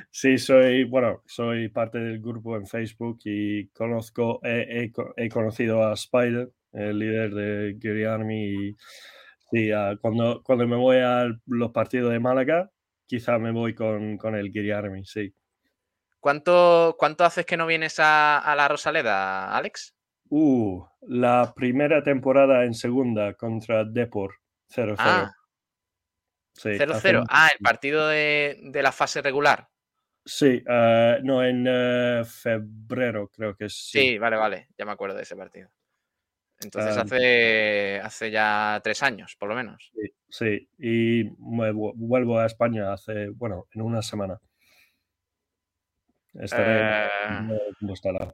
[0.10, 4.92] Sí, soy, bueno, soy parte del grupo en Facebook y conozco, he,
[5.30, 8.78] conocido a Spider, el líder de Giri Army, y
[9.50, 9.70] sí,
[10.02, 12.72] cuando, cuando me voy a los partidos de Málaga,
[13.06, 15.34] quizá me voy con, con el Giri Army, sí.
[16.20, 19.96] ¿Cuánto, ¿Cuánto haces que no vienes a, a la Rosaleda, Alex?
[20.30, 24.41] Uh, la primera temporada en segunda contra Depor.
[24.74, 24.96] 0-0.
[25.00, 25.32] Ah,
[26.56, 27.26] 0-0.
[27.30, 29.70] Ah, el partido de, la fase regular.
[30.24, 34.00] Sí, uh, no, en uh, febrero creo que sí.
[34.00, 35.70] Sí, vale, vale, ya me acuerdo de ese partido.
[36.60, 39.92] Entonces Ah, hace, hace ya tres años, por lo menos.
[39.96, 44.40] Sí, sí, y me vuelvo a España hace, bueno, en una semana.
[46.36, 48.34] Estaré Eh, ¿dónde estará?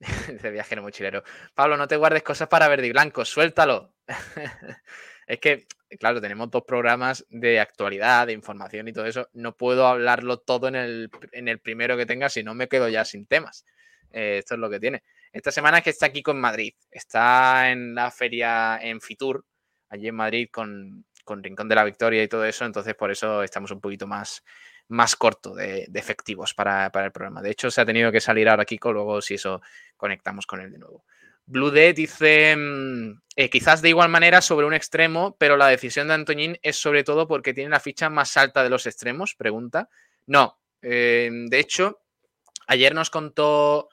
[0.42, 1.24] de viajero mochilero.
[1.54, 3.94] Pablo, no te guardes cosas para verde y blanco, suéltalo.
[5.26, 5.66] es que,
[5.98, 9.28] claro, tenemos dos programas de actualidad, de información y todo eso.
[9.32, 12.88] No puedo hablarlo todo en el, en el primero que tenga, si no me quedo
[12.88, 13.64] ya sin temas.
[14.12, 15.02] Eh, esto es lo que tiene.
[15.32, 16.74] Esta semana es que está aquí con Madrid.
[16.90, 19.44] Está en la feria en Fitur,
[19.88, 22.64] allí en Madrid, con, con Rincón de la Victoria y todo eso.
[22.64, 24.44] Entonces, por eso estamos un poquito más,
[24.88, 27.42] más corto de, de efectivos para, para el programa.
[27.42, 29.60] De hecho, se ha tenido que salir ahora Kiko, luego si eso
[29.96, 31.04] conectamos con él de nuevo.
[31.46, 36.08] Blue D dice, mm, eh, quizás de igual manera sobre un extremo, pero la decisión
[36.08, 39.88] de Antoñín es sobre todo porque tiene la ficha más alta de los extremos, pregunta.
[40.26, 42.02] No, eh, de hecho,
[42.66, 43.88] ayer nos contó,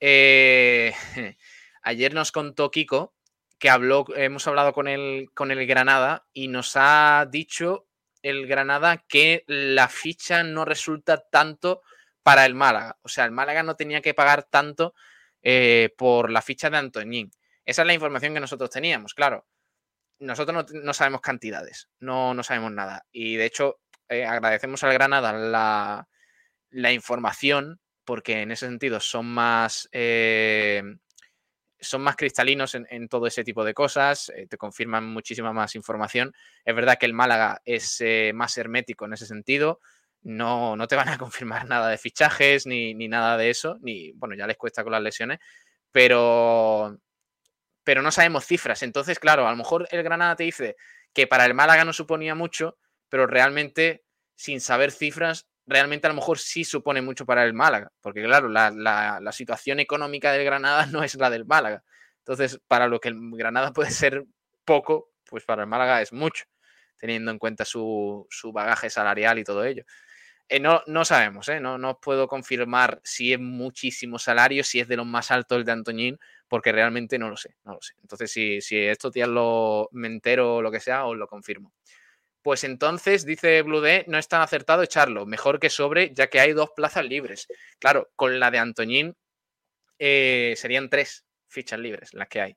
[0.00, 0.94] eh,
[1.82, 3.14] ayer nos contó Kiko
[3.58, 7.88] que habló, hemos hablado con el, con el Granada y nos ha dicho
[8.22, 11.82] el Granada que la ficha no resulta tanto
[12.22, 12.98] para el Málaga.
[13.02, 14.94] O sea, el Málaga no tenía que pagar tanto
[15.42, 17.30] eh, por la ficha de Antoñín.
[17.64, 19.46] Esa es la información que nosotros teníamos, claro.
[20.20, 23.06] Nosotros no, sabemos cantidades, no, no, sabemos nada.
[23.12, 26.08] Y de hecho, eh, agradecemos al Granada la,
[26.70, 29.88] la, información, porque en ese sentido son más.
[29.92, 30.82] Eh,
[31.80, 36.34] son más cristalinos en, todo ese tipo de cosas, te confirman muchísima más información.
[36.64, 38.02] Es verdad que el Málaga es
[38.34, 39.78] más hermético en ese sentido,
[40.22, 44.12] no, no te van a confirmar nada de fichajes ni, ni, nada de eso, ni
[44.12, 45.38] bueno, ya les cuesta con las lesiones,
[45.92, 46.98] pero,
[47.84, 48.82] pero no sabemos cifras.
[48.82, 50.76] Entonces, claro, a lo mejor el Granada te dice
[51.12, 52.78] que para el Málaga no suponía mucho,
[53.08, 54.04] pero realmente,
[54.36, 58.48] sin saber cifras, realmente a lo mejor sí supone mucho para el Málaga, porque claro,
[58.48, 61.82] la, la, la, situación económica del Granada no es la del Málaga.
[62.18, 64.24] Entonces, para lo que el Granada puede ser
[64.64, 66.44] poco, pues para el Málaga es mucho,
[66.98, 69.84] teniendo en cuenta su, su bagaje salarial y todo ello.
[70.50, 71.60] Eh, no, no, sabemos, ¿eh?
[71.60, 75.64] no, no puedo confirmar si es muchísimo salario, si es de los más altos el
[75.64, 76.18] de Antoñín,
[76.48, 77.94] porque realmente no lo sé, no lo sé.
[78.00, 81.74] Entonces, si, si estos días lo me entero o lo que sea, os lo confirmo.
[82.40, 86.40] Pues entonces, dice Blue D, no es tan acertado echarlo, mejor que sobre, ya que
[86.40, 87.46] hay dos plazas libres.
[87.78, 89.16] Claro, con la de Antoñín
[89.98, 92.56] eh, serían tres fichas libres las que hay.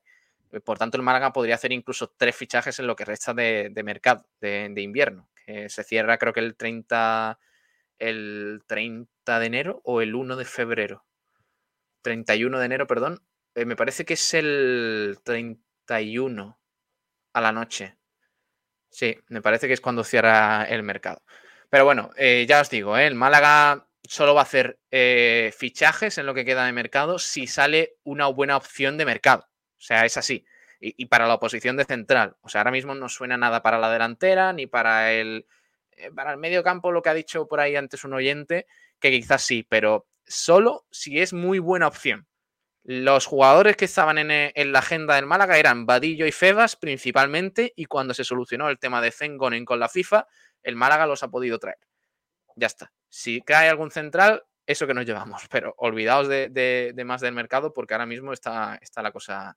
[0.64, 4.26] Por tanto, el Málaga podría hacer incluso tres fichajes en lo que resta de, mercado,
[4.40, 7.38] de, de, invierno, se cierra creo que el 30,
[8.02, 11.04] el 30 de enero o el 1 de febrero.
[12.02, 13.22] 31 de enero, perdón.
[13.54, 16.60] Eh, me parece que es el 31
[17.32, 17.96] a la noche.
[18.90, 21.22] Sí, me parece que es cuando cierra el mercado.
[21.70, 23.06] Pero bueno, eh, ya os digo, ¿eh?
[23.06, 24.78] el Málaga solo va a hacer
[25.56, 29.48] fichajes en lo que queda de mercado si sale una buena opción de mercado.
[29.78, 30.44] O sea, es así.
[30.80, 32.36] Y, y, para la oposición de central.
[32.42, 35.46] O sea, ahora mismo no suena nada para la delantera ni para el,
[36.14, 38.66] para el medio campo, lo que ha dicho por ahí antes un oyente,
[38.98, 42.26] que quizás sí, pero solo si es muy buena opción.
[42.84, 46.74] Los jugadores que estaban en, eh, en, la agenda del Málaga eran Vadillo y Febas
[46.76, 50.26] principalmente, y cuando se solucionó el tema de Zengonen con la FIFA,
[50.62, 51.78] el Málaga los ha podido traer.
[52.56, 52.92] Ya está.
[53.08, 57.34] Si cae algún central, eso que nos llevamos, pero olvidaos de, de, de más del
[57.34, 59.56] mercado porque ahora mismo está, está, la cosa,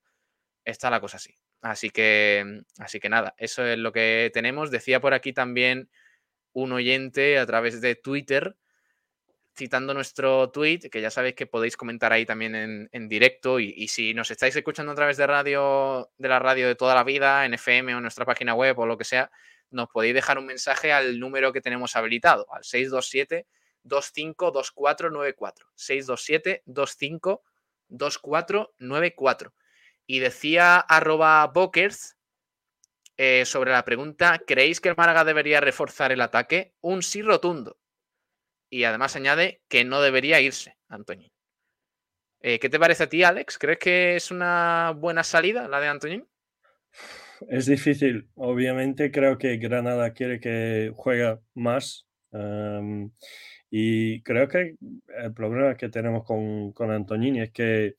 [0.64, 1.36] está la cosa así.
[1.62, 4.70] Así que, así que nada, eso es lo que tenemos.
[4.70, 5.90] Decía por aquí también
[6.56, 8.56] un oyente a través de Twitter
[9.56, 13.60] citando nuestro tweet, que ya sabéis que podéis comentar ahí también en, directo.
[13.60, 17.04] Y, si nos estáis escuchando a través de radio, de la radio de toda la
[17.04, 19.32] vida, en FM o nuestra página web o lo que sea,
[19.70, 23.48] nos podéis dejar un mensaje al número que tenemos habilitado, al 627
[23.84, 25.68] 252494.
[25.76, 29.54] 627 252494.
[30.08, 32.16] Y decía arroba Bokers
[33.18, 36.74] eh, sobre la pregunta: ¿creéis que el Málaga debería reforzar el ataque?
[36.82, 37.78] Un sí rotundo
[38.70, 41.32] y además añade que no debería irse, Antoñín.
[42.42, 43.58] Eh, ¿Qué te parece a ti, Alex?
[43.58, 46.28] ¿Crees que es una buena salida la de Antoñín?
[47.50, 48.30] Es difícil.
[48.36, 52.06] Obviamente creo que Granada quiere que juegue más.
[52.32, 53.12] Um,
[53.70, 54.76] y creo que
[55.18, 56.92] el problema que tenemos con, con
[57.38, 57.96] es que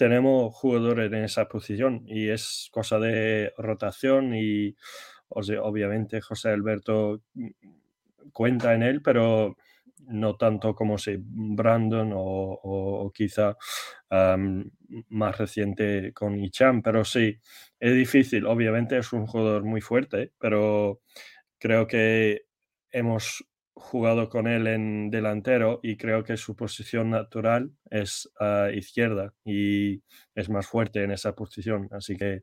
[0.00, 4.74] tenemos jugadores en esa posición y es cosa de rotación y
[5.28, 7.20] obviamente José Alberto
[8.32, 9.58] cuenta en él, pero
[10.06, 13.58] no tanto como si Brandon o, quizá
[15.10, 17.38] más reciente con Ichan, pero sí,
[17.78, 18.46] es difícil.
[18.46, 21.02] Obviamente es un jugador muy fuerte, pero
[21.58, 22.46] creo que
[22.90, 23.44] hemos
[23.74, 30.02] jugado con él en delantero y creo que su posición natural es a izquierda y
[30.34, 31.88] es más fuerte en esa posición.
[31.92, 32.42] Así que,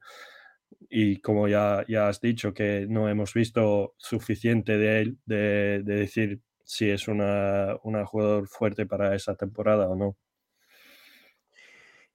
[0.89, 5.95] y como ya, ya has dicho, que no hemos visto suficiente de él de, de
[5.95, 10.17] decir si es una, una jugador fuerte para esa temporada o no.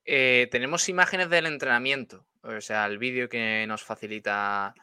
[0.04, 4.74] Eh, tenemos imágenes del entrenamiento, o sea, el vídeo que nos facilita.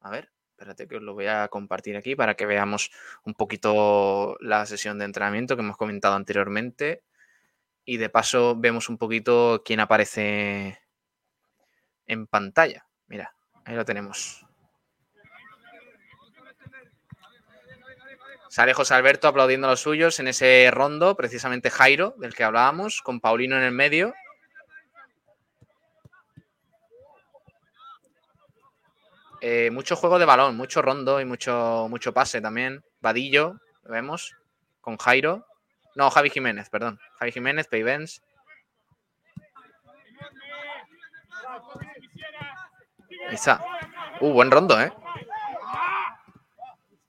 [0.00, 0.30] A ver,
[0.62, 2.92] espérate que os lo voy a compartir aquí para que veamos
[3.24, 7.02] un poquito la sesión de entrenamiento que hemos comentado anteriormente.
[7.84, 10.78] Y de paso vemos un poquito quién aparece
[12.06, 12.86] en pantalla.
[13.08, 13.34] Mira,
[13.64, 14.46] ahí lo tenemos.
[18.48, 23.02] Sale José Alberto aplaudiendo a los suyos en ese rondo, precisamente Jairo, del que hablábamos,
[23.02, 24.14] con Paulino en el medio.
[29.44, 32.84] Eh, mucho juego de balón, mucho rondo y mucho, mucho pase también.
[33.00, 34.36] Vadillo, lo vemos,
[34.80, 35.44] con Jairo.
[35.96, 37.00] No, Javi Jiménez, perdón.
[37.18, 38.22] Javi Jiménez, Payvens.
[43.28, 43.64] Ahí está.
[44.20, 44.92] Uh, buen rondo, ¿eh?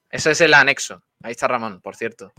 [0.10, 1.04] Ese es el anexo.
[1.22, 2.34] Ahí está Ramón, por cierto.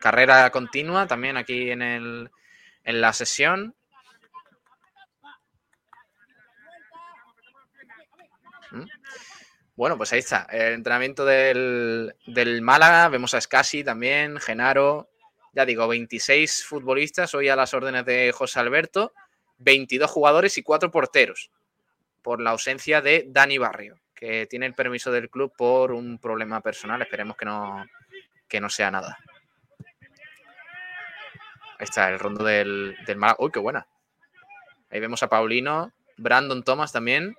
[0.00, 2.30] Carrera continua también aquí en, el,
[2.84, 3.74] en la sesión.
[9.76, 10.46] Bueno, pues ahí está.
[10.50, 13.08] El entrenamiento del, del Málaga.
[13.08, 15.08] Vemos a Scassi también, Genaro.
[15.52, 19.12] Ya digo, 26 futbolistas hoy a las órdenes de José Alberto.
[19.58, 21.50] 22 jugadores y 4 porteros.
[22.22, 26.60] Por la ausencia de Dani Barrio, que tiene el permiso del club por un problema
[26.60, 27.00] personal.
[27.02, 27.86] Esperemos que no,
[28.48, 29.18] que no sea nada.
[31.78, 33.36] Ahí está el rondo del, del Málaga.
[33.40, 33.86] ¡Uy, qué buena!
[34.90, 37.36] Ahí vemos a Paulino, Brandon Thomas también,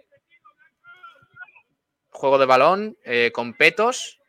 [2.09, 4.19] juego de balón eh, con petos.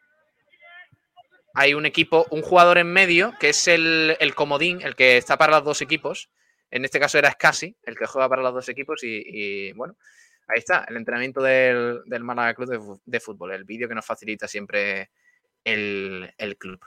[1.54, 5.56] Hay un equipo, un jugador en medio, que es el, comodín, el que está para
[5.56, 6.30] los dos equipos.
[6.70, 9.00] En este caso era Scassi, el que juega para los dos equipos.
[9.02, 9.96] Y, bueno,
[10.46, 14.46] ahí está, el entrenamiento del, del Málaga Club de, Fútbol, el vídeo que nos facilita
[14.46, 15.10] siempre
[15.64, 16.80] el, club.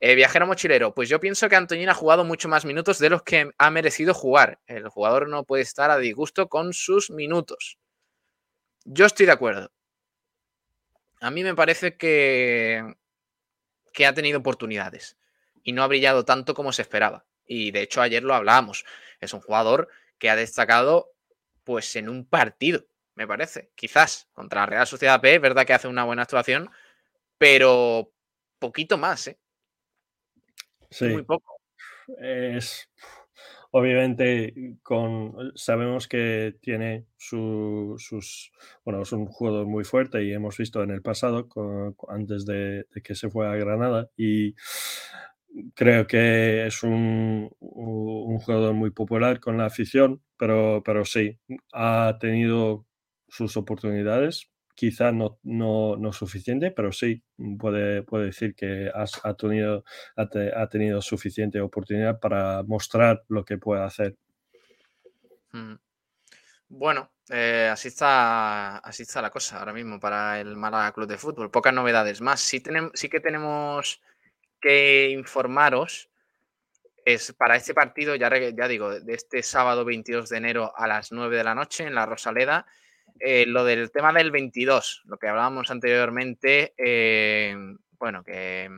[0.00, 3.22] Eh, viajero mochilero, pues yo pienso que Antoñín ha jugado mucho más minutos de los
[3.22, 4.58] que ha merecido jugar.
[4.66, 7.78] El jugador no puede estar a disgusto con sus minutos.
[8.84, 9.70] Yo estoy de acuerdo.
[11.20, 12.94] A mí me parece que,
[13.92, 15.16] que ha tenido oportunidades
[15.62, 17.26] y no ha brillado tanto como se esperaba.
[17.46, 18.84] Y de hecho ayer lo hablábamos.
[19.20, 19.88] Es un jugador
[20.18, 21.12] que ha destacado
[21.64, 23.70] pues en un partido, me parece.
[23.74, 26.70] Quizás contra la Real Sociedad P, es verdad que hace una buena actuación,
[27.36, 28.12] pero
[28.58, 29.38] poquito más, ¿eh?
[30.90, 31.06] Sí.
[31.08, 31.60] Muy poco.
[32.18, 32.88] Es,
[33.70, 34.54] Obviamente,
[35.54, 38.50] sabemos que tiene sus.
[38.84, 41.48] Bueno, es un jugador muy fuerte y hemos visto en el pasado,
[42.08, 44.54] antes de, que se fue a Granada, y
[45.74, 51.38] creo que es un, un, jugador muy popular con la afición, pero, pero sí,
[51.72, 52.86] ha tenido
[53.28, 57.20] sus oportunidades, quizá no, no, no suficiente, pero sí
[57.58, 59.82] puede, puede decir que has, ha, tenido,
[60.14, 64.16] ha, tenido suficiente oportunidad para mostrar lo que puede hacer.
[65.50, 65.74] Mm.
[66.68, 71.18] Bueno, eh, así, está, así está la cosa ahora mismo para el Málaga Club de
[71.18, 71.50] Fútbol.
[71.50, 72.38] Pocas novedades más.
[72.38, 74.00] Sí, tenemos, sí que tenemos
[74.60, 76.08] que informaros
[77.04, 81.10] es para este partido, ya, ya digo, de este sábado 22 de enero a las
[81.10, 82.64] 9 de la noche en la Rosaleda.
[83.20, 87.56] Eh, lo del tema del 22, lo que hablábamos anteriormente, eh,
[87.98, 88.70] bueno, que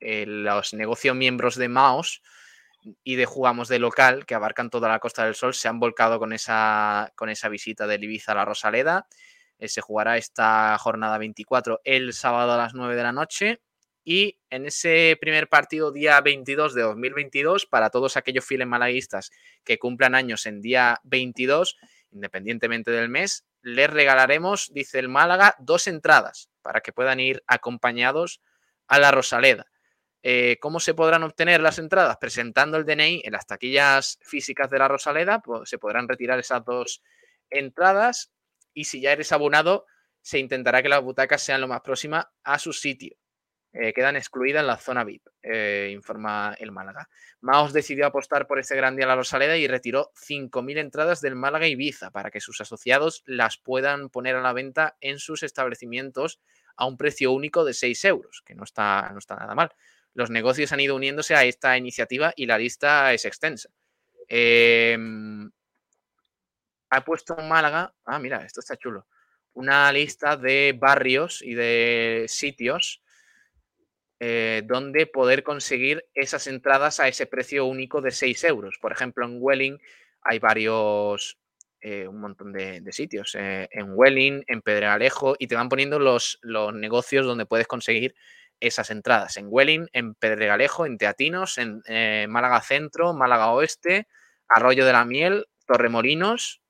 [0.00, 2.22] eh, los negocios miembros de Maos
[3.04, 6.18] y de Jugamos de Local, que abarcan toda la Costa del Sol, se han volcado
[6.18, 9.06] con esa, con esa visita de Ibiza a la Rosaleda.
[9.60, 13.60] se jugará esta jornada 24 el sábado a las 9 de la noche.
[14.04, 19.30] Y en ese primer partido, día 22 de 2022, para todos aquellos fieles malaguistas
[19.62, 21.76] que cumplan años en día 22,
[22.10, 28.40] independientemente del mes, les regalaremos, dice el Málaga, dos entradas para que puedan ir acompañados
[28.88, 29.66] a la Rosaleda.
[30.22, 32.16] Eh, ¿Cómo se podrán obtener las entradas?
[32.18, 36.64] Presentando el DNI en las taquillas físicas de la Rosaleda, pues se podrán retirar esas
[36.64, 37.02] dos
[37.50, 38.32] entradas
[38.72, 39.86] y si ya eres abonado,
[40.20, 43.16] se intentará que las butacas sean lo más próximas a su sitio.
[43.74, 47.08] Eh, quedan excluidas en la zona VIP, eh, informa el Málaga.
[47.40, 51.66] Maos decidió apostar por este gran día la Rosaleda y retiró 5.000 entradas del Málaga
[51.66, 56.38] Ibiza para que sus asociados las puedan poner a la venta en sus establecimientos
[56.76, 59.70] a un precio único de 6 euros, que no está, no está nada mal.
[60.12, 63.70] Los negocios han ido uniéndose a esta iniciativa y la lista es extensa.
[64.28, 65.50] Em,
[66.90, 67.94] ha puesto un Málaga.
[68.04, 69.06] Ah, mira, esto está chulo
[69.54, 73.02] una lista de barrios y de sitios
[74.24, 78.78] eh, donde poder conseguir esas entradas a ese precio único de 6 euros.
[78.80, 79.80] Por ejemplo, en Welling
[80.20, 81.40] hay varios,
[81.80, 83.34] eh, un montón de, sitios.
[83.34, 88.14] eh, en Welling, en Pedregalejo, y te van poniendo los, los negocios donde puedes conseguir
[88.60, 89.36] esas entradas.
[89.38, 91.82] En Welling, en Pedregalejo, en Teatinos, en
[92.30, 94.06] Málaga Centro, Málaga Oeste,
[94.46, 96.62] Arroyo de la Miel, Torremolinos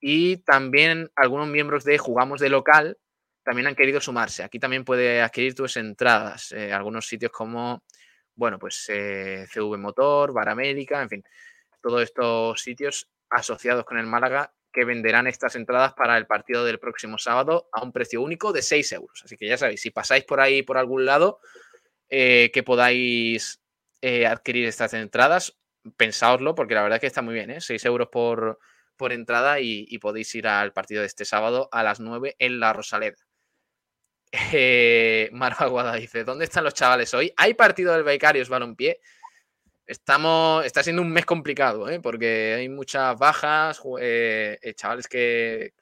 [0.00, 2.98] y también algunos miembros de Jugamos de Local
[3.44, 4.42] también han querido sumarse.
[4.42, 6.50] Aquí también puedes adquirir tus entradas.
[6.52, 7.84] eh, algunos sitios como,
[8.34, 11.24] bueno, pues eh, CV Motor, Bar América, en fin,
[11.80, 16.80] todos estos sitios asociados con el Málaga que venderán estas entradas para el partido del
[16.80, 19.22] próximo sábado a un precio único de 6 euros.
[19.24, 21.38] Así que ya sabéis, si pasáis por ahí por algún lado,
[22.08, 23.60] eh, que podáis
[24.28, 25.56] adquirir estas entradas,
[25.96, 27.62] pensáoslo, porque la verdad es que está muy bien, ¿eh?
[27.62, 28.58] 6 euros por,
[28.98, 32.60] por entrada y, y podéis ir al partido de este sábado a las 9 en
[32.60, 33.16] la Rosaleda.
[34.52, 37.32] Eh, Maro Aguada dice, ¿dónde están los chavales hoy?
[37.36, 39.00] ¿Hay partido del Becarios Balompié?
[39.86, 42.00] Estamos, está siendo un mes complicado, ¿eh?
[42.00, 45.74] porque hay muchas bajas, eh, eh, chavales que,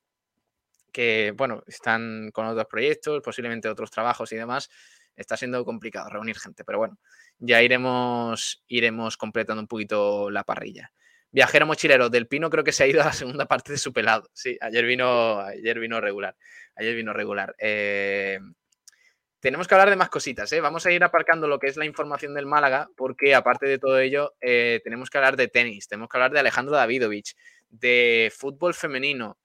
[0.93, 4.69] que, bueno, están con otros proyectos, posiblemente otros trabajos y demás.
[5.15, 6.99] Está siendo complicado reunir gente, pero bueno,
[7.39, 10.93] ya iremos, iremos completando un poquito la parrilla.
[11.33, 13.93] Viajero mochilero del Pino creo que se ha ido a la segunda parte de su
[13.93, 14.29] pelado.
[14.35, 16.37] Sí, ayer vino, ayer vino regular.
[16.77, 17.55] Ayer vino regular.
[17.59, 18.39] Eh,
[19.41, 20.61] tenemos que hablar de más cositas, ¿eh?
[20.61, 23.99] Vamos a ir aparcando lo que es la información del Málaga, porque aparte de todo
[23.99, 27.35] ello, eh, tenemos que hablar de tenis, tenemos que hablar de Alejandro Davidovich,
[27.69, 29.39] de fútbol femenino,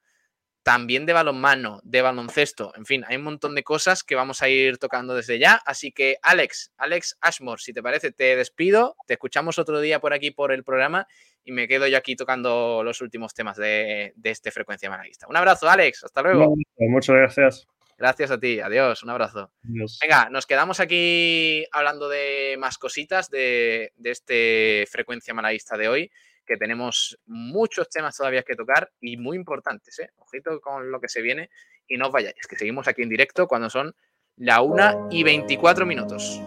[0.68, 4.50] también de balonmano, de baloncesto, en fin, hay un montón de cosas que vamos a
[4.50, 5.62] ir tocando desde ya.
[5.66, 10.12] Así que, Alex, Alex Ashmore, si te parece, te despido, te escuchamos otro día por
[10.12, 11.08] aquí por el programa
[11.46, 15.26] y me quedo yo aquí tocando los últimos temas de, de este Frecuencia Malaguista.
[15.30, 16.54] Un abrazo, Alex, hasta luego.
[16.80, 17.68] Muchas gracias.
[17.98, 19.50] Gracias a ti, adiós, un abrazo.
[19.70, 20.00] Adiós.
[20.02, 26.12] Venga, nos quedamos aquí hablando de más cositas de, de este Frecuencia Malaguista de hoy,
[26.48, 30.12] que tenemos muchos temas todavía que tocar y muy importantes, ¿eh?
[30.18, 31.50] Ojito con lo que se viene
[31.88, 33.94] y no os vayáis, que seguimos aquí en directo cuando son
[34.38, 36.42] la 1 y 24 minutos.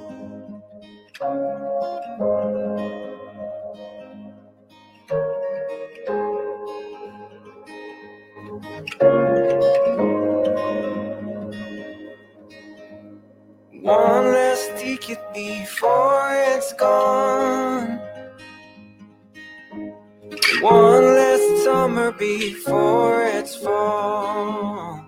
[20.62, 25.06] One less summer before it's fall.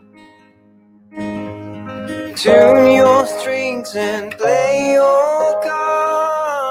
[2.37, 6.71] Tune your strings and play your cards.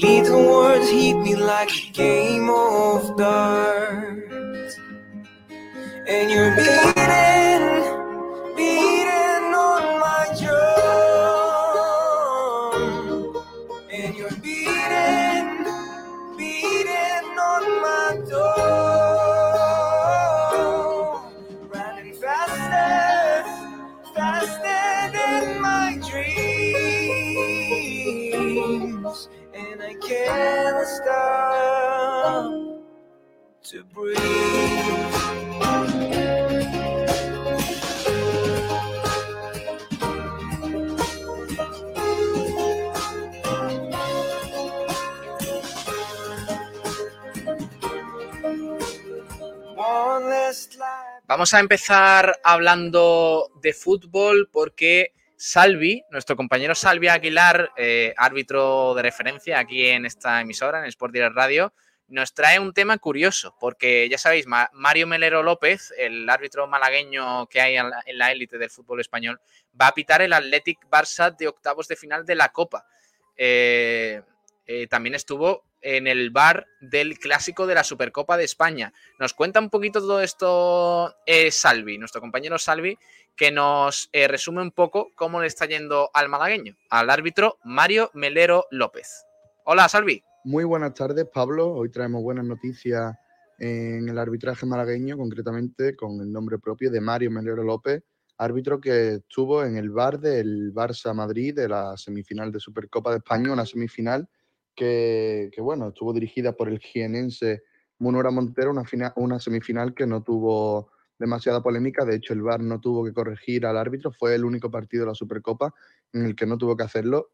[0.00, 4.78] Little words hit me like a game of darts.
[6.08, 6.93] And you're
[29.04, 32.52] dreams, and I can't stop
[33.64, 34.20] to breathe.
[51.26, 55.12] Vamos a empezar hablando de fútbol porque
[55.46, 61.12] Salvi, nuestro compañero Salvi Aguilar, eh, árbitro de referencia aquí en esta emisora, en Sport
[61.12, 61.74] Direct Radio,
[62.08, 67.46] nos trae un tema curioso, porque ya sabéis, Ma- Mario Melero López, el árbitro malagueño
[67.48, 69.38] que hay en la- en la élite del fútbol español,
[69.78, 72.86] va a pitar el Athletic Barça de octavos de final de la Copa.
[73.36, 74.22] Eh,
[74.66, 78.92] eh, también estuvo en el bar del clásico de la Supercopa de España.
[79.20, 82.98] Nos cuenta un poquito todo esto eh, Salvi, nuestro compañero Salvi,
[83.36, 88.10] que nos eh, resume un poco cómo le está yendo al malagueño, al árbitro Mario
[88.14, 89.26] Melero López.
[89.66, 90.22] Hola, Salvi.
[90.44, 91.70] Muy buenas tardes, Pablo.
[91.70, 93.14] Hoy traemos buenas noticias
[93.58, 98.02] en el arbitraje malagueño, concretamente con el nombre propio de Mario Melero López,
[98.38, 103.18] árbitro que estuvo en el bar del Barça Madrid de la semifinal de Supercopa de
[103.18, 104.28] España, una semifinal
[104.74, 107.62] que, bueno, estuvo dirigida por el jienense
[107.98, 112.04] Munora Montero, una, fina- una semifinal que no tuvo demasiada polémica.
[112.04, 114.12] De hecho, el VAR no tuvo que corregir al árbitro.
[114.12, 115.72] Fue el único partido de la Supercopa
[116.12, 117.30] en el que no tuvo que hacerlo,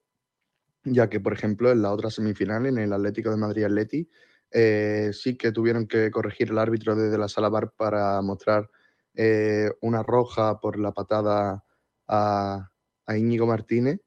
[0.84, 4.08] ya que, por ejemplo, en la otra semifinal, en el Atlético de Madrid Atleti,
[4.50, 8.68] eh, sí que tuvieron que corregir el árbitro desde la sala bar para mostrar
[9.14, 11.64] eh, una roja por la patada
[12.08, 12.70] a,
[13.06, 14.00] a Íñigo Martínez.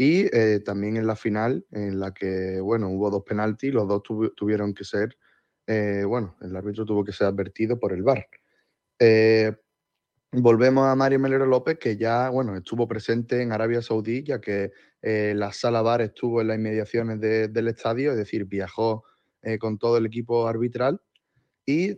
[0.00, 4.00] Y eh, también en la final, en la que, bueno, hubo dos penaltis, los dos
[4.04, 5.18] tuvi- tuvieron que ser,
[5.66, 8.24] eh, bueno, el árbitro tuvo que ser advertido por el VAR.
[9.00, 9.56] Eh,
[10.32, 14.70] volvemos a Mario Melero López, que ya, bueno, estuvo presente en Arabia Saudí, ya que
[15.02, 19.04] la sala VAR estuvo en las inmediaciones de- del estadio, es decir, viajó
[19.60, 21.00] con todo el equipo arbitral.
[21.66, 21.94] Y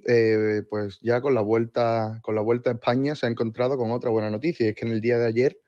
[0.70, 4.10] pues ya con la, vuelta, con la vuelta a España se ha encontrado con otra
[4.10, 5.58] buena noticia, y es que en el día de ayer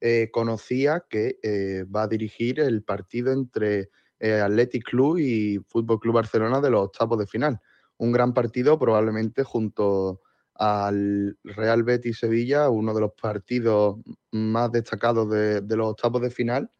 [0.00, 6.00] eh, conocía que eh, va a dirigir el partido entre eh, Athletic Club y Fútbol
[6.00, 7.60] Club Barcelona de los octavos de final.
[7.96, 10.20] Un gran partido, probablemente junto
[10.54, 13.96] al Real Betis Sevilla, uno de los partidos
[14.32, 16.70] más destacados de, de los octavos de final.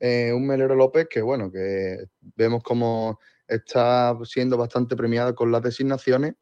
[0.00, 5.62] Eh, un Melero López que, bueno, que vemos como está siendo bastante premiado con las
[5.62, 6.34] designaciones,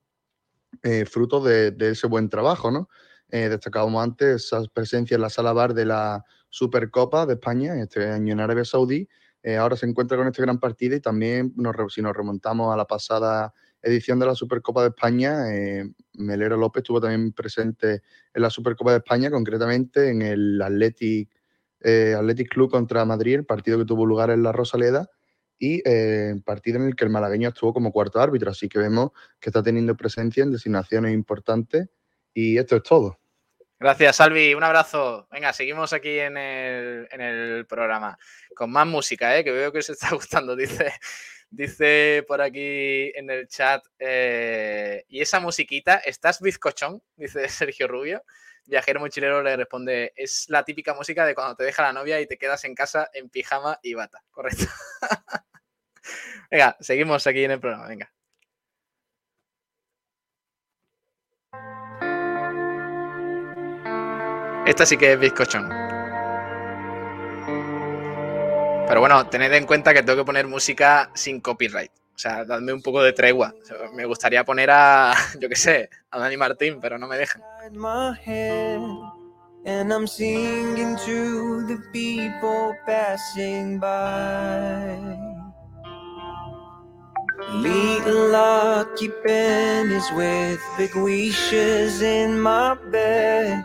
[0.82, 2.88] eh, fruto de, de ese buen trabajo, ¿no?
[3.30, 8.08] Eh, destacábamos antes esa presencia en la sala bar de la Supercopa de España, este
[8.08, 9.08] año en Arabia Saudí.
[9.42, 12.76] Eh, ahora se encuentra con este gran partido y también nos si nos remontamos a
[12.76, 18.02] la pasada edición de la Supercopa de España, eh, Melero López estuvo también presente
[18.34, 21.30] en la Supercopa de España, concretamente en el Athletic,
[21.80, 25.08] eh, Athletic Club contra Madrid, el partido que tuvo lugar en la Rosaleda
[25.58, 29.10] y eh, partido en el que el malagueño estuvo como cuarto árbitro, así que vemos
[29.40, 31.88] que está teniendo presencia en designaciones importantes
[32.34, 33.18] y esto es todo.
[33.78, 34.52] Gracias, Salvi.
[34.54, 35.26] Un abrazo.
[35.30, 38.18] Venga, seguimos aquí en el, en el programa
[38.54, 39.42] con más música, ¿eh?
[39.44, 40.54] que veo que os está gustando.
[40.54, 40.92] Dice,
[41.50, 43.82] dice por aquí en el chat.
[43.98, 45.96] eh, ¿Y esa musiquita?
[45.96, 47.02] ¿Estás bizcochón?
[47.16, 48.22] Dice Sergio Rubio.
[48.66, 52.26] Viajero mochilero le responde: Es la típica música de cuando te deja la novia y
[52.26, 54.22] te quedas en casa en pijama y bata.
[54.30, 54.64] Correcto.
[56.50, 57.88] Venga, seguimos aquí en el programa.
[57.88, 58.12] Venga.
[64.70, 65.68] Esta sí que es bizcochón.
[68.86, 71.90] Pero bueno, tened en cuenta que tengo que poner música sin copyright.
[72.14, 73.52] O sea, dadme un poco de tregua.
[73.94, 77.42] Me gustaría poner a, yo qué sé, a Dani Martín, pero no me dejan.
[79.66, 84.96] and I'm singing to the people passing by.
[87.54, 93.64] Little lucky pennies with big wishes in my bed,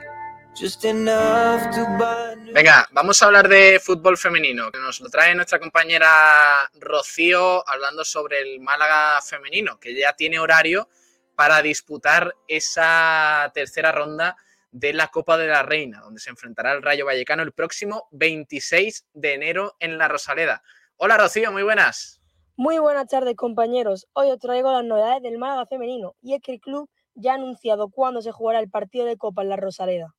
[0.59, 2.35] just enough to buy.
[2.53, 8.05] Venga, vamos a hablar de fútbol femenino, que nos lo trae nuestra compañera Rocío hablando
[8.05, 10.87] sobre el Málaga femenino, que ya tiene horario
[11.35, 14.37] para disputar esa tercera ronda
[14.71, 19.07] de la Copa de la Reina, donde se enfrentará el Rayo Vallecano el próximo 26
[19.13, 20.63] de enero en la Rosaleda.
[20.95, 22.21] Hola Rocío, muy buenas.
[22.55, 24.07] Muy buenas tardes, compañeros.
[24.13, 27.35] Hoy os traigo las novedades del Málaga femenino y es que el club ya ha
[27.35, 30.15] anunciado cuándo se jugará el partido de Copa en la Rosaleda.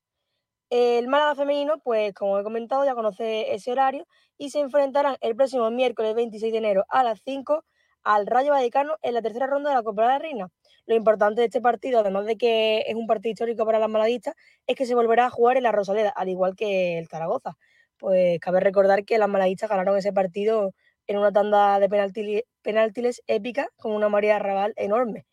[0.71, 4.07] El Málaga femenino, pues como he comentado, ya conoce ese horario
[4.39, 7.65] y se enfrentarán el próximo miércoles 26 de enero a las 5
[8.03, 10.49] al Rayo Vallecano en la tercera ronda de la Copa de la Reina.
[10.87, 14.35] Lo importante de este partido, además de que es un partido histórico para las malaguistas,
[14.67, 17.57] es que se volverá a jugar en la Rosaleda, al igual que el Zaragoza.
[17.99, 20.73] Pues cabe recordar que las malaguistas ganaron ese partido
[21.09, 25.27] en una tanda de penalti- penaltiles épica con una María Raval enorme.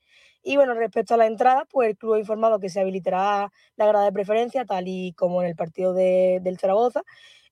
[0.44, 3.86] Y bueno, respecto a la entrada, pues el club ha informado que se habilitará la
[3.88, 7.02] grada de preferencia, tal y como en el partido de- del Zaragoza.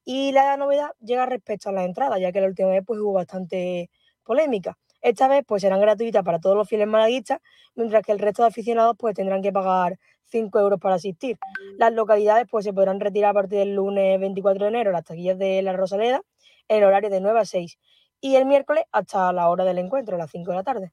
[0.03, 3.13] Y la novedad llega respecto a la entrada, ya que la última vez pues, hubo
[3.13, 3.89] bastante
[4.23, 4.77] polémica.
[5.01, 7.39] Esta vez pues serán gratuitas para todos los fieles malaguistas,
[7.75, 11.37] mientras que el resto de aficionados pues tendrán que pagar 5 euros para asistir.
[11.77, 15.37] Las localidades pues se podrán retirar a partir del lunes 24 de enero las taquillas
[15.37, 16.21] de la Rosaleda
[16.67, 17.77] en horario de 9 a 6
[18.21, 20.91] y el miércoles hasta la hora del encuentro, a las 5 de la tarde.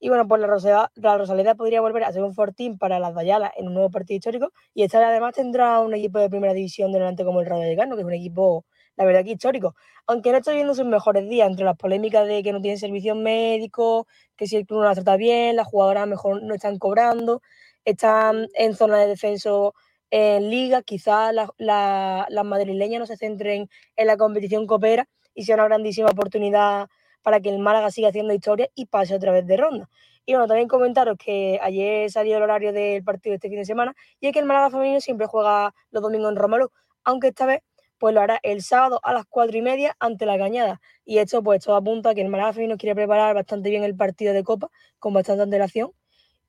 [0.00, 3.14] Y bueno, pues la Rosaleda, la Rosaleda podría volver a ser un fortín para las
[3.14, 6.92] Dayalas en un nuevo partido histórico y esta además tendrá un equipo de primera división
[6.92, 8.66] delante como el Rayo Vallecano, que es un equipo,
[8.96, 9.74] la verdad, que histórico.
[10.06, 13.16] Aunque no estoy viendo sus mejores días entre las polémicas de que no tienen servicios
[13.16, 14.04] médicos,
[14.36, 17.40] que si el club no las trata bien, las jugadoras mejor no están cobrando,
[17.84, 19.74] están en zona de descenso
[20.10, 25.56] en liga, quizás la- las madrileñas no se centren en la competición copera y sea
[25.56, 26.88] una grandísima oportunidad
[27.26, 29.90] para que el Málaga siga haciendo historia y pase otra vez de ronda.
[30.24, 33.96] Y bueno, también comentaros que ayer salió el horario del partido este fin de semana
[34.20, 36.70] y es que el Málaga femenino siempre juega los domingos en Romalú,
[37.02, 37.62] aunque esta vez
[37.98, 40.80] pues lo hará el sábado a las cuatro y media ante la Cañada.
[41.04, 43.96] Y esto pues todo apunta a que el Málaga femenino quiere preparar bastante bien el
[43.96, 44.70] partido de Copa
[45.00, 45.90] con bastante antelación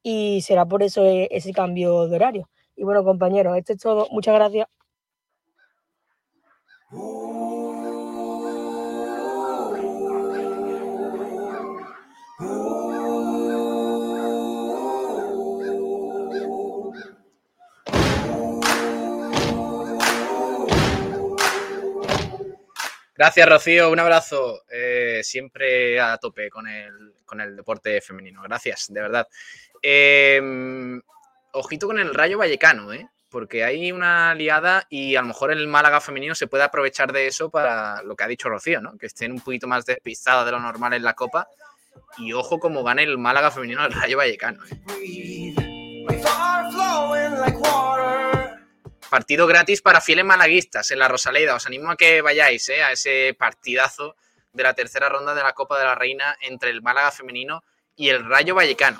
[0.03, 2.49] y será por eso eh, ese cambio de horario.
[2.75, 4.07] Y bueno, compañeros, esto es todo.
[4.11, 4.67] Muchas gracias.
[23.17, 23.91] Gracias, Rocío.
[23.91, 24.63] Un abrazo.
[24.69, 28.43] Eh, siempre a tope con el, con el deporte femenino.
[28.43, 29.27] Gracias, de verdad.
[29.81, 30.41] Eh,
[31.51, 33.09] ojito con el Rayo Vallecano, ¿eh?
[33.29, 37.27] porque hay una liada y a lo mejor el Málaga femenino se puede aprovechar de
[37.27, 38.97] eso para lo que ha dicho Rocío, ¿no?
[38.97, 41.47] que estén un poquito más despistadas de lo normal en la Copa.
[42.17, 44.63] Y ojo cómo gane el Málaga femenino al Rayo Vallecano.
[44.65, 44.77] ¿eh?
[49.09, 51.55] Partido gratis para fieles malaguistas en la Rosaleda.
[51.55, 52.83] Os animo a que vayáis ¿eh?
[52.83, 54.15] a ese partidazo
[54.51, 57.63] de la tercera ronda de la Copa de la Reina entre el Málaga femenino
[57.95, 58.99] y el Rayo Vallecano.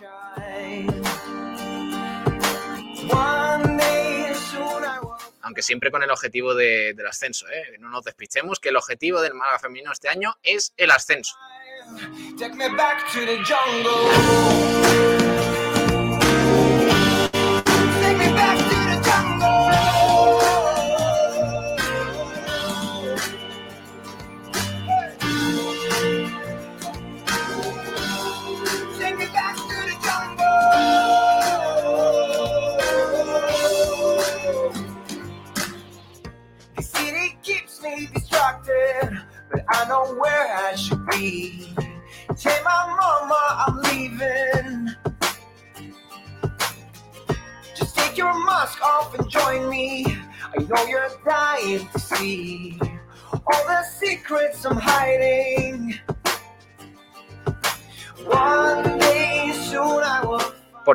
[5.41, 7.47] Aunque siempre con el objetivo de, del ascenso.
[7.49, 7.77] ¿eh?
[7.79, 11.35] No nos despistemos que el objetivo del Málaga femenino este año es el ascenso.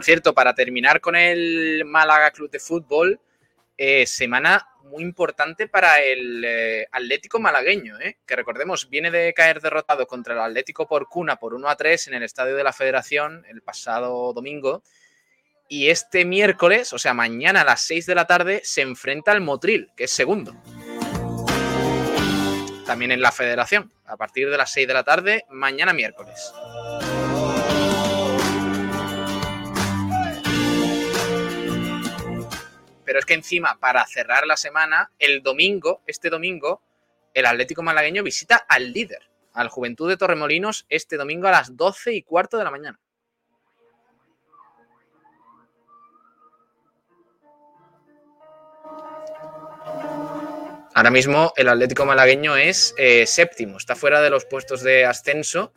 [0.02, 3.20] Cierto, para terminar con el Málaga Club de Fútbol,
[3.76, 8.18] eh, semana muy importante para el eh, Atlético malagueño, ¿eh?
[8.26, 12.08] que recordemos, viene de caer derrotado contra el Atlético por cuna por 1 a 3
[12.08, 14.82] en el Estadio de la Federación el pasado domingo.
[15.68, 19.40] Y este miércoles, o sea, mañana a las 6 de la tarde, se enfrenta al
[19.40, 20.54] Motril, que es segundo.
[22.84, 26.52] También en la Federación, a partir de las 6 de la tarde, mañana miércoles.
[33.12, 36.80] Pero es que encima, para cerrar la semana, el domingo, este domingo,
[37.34, 42.14] el Atlético Malagueño visita al líder, al Juventud de Torremolinos, este domingo a las 12
[42.14, 42.98] y cuarto de la mañana.
[50.94, 55.74] Ahora mismo el Atlético Malagueño es eh, séptimo, está fuera de los puestos de ascenso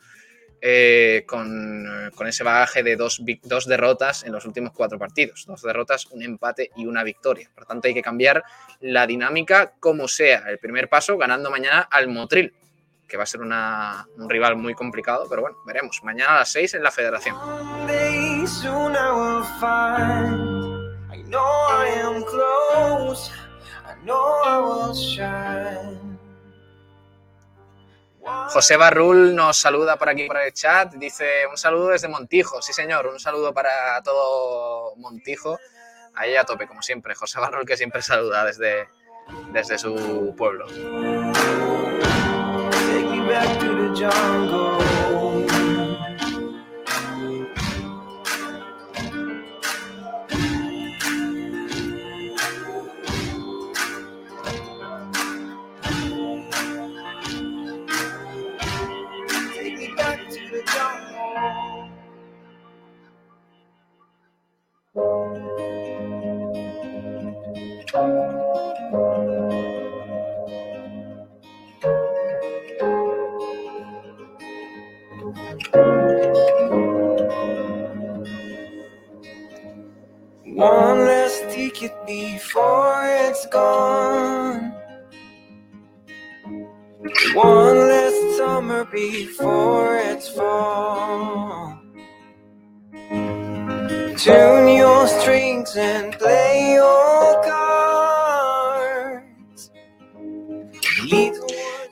[0.60, 5.44] eh, con, con, ese bagaje de dos, dos, derrotas en los últimos cuatro partidos.
[5.46, 7.50] Dos derrotas, un empate y una victoria.
[7.54, 8.42] Por tanto, hay que cambiar
[8.80, 10.44] la dinámica como sea.
[10.48, 12.54] El primer paso ganando mañana al Motril,
[13.06, 16.00] que va a ser un rival muy complicado, pero bueno, veremos.
[16.02, 17.36] Mañana a las seis en la Federación.
[28.48, 30.94] José Barrul nos saluda por aquí por el chat.
[30.94, 32.60] Dice un saludo desde Montijo.
[32.62, 35.58] Sí, señor, un saludo para todo Montijo.
[36.14, 37.14] Ahí a tope, como siempre.
[37.14, 38.88] José Barrul que siempre saluda desde,
[39.52, 40.66] desde su pueblo.
[43.98, 44.65] One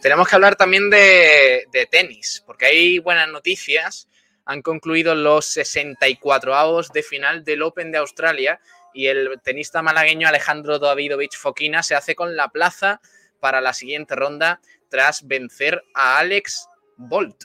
[0.02, 4.08] Tenemos que hablar también de, de tenis, porque hay buenas noticias
[4.46, 8.60] han concluido los 64 avos de final del Open de Australia
[8.92, 13.00] y el tenista malagueño Alejandro Davidovich Fokina se hace con la plaza
[13.40, 17.44] para la siguiente ronda tras vencer a Alex Bolt.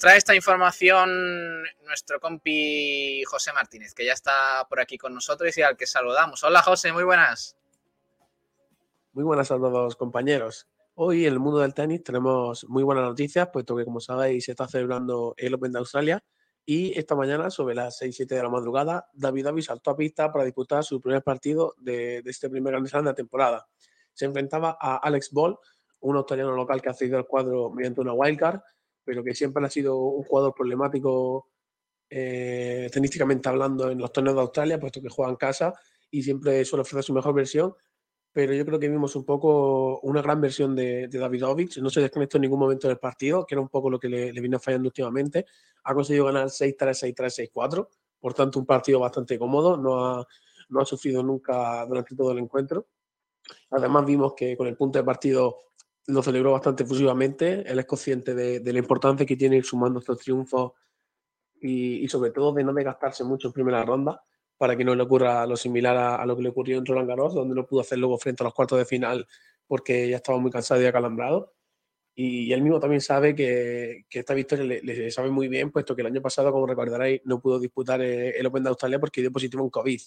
[0.00, 5.62] Trae esta información nuestro compi José Martínez, que ya está por aquí con nosotros y
[5.62, 6.42] al que saludamos.
[6.42, 7.56] Hola José, muy buenas.
[9.12, 10.66] Muy buenas a todos compañeros.
[10.94, 14.52] Hoy en el mundo del tenis tenemos muy buenas noticias, puesto que como sabéis se
[14.52, 16.24] está celebrando el Open de Australia
[16.64, 20.44] Y esta mañana, sobre las 6-7 de la madrugada, David David saltó a pista para
[20.44, 23.68] disputar su primer partido de, de este primer Grand Slam de la temporada.
[24.14, 25.58] Se enfrentaba a Alex Ball,
[26.00, 28.60] un australiano local que ha cedido al cuadro mediante una wildcard,
[29.04, 31.48] pero que siempre ha sido un jugador problemático
[32.08, 35.72] eh, tenísticamente hablando en los torneos de Australia, puesto que juega en casa
[36.10, 37.74] y siempre suele ofrecer su mejor versión.
[38.32, 41.78] Pero yo creo que vimos un poco una gran versión de, de Davidovich.
[41.78, 44.32] No se desconectó en ningún momento del partido, que era un poco lo que le,
[44.32, 45.46] le vino fallando últimamente.
[45.84, 47.88] Ha conseguido ganar 6-3, 6-3, 6-4.
[48.20, 49.76] Por tanto, un partido bastante cómodo.
[49.76, 50.26] No ha,
[50.68, 52.86] no ha sufrido nunca durante todo el encuentro.
[53.70, 55.58] Además, vimos que con el punto de partido
[56.10, 57.62] lo celebró bastante efusivamente.
[57.66, 60.72] Él es consciente de, de la importancia que tiene ir sumando estos triunfos
[61.60, 64.22] y, y, sobre todo de no desgastarse mucho en primera ronda
[64.56, 67.08] para que no le ocurra lo similar a, a, lo que le ocurrió en Roland
[67.08, 69.26] Garros, donde no pudo hacer luego frente a los cuartos de final
[69.70, 71.54] porque ya estaba muy cansado y acalambrado.
[72.12, 75.70] Y, y él mismo también sabe que, que esta victoria le, le, sabe muy bien,
[75.70, 78.98] puesto que el año pasado, como recordaréis, no pudo disputar eh, el Open de Australia
[78.98, 80.00] porque dio positivo en COVID.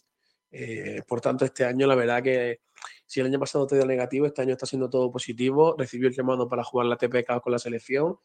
[0.56, 2.62] Eh, por tanto, este año la verdad que
[3.08, 5.76] si el año pasado te dio negativo, este año está siendo todo positivo.
[5.78, 8.18] Recibió el llamado para jugar la TPK con la selección,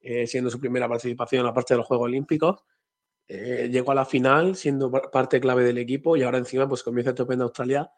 [0.00, 2.64] eh, siendo su primera participación en la parte de los Juegos Olímpicos.
[3.28, 7.10] Eh, llegó a la final siendo parte clave del equipo y ahora encima pues comienza
[7.10, 7.90] el Open de Australia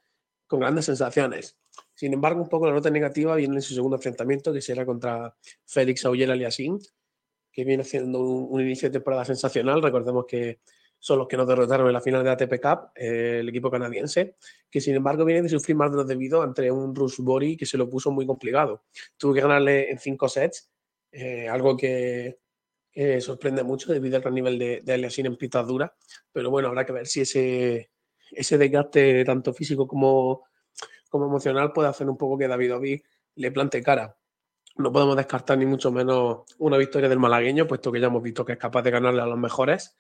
[0.47, 1.59] con grandes sensaciones.
[1.95, 5.35] Sin embargo, un poco la nota negativa viene en su segundo enfrentamiento, que será contra
[5.67, 6.79] Félix Auger Aliassime,
[7.53, 9.83] que viene haciendo un, inicio de temporada sensacional.
[9.83, 10.61] Recordemos que
[10.99, 14.37] son los que nos derrotaron en la final de ATP Cup, eh, el equipo canadiense,
[14.71, 17.67] que sin embargo viene de sufrir más de lo debido ante un Rush Bori que
[17.67, 18.85] se lo puso muy complicado.
[19.17, 20.71] Tuvo que ganarle en cinco sets,
[21.13, 22.39] eh, algo que,
[23.21, 25.93] sorprende mucho debido al gran nivel de, de en pistas duras,
[26.33, 27.91] pero bueno, habrá que ver si ese,
[28.33, 30.45] ese desgaste tanto físico como,
[31.13, 33.03] emocional puede hacer un poco que David Ovi
[33.37, 34.17] le plante cara.
[34.77, 38.45] No podemos descartar ni mucho menos una victoria del malagueño, puesto que ya hemos visto
[38.45, 39.97] que es capaz de ganarle a los mejores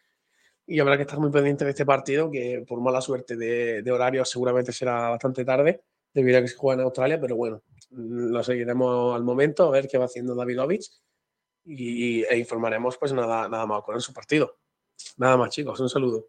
[0.68, 3.90] y habrá que estar muy pendiente de este partido, que por mala suerte de, de
[3.90, 5.82] horario seguramente será bastante tarde,
[6.12, 9.88] debido a que se juega en Australia, pero bueno, lo seguiremos al momento, a ver
[9.88, 10.90] qué va haciendo Davidovich
[11.64, 14.58] y, e informaremos pues nada, nada más con su partido.
[15.16, 16.28] Nada más chicos, un saludo.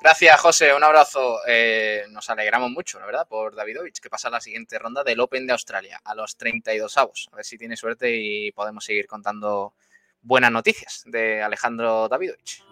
[0.00, 0.74] Gracias, José.
[0.74, 1.38] Un abrazo.
[1.46, 5.20] Eh, nos alegramos mucho, la verdad, por Davidovich, que pasa a la siguiente ronda del
[5.20, 7.28] Open de Australia, a los 32 avos.
[7.32, 9.72] A ver si tiene suerte y podemos seguir contando
[10.20, 12.62] buenas noticias de Alejandro Davidovich.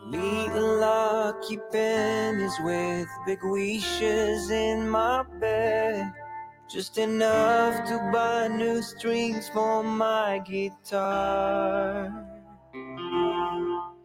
[6.69, 12.32] Just enough to buy new strings for my guitar.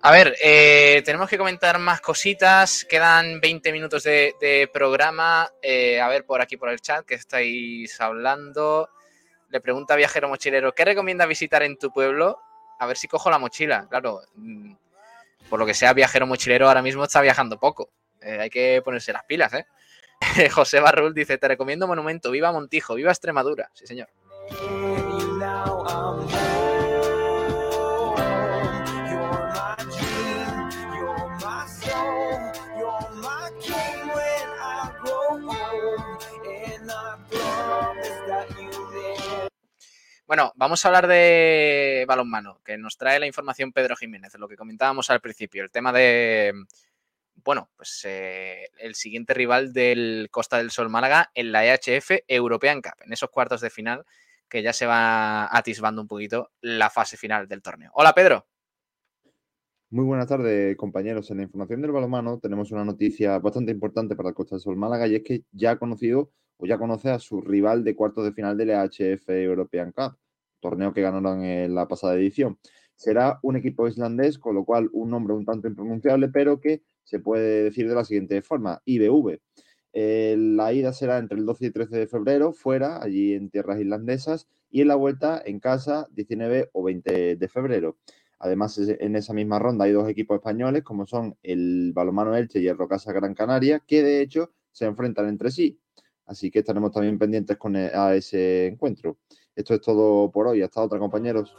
[0.08, 2.86] A ver, eh, tenemos que comentar más cositas.
[2.86, 5.52] Quedan 20 minutos de, programa.
[5.62, 8.90] Eh, a ver, por aquí, por el chat, que estáis hablando.
[9.50, 12.40] Le pregunta a Viajero Mochilero, ¿qué recomienda visitar en tu pueblo?
[12.80, 13.86] A ver si cojo la mochila.
[13.90, 14.76] Claro, mm,
[15.50, 17.90] por lo que sea, Viajero Mochilero ahora mismo está viajando poco.
[18.22, 19.66] Eh, hay que ponerse las pilas, ¿eh?
[20.54, 23.70] José Barrul dice, te recomiendo Monumento, viva Montijo, viva Extremadura.
[23.74, 24.08] Sí, señor.
[40.28, 44.58] Bueno, vamos a hablar de balonmano, que nos trae la información Pedro Jiménez, lo que
[44.58, 46.54] comentábamos al principio, el tema de,
[47.46, 52.82] bueno, pues eh, el siguiente rival del Costa del Sol Málaga en la EHF European
[52.82, 54.04] Cup, en esos cuartos de final
[54.50, 57.92] que ya se va atisbando un poquito la fase final del torneo.
[57.94, 58.48] Hola Pedro.
[59.90, 61.32] Muy buenas tardes, compañeros.
[61.32, 64.76] En la información del balonmano tenemos una noticia bastante importante para el Costa del Sol
[64.76, 68.26] Málaga y es que ya ha conocido o ya conoce a su rival de cuartos
[68.26, 70.18] de final del EHF European Cup,
[70.60, 72.58] torneo que ganaron en la pasada edición.
[72.96, 77.20] Será un equipo islandés, con lo cual un nombre un tanto impronunciable, pero que se
[77.20, 79.40] puede decir de la siguiente forma, IBV.
[79.94, 83.80] Eh, la ida será entre el 12 y 13 de febrero, fuera, allí en tierras
[83.80, 87.98] islandesas, y en la vuelta en casa, 19 o 20 de febrero.
[88.40, 92.68] Además, en esa misma ronda hay dos equipos españoles, como son el Balomano Elche y
[92.68, 95.80] el Rocasa Gran Canaria, que de hecho se enfrentan entre sí.
[96.28, 99.18] Así que estaremos también pendientes con e, a ese encuentro.
[99.56, 100.62] Esto es todo por hoy.
[100.62, 101.56] Hasta otra, compañeros.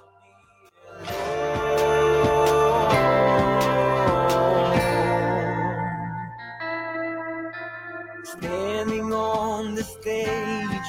[8.24, 10.28] Standing on the stage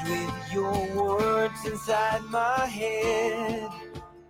[0.04, 3.70] with your words inside my head.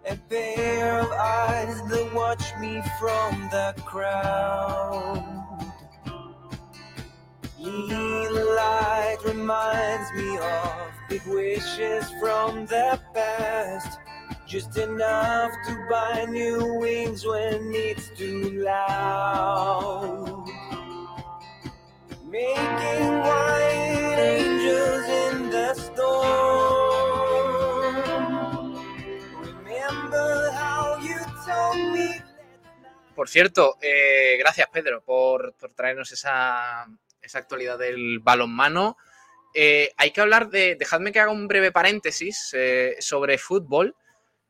[0.09, 5.38] A pair of eyes that watch me from the crowd.
[7.69, 13.99] Light reminds me of big wishes from the past.
[14.47, 20.47] Just enough to buy new wings when it's too loud.
[22.25, 26.69] Making white angels in the storm.
[29.43, 32.21] Remember how you told me.
[33.15, 36.87] Por cierto, eh, gracias Pedro por, por traernos esa,
[37.29, 38.97] esa actualidad del balonmano.
[39.53, 43.95] Eh, hay que hablar de, dejadme que haga un breve paréntesis eh, sobre fútbol,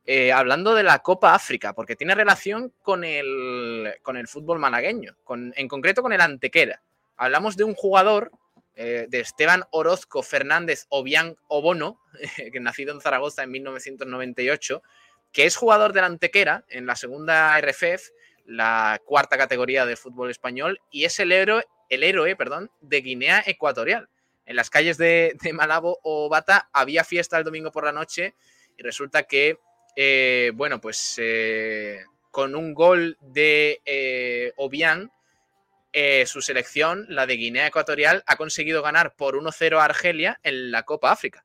[0.06, 5.18] eh, hablando de la Copa África, porque tiene relación con el, con el fútbol malagueño,
[5.23, 6.81] con, en concreto con el Antequera.
[7.18, 8.31] Hablamos de un jugador,
[8.76, 11.99] de Esteban Orozco Fernández Obiang Obono,
[12.53, 14.81] que nacido en Zaragoza en 1998,
[15.34, 18.10] que es jugador del Antequera en la segunda RFF,
[18.49, 23.43] la cuarta categoría del fútbol español, y es el héroe, el héroe perdón, de Guinea
[23.45, 24.09] Ecuatorial.
[24.45, 28.34] En las calles de, de Malabo o Bata había fiesta el domingo por la noche
[28.77, 29.59] y resulta que,
[29.95, 35.11] eh, bueno, pues eh, con un gol de eh, Obiang,
[35.91, 40.71] eh, su selección, la de Guinea Ecuatorial, ha conseguido ganar por 1-0 a Argelia en
[40.71, 41.43] la Copa África.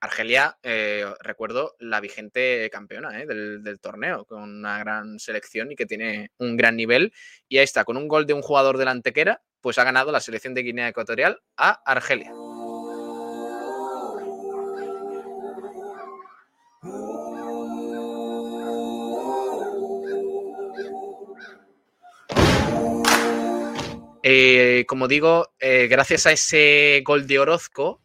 [0.00, 5.86] Argelia, eh, recuerdo, la vigente campeona eh, del, torneo, con una gran selección y que
[5.86, 7.12] tiene un gran nivel.
[7.48, 10.20] Y ahí está, con un gol de un jugador del Antequera, pues ha ganado la
[10.20, 12.32] selección de Guinea Ecuatorial a Argelia.
[24.22, 28.02] Eh, como digo, gracias a ese gol de Orozco,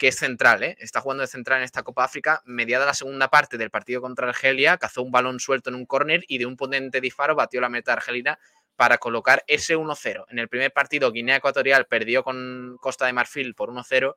[0.00, 0.76] que es central, ¿eh?
[0.80, 4.30] está jugando de central en esta Copa África, mediada la segunda parte del partido contra
[4.30, 7.68] Argelia, cazó un balón suelto en un córner y de un potente disparo batió la
[7.68, 8.38] meta argelina
[8.76, 10.24] para colocar ese 1-0.
[10.30, 14.14] En el primer partido, Guinea Ecuatorial perdió con Costa de Marfil por 1-0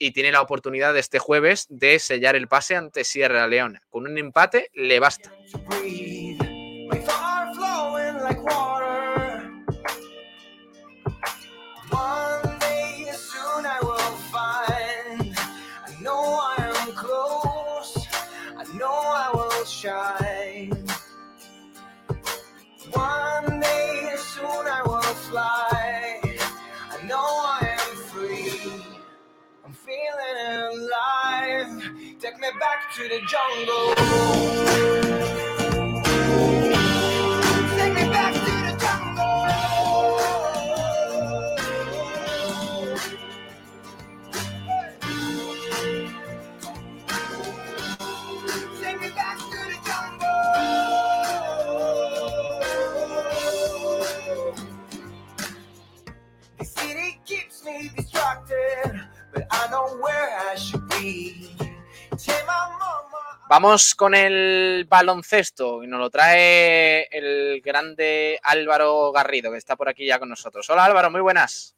[0.00, 3.82] y tiene la oportunidad de este jueves de sellar el pase ante Sierra Leona.
[3.88, 5.30] Con un empate le basta.
[19.80, 20.86] Shine.
[22.92, 26.20] One day soon I will fly.
[26.90, 28.84] I know I am free.
[29.64, 31.72] I'm feeling alive.
[32.20, 35.29] Take me back to the jungle.
[63.48, 69.88] Vamos con el baloncesto y nos lo trae el grande Álvaro Garrido, que está por
[69.88, 70.68] aquí ya con nosotros.
[70.70, 71.74] Hola Álvaro, muy buenas.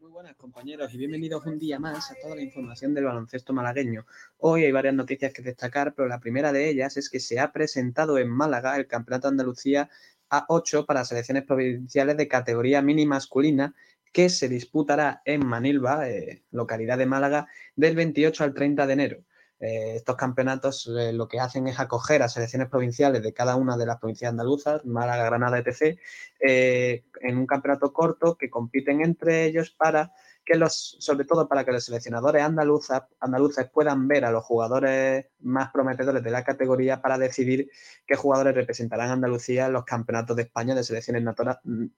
[0.00, 4.04] Muy buenas compañeros y bienvenidos un día más a toda la información del baloncesto malagueño.
[4.38, 7.52] Hoy hay varias noticias que destacar, pero la primera de ellas es que se ha
[7.52, 9.90] presentado en Málaga el Campeonato de Andalucía
[10.28, 13.74] A8 para selecciones provinciales de categoría mini masculina
[14.14, 19.18] que se disputará en Manilva, eh, localidad de Málaga, del 28 al 30 de enero.
[19.58, 23.76] Eh, estos campeonatos eh, lo que hacen es acoger a selecciones provinciales de cada una
[23.76, 25.98] de las provincias andaluzas, Málaga, Granada, etc.,
[26.40, 30.12] en un campeonato corto que compiten entre ellos para
[30.44, 35.26] que los, sobre todo para que los seleccionadores andaluzas, andaluces puedan ver a los jugadores
[35.40, 37.70] más prometedores de la categoría para decidir
[38.06, 41.24] qué jugadores representarán a Andalucía en los campeonatos de España de selecciones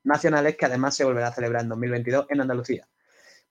[0.05, 2.89] nacionales que además se volverá a celebrar en 2022 en Andalucía.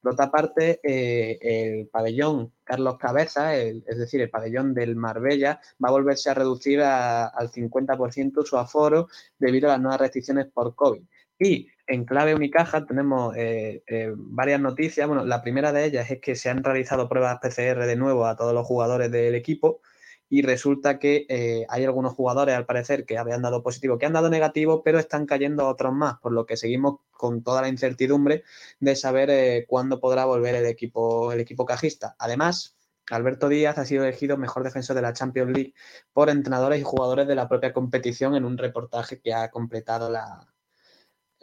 [0.05, 5.89] Por otra parte, eh, el pabellón Carlos Cabeza, es decir, el pabellón del Marbella, va
[5.89, 9.07] a volverse a reducir al 50% su aforo
[9.39, 11.01] debido a las nuevas restricciones por COVID.
[11.39, 15.07] Y en clave Unicaja tenemos eh, eh, varias noticias.
[15.07, 18.35] Bueno, la primera de ellas es que se han realizado pruebas PCR de nuevo a
[18.35, 19.81] todos los jugadores del equipo
[20.27, 24.13] y resulta que eh, hay algunos jugadores, al parecer, que habían dado positivo, que han
[24.13, 28.43] dado negativo, pero están cayendo otros más, por lo que seguimos con toda la incertidumbre
[28.79, 32.15] de saber cuándo podrá volver el equipo, el equipo cajista.
[32.17, 32.75] Además,
[33.11, 35.73] Alberto Díaz ha sido elegido mejor defensor de la Champions League
[36.11, 40.54] por entrenadores y jugadores de la propia competición en un reportaje que ha completado la,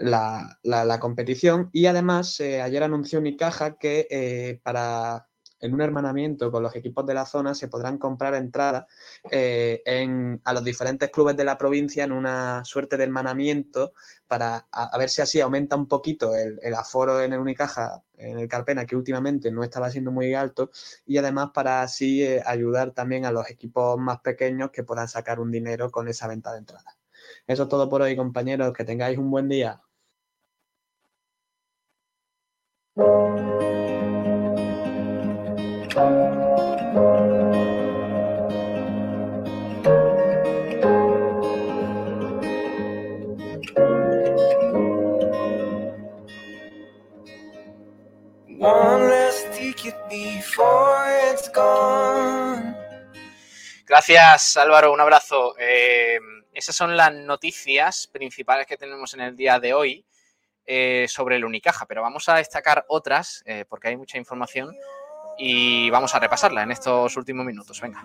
[0.02, 1.70] la, la- la competición.
[1.72, 5.28] Y además, eh, ayer anunció Unicaja que eh, para
[5.60, 8.86] en un hermanamiento con los equipos de la zona se podrán comprar entradas
[9.30, 13.92] eh, en, a los diferentes clubes de la provincia en una suerte de hermanamiento
[14.26, 18.38] para a, ver si así aumenta un poquito el, el aforo en el Unicaja, en
[18.38, 20.70] el Carpena, que últimamente no estaba siendo muy alto,
[21.06, 25.50] y además para así ayudar también a los equipos más pequeños que puedan sacar un
[25.50, 26.96] dinero con esa venta de entradas.
[27.46, 28.72] Eso es todo por hoy, compañeros.
[28.72, 29.80] Que tengáis un buen día.
[29.82, 30.00] One
[31.32, 32.72] last ticket before it's gone.
[53.86, 54.92] Gracias, Álvaro.
[54.92, 55.54] Un abrazo.
[55.58, 56.18] Eh,
[56.52, 60.04] esas son las noticias principales que tenemos en el día de hoy
[60.64, 64.72] eh, sobre el Unicaja, pero vamos a destacar otras eh, porque hay mucha información
[65.36, 67.80] y vamos a repasarla en estos últimos minutos.
[67.80, 68.04] Venga.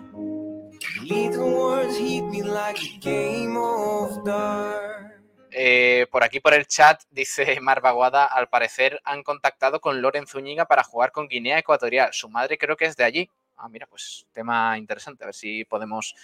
[5.52, 10.26] Eh, por aquí por el chat dice Mar Baguada, al parecer han contactado con Loren
[10.26, 12.12] Zúñiga para jugar con Guinea Ecuatorial.
[12.12, 13.30] Su madre creo que es de allí.
[13.56, 15.22] Ah, mira, pues tema interesante.
[15.22, 16.16] A ver si podemos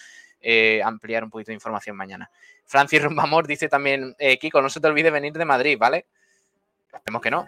[0.85, 2.31] ampliar un poquito de información mañana.
[2.67, 6.07] Francis Rumbamor dice también, Kiko, no se te olvide venir de Madrid, ¿vale?
[6.95, 7.45] Esperemos que no.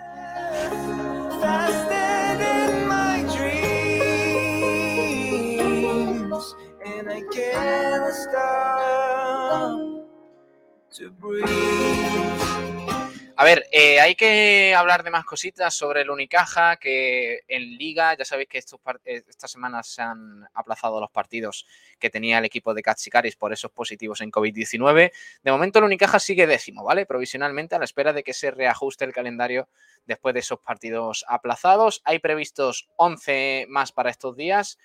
[13.38, 18.16] A ver, eh, hay que hablar de más cositas sobre el Unicaja, que en Liga,
[18.16, 21.66] ya sabéis que estos eh, estas semanas se han aplazado los partidos
[21.98, 25.12] que tenía el equipo de Katsikaris por esos positivos en COVID-19.
[25.42, 27.04] De momento el Unicaja sigue décimo, ¿vale?
[27.04, 29.68] Provisionalmente a la espera de que se reajuste el calendario
[30.06, 32.00] después de esos partidos aplazados.
[32.06, 34.78] Hay previstos 11 más para estos días,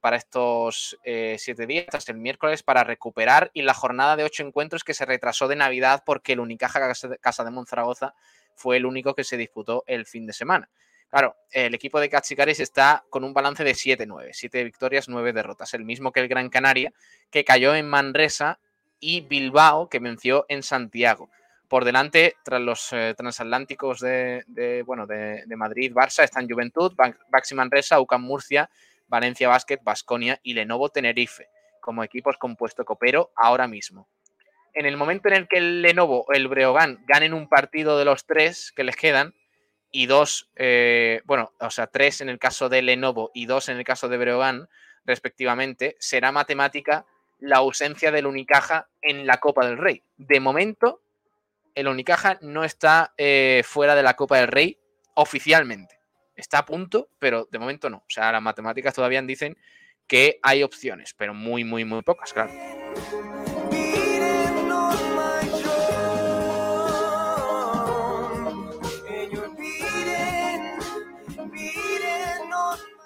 [0.00, 4.42] para estos eh, siete días, hasta el miércoles, para recuperar y la jornada de ocho
[4.46, 6.80] encuentros que se retrasó de Navidad porque el Unicaja
[7.20, 8.14] Casa de- Monzaragoza
[8.54, 10.68] fue el único que se disputó el fin de semana.
[11.08, 15.72] Claro, el equipo de Cachicaris está con un balance de 7-9, 7 victorias, 9 derrotas,
[15.74, 16.92] el mismo que el Gran Canaria,
[17.30, 18.58] que cayó en Manresa
[18.98, 21.30] y Bilbao, que venció en Santiago.
[21.68, 24.44] Por delante, tras los eh, transatlánticos de,
[24.86, 28.68] bueno, de, Madrid, Barça, están Juventud, Ba- Baxi Manresa, UCAM Murcia,
[29.08, 31.48] Valencia Basket, Basconia y Lenovo Tenerife,
[31.80, 34.08] como equipos compuesto copero ahora mismo.
[34.74, 38.04] En el momento en el que el Lenovo o el Breogán ganen un partido de
[38.04, 39.34] los tres que les quedan,
[39.90, 43.78] y dos, eh, bueno, o sea, tres en el caso de Lenovo y dos en
[43.78, 44.68] el caso de Breogán,
[45.06, 47.06] respectivamente, será matemática
[47.38, 50.02] la ausencia del Unicaja en la Copa del Rey.
[50.16, 51.00] De momento,
[51.74, 54.78] el Unicaja no está eh, fuera de la Copa del Rey
[55.14, 55.95] oficialmente.
[56.36, 57.98] Está a punto, pero de momento no.
[57.98, 59.56] O sea, las matemáticas todavía dicen
[60.06, 62.52] que hay opciones, pero muy, muy, muy pocas, claro.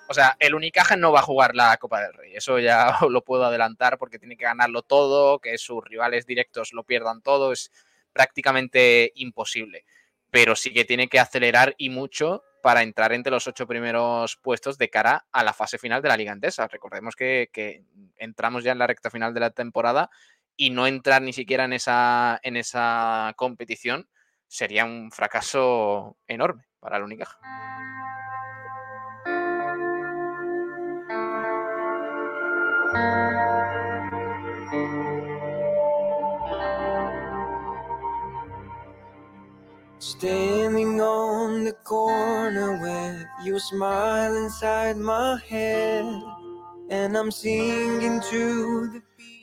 [0.08, 2.34] O sea, el Unicaja no va a jugar la Copa del Rey.
[2.34, 6.82] Eso ya lo puedo adelantar porque tiene que ganarlo todo, que sus rivales directos lo
[6.82, 7.52] pierdan todo.
[7.52, 7.70] Es
[8.12, 9.84] prácticamente imposible.
[10.32, 14.78] Pero sí que tiene que acelerar y mucho para entrar entre los ocho primeros puestos
[14.78, 16.68] de cara a la fase final de la Liga Endesa.
[16.68, 17.84] Recordemos que, que
[18.16, 20.10] entramos ya en la recta final de la temporada
[20.56, 24.08] y no entrar ni siquiera en esa, en esa competición
[24.46, 27.38] sería un fracaso enorme para el Unicaja.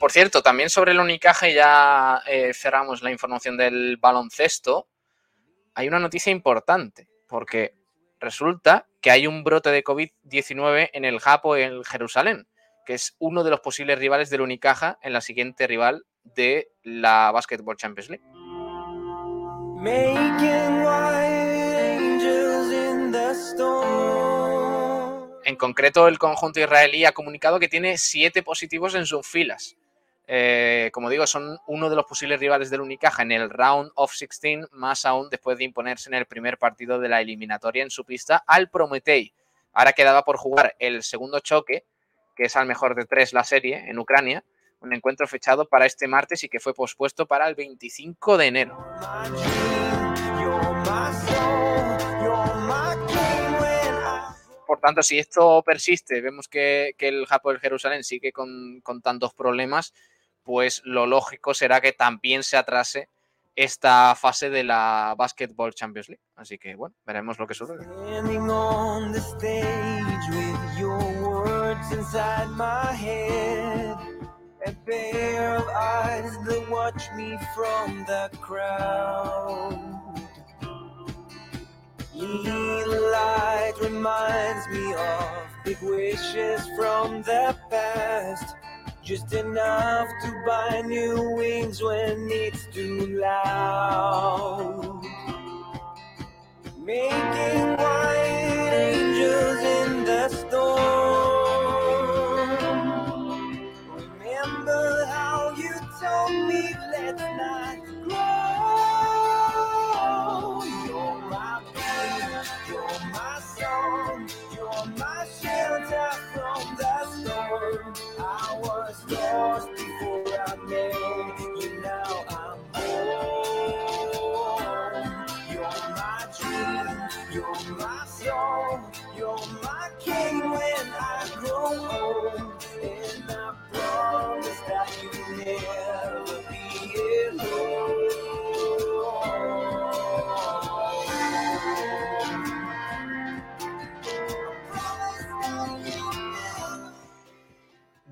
[0.00, 4.88] Por cierto, también sobre el Unicaja, ya eh, cerramos la información del baloncesto,
[5.74, 7.74] hay una noticia importante, porque
[8.18, 12.48] resulta que hay un brote de COVID-19 en el Japo en Jerusalén,
[12.84, 17.30] que es uno de los posibles rivales del Unicaja en la siguiente rival de la
[17.30, 18.47] Basketball Champions League.
[25.44, 29.76] En concreto, el conjunto israelí ha comunicado que tiene siete positivos en sus filas.
[30.26, 34.12] Eh, como digo, son uno de los posibles rivales del Unicaja en el round of
[34.18, 38.04] 16, más aún después de imponerse en el primer partido de la eliminatoria en su
[38.04, 39.32] pista al Prometei.
[39.72, 41.84] Ahora quedaba por jugar el segundo choque,
[42.34, 44.42] que es al mejor de tres la serie, en Ucrania,
[44.80, 48.78] un encuentro fechado para este martes y que fue pospuesto para el 25 de enero.
[54.78, 59.34] por tanto, si esto persiste, vemos que, que el Hapoel Jerusalén sigue con, con tantos
[59.34, 59.92] problemas,
[60.44, 63.08] pues lo lógico será que también se atrase
[63.56, 66.22] esta fase de la Basketball Champions League.
[66.36, 67.86] Así que bueno, veremos lo que sucede.
[74.68, 79.80] A pair of eyes that watch me from the crowd.
[82.14, 88.56] Little light reminds me of big wishes from the past.
[89.02, 95.02] Just enough to buy new wings when it's too loud.
[96.76, 101.27] Making white angels in the storm.
[106.92, 108.18] Let's not grow.
[110.86, 111.62] You're my
[112.68, 117.94] you're my song, you're my shelter from the storm.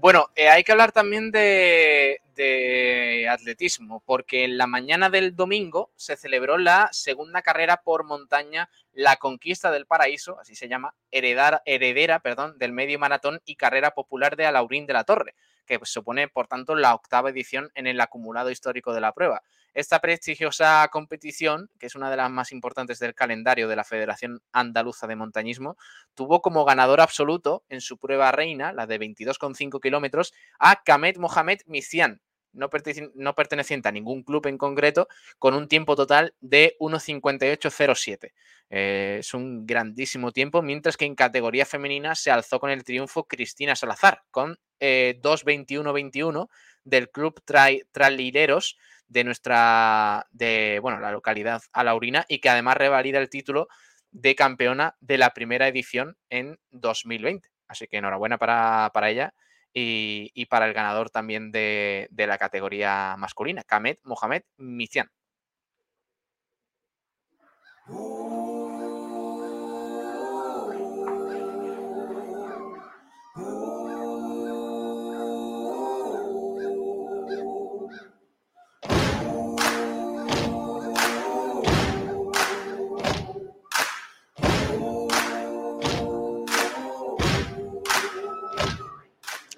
[0.06, 5.90] Bueno, eh, hay que hablar también de, de atletismo, porque en la mañana del domingo
[5.96, 11.60] se celebró la segunda carrera por montaña, la conquista del paraíso, así se llama, heredar,
[11.64, 15.34] heredera perdón, del medio maratón y carrera popular de Alaurín de la Torre,
[15.66, 19.42] que supone, por tanto, la octava edición en el acumulado histórico de la prueba.
[19.76, 24.40] Esta prestigiosa competición, que es una de las más importantes del calendario de la Federación
[24.50, 25.76] Andaluza de Montañismo,
[26.14, 31.58] tuvo como ganador absoluto en su prueba reina, la de 22,5 kilómetros, a Kamet Mohamed
[31.66, 32.22] Misian,
[32.54, 35.08] no, perteneci- no perteneciente a ningún club en concreto,
[35.38, 38.32] con un tiempo total de 1.58.07.
[38.70, 43.24] Eh, es un grandísimo tiempo, mientras que en categoría femenina se alzó con el triunfo
[43.24, 46.48] Cristina Salazar, con eh, 2.21.21
[46.84, 48.78] del club Trai- Tralileros
[49.08, 53.68] de nuestra, de, bueno, la localidad alaurina y que además revalida el título
[54.10, 57.48] de campeona de la primera edición en 2020.
[57.68, 59.34] Así que enhorabuena para, para ella
[59.72, 65.10] y, y para el ganador también de, de la categoría masculina, Kamet Mohamed Mician.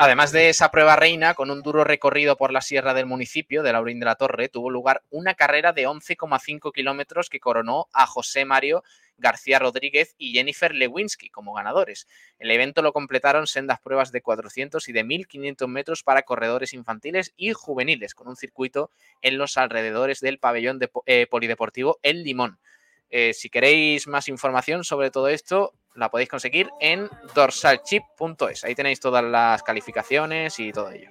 [0.00, 3.72] Además de esa prueba reina, con un duro recorrido por la sierra del municipio de
[3.72, 8.44] Laurín de la Torre, tuvo lugar una carrera de 11,5 kilómetros que coronó a José
[8.44, 8.84] Mario
[9.16, 12.06] García Rodríguez y Jennifer Lewinsky como ganadores.
[12.38, 17.32] El evento lo completaron sendas pruebas de 400 y de 1500 metros para corredores infantiles
[17.36, 22.60] y juveniles, con un circuito en los alrededores del pabellón de- eh, polideportivo El Limón.
[23.10, 28.64] Eh, si queréis más información sobre todo esto, la podéis conseguir en dorsalchip.es.
[28.64, 31.10] Ahí tenéis todas las calificaciones y todo ello.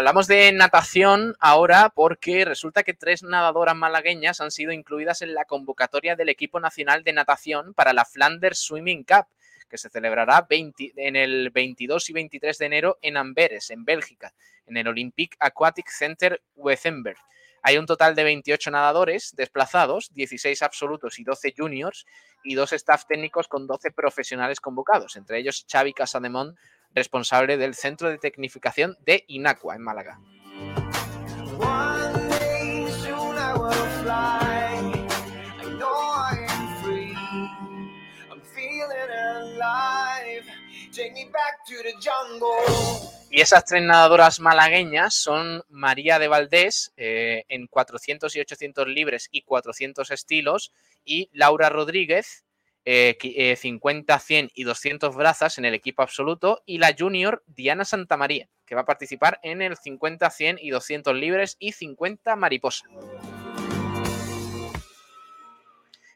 [0.00, 5.44] Hablamos de natación ahora porque resulta que tres nadadoras malagueñas han sido incluidas en la
[5.44, 9.26] convocatoria del equipo nacional de natación para la Flanders Swimming Cup,
[9.68, 14.32] que se celebrará 20 en el 22 y 23 de enero en Amberes, en Bélgica,
[14.64, 17.18] en el Olympic Aquatic Center Wethenberg.
[17.60, 22.06] Hay un total de 28 nadadores desplazados, 16 absolutos y 12 juniors,
[22.42, 26.56] y dos staff técnicos con 12 profesionales convocados, entre ellos Xavi Casademont,
[26.94, 30.20] responsable del Centro de Tecnificación de Inacua, en Málaga.
[43.32, 49.28] Y esas tres nadadoras malagueñas son María de Valdés eh, en 400 y 800 libres
[49.30, 50.72] y 400 estilos
[51.04, 52.44] y Laura Rodríguez
[52.84, 57.42] eh, qui- eh, 50, 100 y 200 brazas en el equipo absoluto y la junior
[57.46, 62.36] Diana Santamaría que va a participar en el 50, 100 y 200 libres y 50
[62.36, 62.86] mariposa.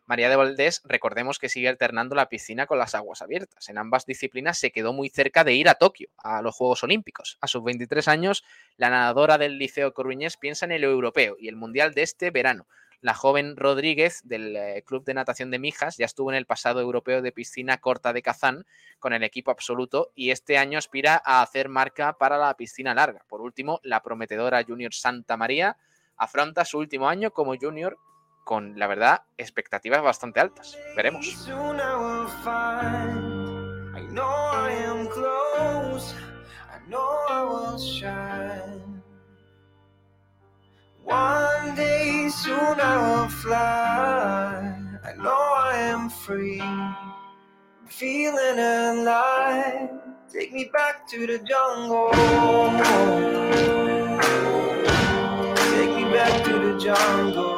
[0.07, 3.69] María de Valdés, recordemos que sigue alternando la piscina con las aguas abiertas.
[3.71, 7.39] En ambas disciplinas se quedó muy cerca de ir a Tokio, a los Juegos Olímpicos.
[7.41, 8.45] A sus 23 años,
[8.77, 12.69] la nadadora del Liceo Coruñés piensa en el europeo y el mundial de este verano.
[13.05, 16.81] La joven Rodríguez del eh, Club de Natación de Mijas ya estuvo en el pasado
[16.81, 18.65] europeo de piscina corta de Kazán
[18.99, 23.23] con el equipo absoluto y este año aspira a hacer marca para la piscina larga.
[23.29, 25.77] Por último, la prometedora Junior Santa María
[26.17, 27.99] afronta su último año como junior
[28.43, 30.79] con, la verdad, expectativas bastante altas.
[30.97, 31.47] Veremos.
[41.05, 44.75] One day soon I will fly.
[45.05, 46.61] I know I am free.
[46.63, 46.97] I'm
[47.89, 49.91] Feeling alive.
[50.33, 52.11] Take me back to the jungle.
[55.73, 57.54] Take me back to the jungle.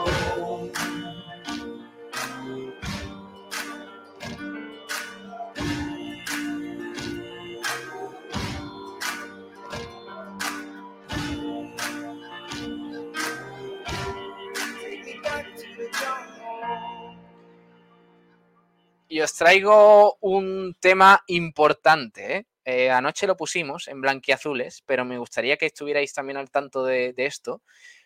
[19.16, 22.36] Y os traigo un tema importante.
[22.36, 22.46] ¿eh?
[22.66, 27.14] Eh, anoche lo pusimos en blanquiazules, pero me gustaría que estuvierais también al tanto de,
[27.16, 27.62] esto,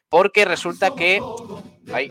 [0.09, 1.21] porque resulta que.
[1.93, 2.11] Ay,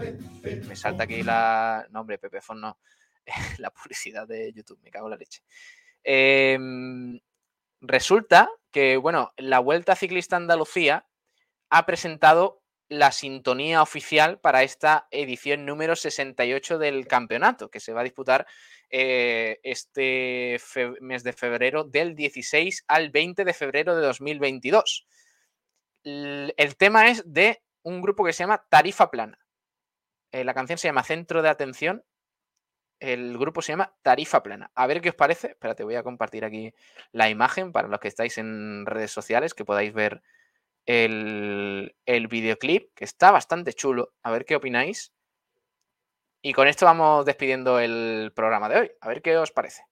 [0.67, 1.87] me salta aquí la.
[1.91, 2.77] No, hombre, Pepefon no.
[3.59, 5.43] la publicidad de YouTube, me cago la leche.
[6.03, 7.21] Em,
[7.79, 11.07] resulta que, bueno, la Vuelta Ciclista Andalucía
[11.69, 12.58] ha presentado
[12.89, 18.47] la sintonía oficial para esta edición número 68 del campeonato, que se va a disputar
[18.89, 20.59] eh, este
[20.99, 25.07] mes de febrero del 16 al 20 de febrero de 2022.
[26.03, 29.37] L- El tema es de un grupo que se llama Tarifa Plana.
[30.31, 32.03] Eh, la canción se llama Centro de Atención.
[32.99, 34.71] El grupo se llama Tarifa Plana.
[34.75, 35.47] A ver qué os parece.
[35.51, 36.73] Espérate, voy a compartir aquí
[37.11, 40.21] la imagen para los que estáis en redes sociales, que podáis ver
[40.89, 44.11] el, el videoclip, que está bastante chulo.
[44.23, 45.13] A ver qué opináis.
[46.41, 48.91] Y con esto vamos despidiendo el programa de hoy.
[49.01, 49.83] A ver qué os parece.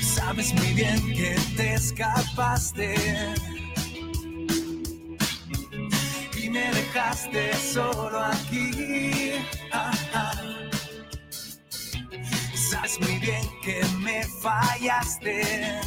[0.00, 2.94] Sabes muy bien que te escapaste
[6.52, 9.32] me dejaste solo aquí.
[12.54, 15.80] Sabes muy bien que me fallaste.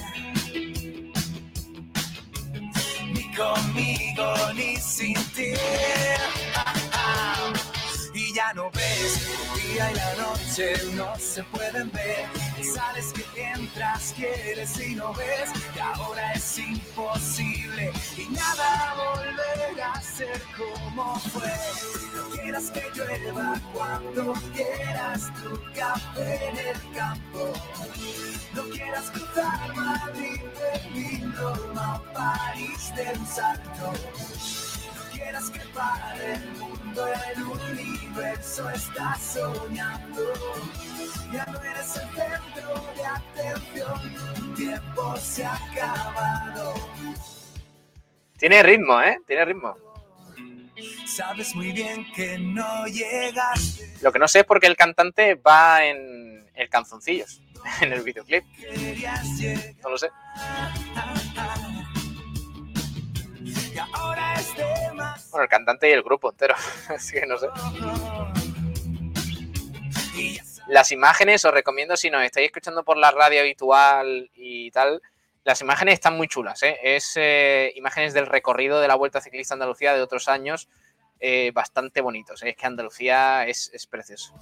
[3.13, 5.53] Ni conmigo ni sin ti.
[8.35, 12.27] Ya no ves, el día y la noche no se pueden ver.
[12.61, 15.51] Sales que entras, quieres y no ves.
[15.73, 21.49] Y ahora es imposible y nada volverá a ser como fue.
[22.13, 27.53] No quieras que llueva cuando quieras tu café en el campo.
[28.53, 33.93] No quieras cruzar Madrid, Berlín, Roma, París de un salto.
[33.93, 34.64] No
[35.25, 40.21] quieras que pare el mundo, el universo está soñando.
[41.33, 46.75] Ya no eres el centro de atención, tu tiempo se ha acabado.
[48.37, 49.17] Tiene ritmo, ¿eh?
[49.25, 49.75] Tiene ritmo.
[51.07, 53.81] Sabes muy bien que no llegas.
[54.01, 57.41] Lo que no sé es por qué el cantante va en el canzoncillos,
[57.81, 58.43] en el videoclip.
[59.81, 60.09] No lo sé.
[63.73, 64.53] Y ahora es.
[65.35, 66.55] Bueno, el cantante y el grupo entero.
[66.87, 67.47] Así que no sé.
[70.69, 75.01] Las imágenes, os recomiendo si nos estáis escuchando por la radio habitual y tal,
[75.43, 76.63] las imágenes están muy chulas.
[76.63, 76.77] ¿eh?
[76.81, 80.69] Es eh, imágenes del recorrido de la Vuelta Ciclista Andalucía de otros años,
[81.19, 82.41] eh, bastante bonitos.
[82.41, 82.51] ¿eh?
[82.51, 84.33] Es que Andalucía es, es precioso.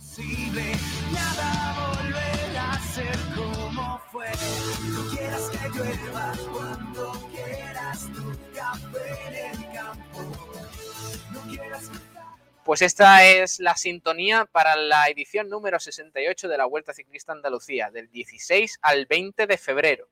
[12.66, 17.92] Pues esta es la sintonía para la edición número 68 de la Vuelta Ciclista Andalucía,
[17.92, 20.08] del 16 al 20 de febrero.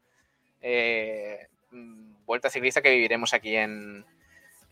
[0.62, 4.06] Eh, mm, Vuelta Ciclista que viviremos aquí en,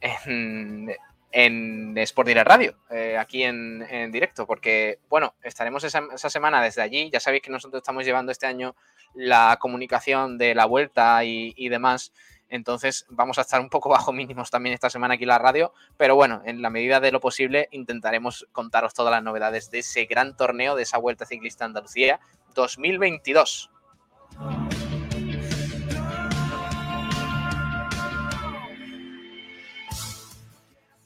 [0.02, 0.94] en,
[1.32, 7.10] en Sport Direct Radio, eh, aquí en, directo, porque, bueno, estaremos esa, semana desde allí.
[7.10, 8.76] Ya sabéis que nosotros estamos llevando este año
[9.14, 12.12] la comunicación de la vuelta y demás.
[12.50, 15.74] Entonces vamos a estar un poco bajo mínimos también esta semana aquí en la radio,
[15.98, 20.06] pero bueno, en la medida de lo posible intentaremos contaros todas las novedades de ese
[20.06, 22.20] gran torneo, de esa Vuelta Ciclista Andalucía
[22.56, 23.70] 2022.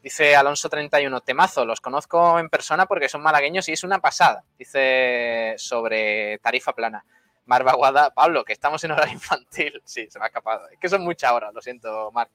[0.03, 4.43] Dice Alonso 31, temazo, los conozco en persona porque son malagueños y es una pasada.
[4.59, 7.05] Dice sobre tarifa plana.
[7.45, 9.81] Mar Baguada, Pablo, que estamos en hora infantil.
[9.85, 10.67] Sí, se me ha escapado.
[10.69, 12.31] Es que son muchas horas, lo siento, Marc.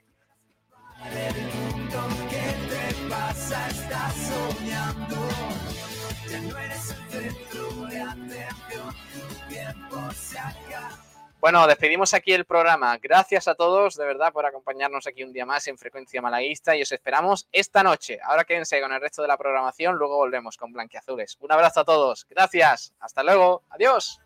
[11.40, 12.98] Bueno, despedimos aquí el programa.
[13.00, 16.82] Gracias a todos, de verdad, por acompañarnos aquí un día más en Frecuencia Malaguista y
[16.82, 18.18] os esperamos esta noche.
[18.24, 21.36] Ahora quédense con el resto de la programación, luego volvemos con Blanquiazules.
[21.40, 22.26] Un abrazo a todos.
[22.28, 22.92] Gracias.
[22.98, 23.62] Hasta luego.
[23.70, 24.20] Adiós.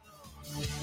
[0.51, 0.82] Bye.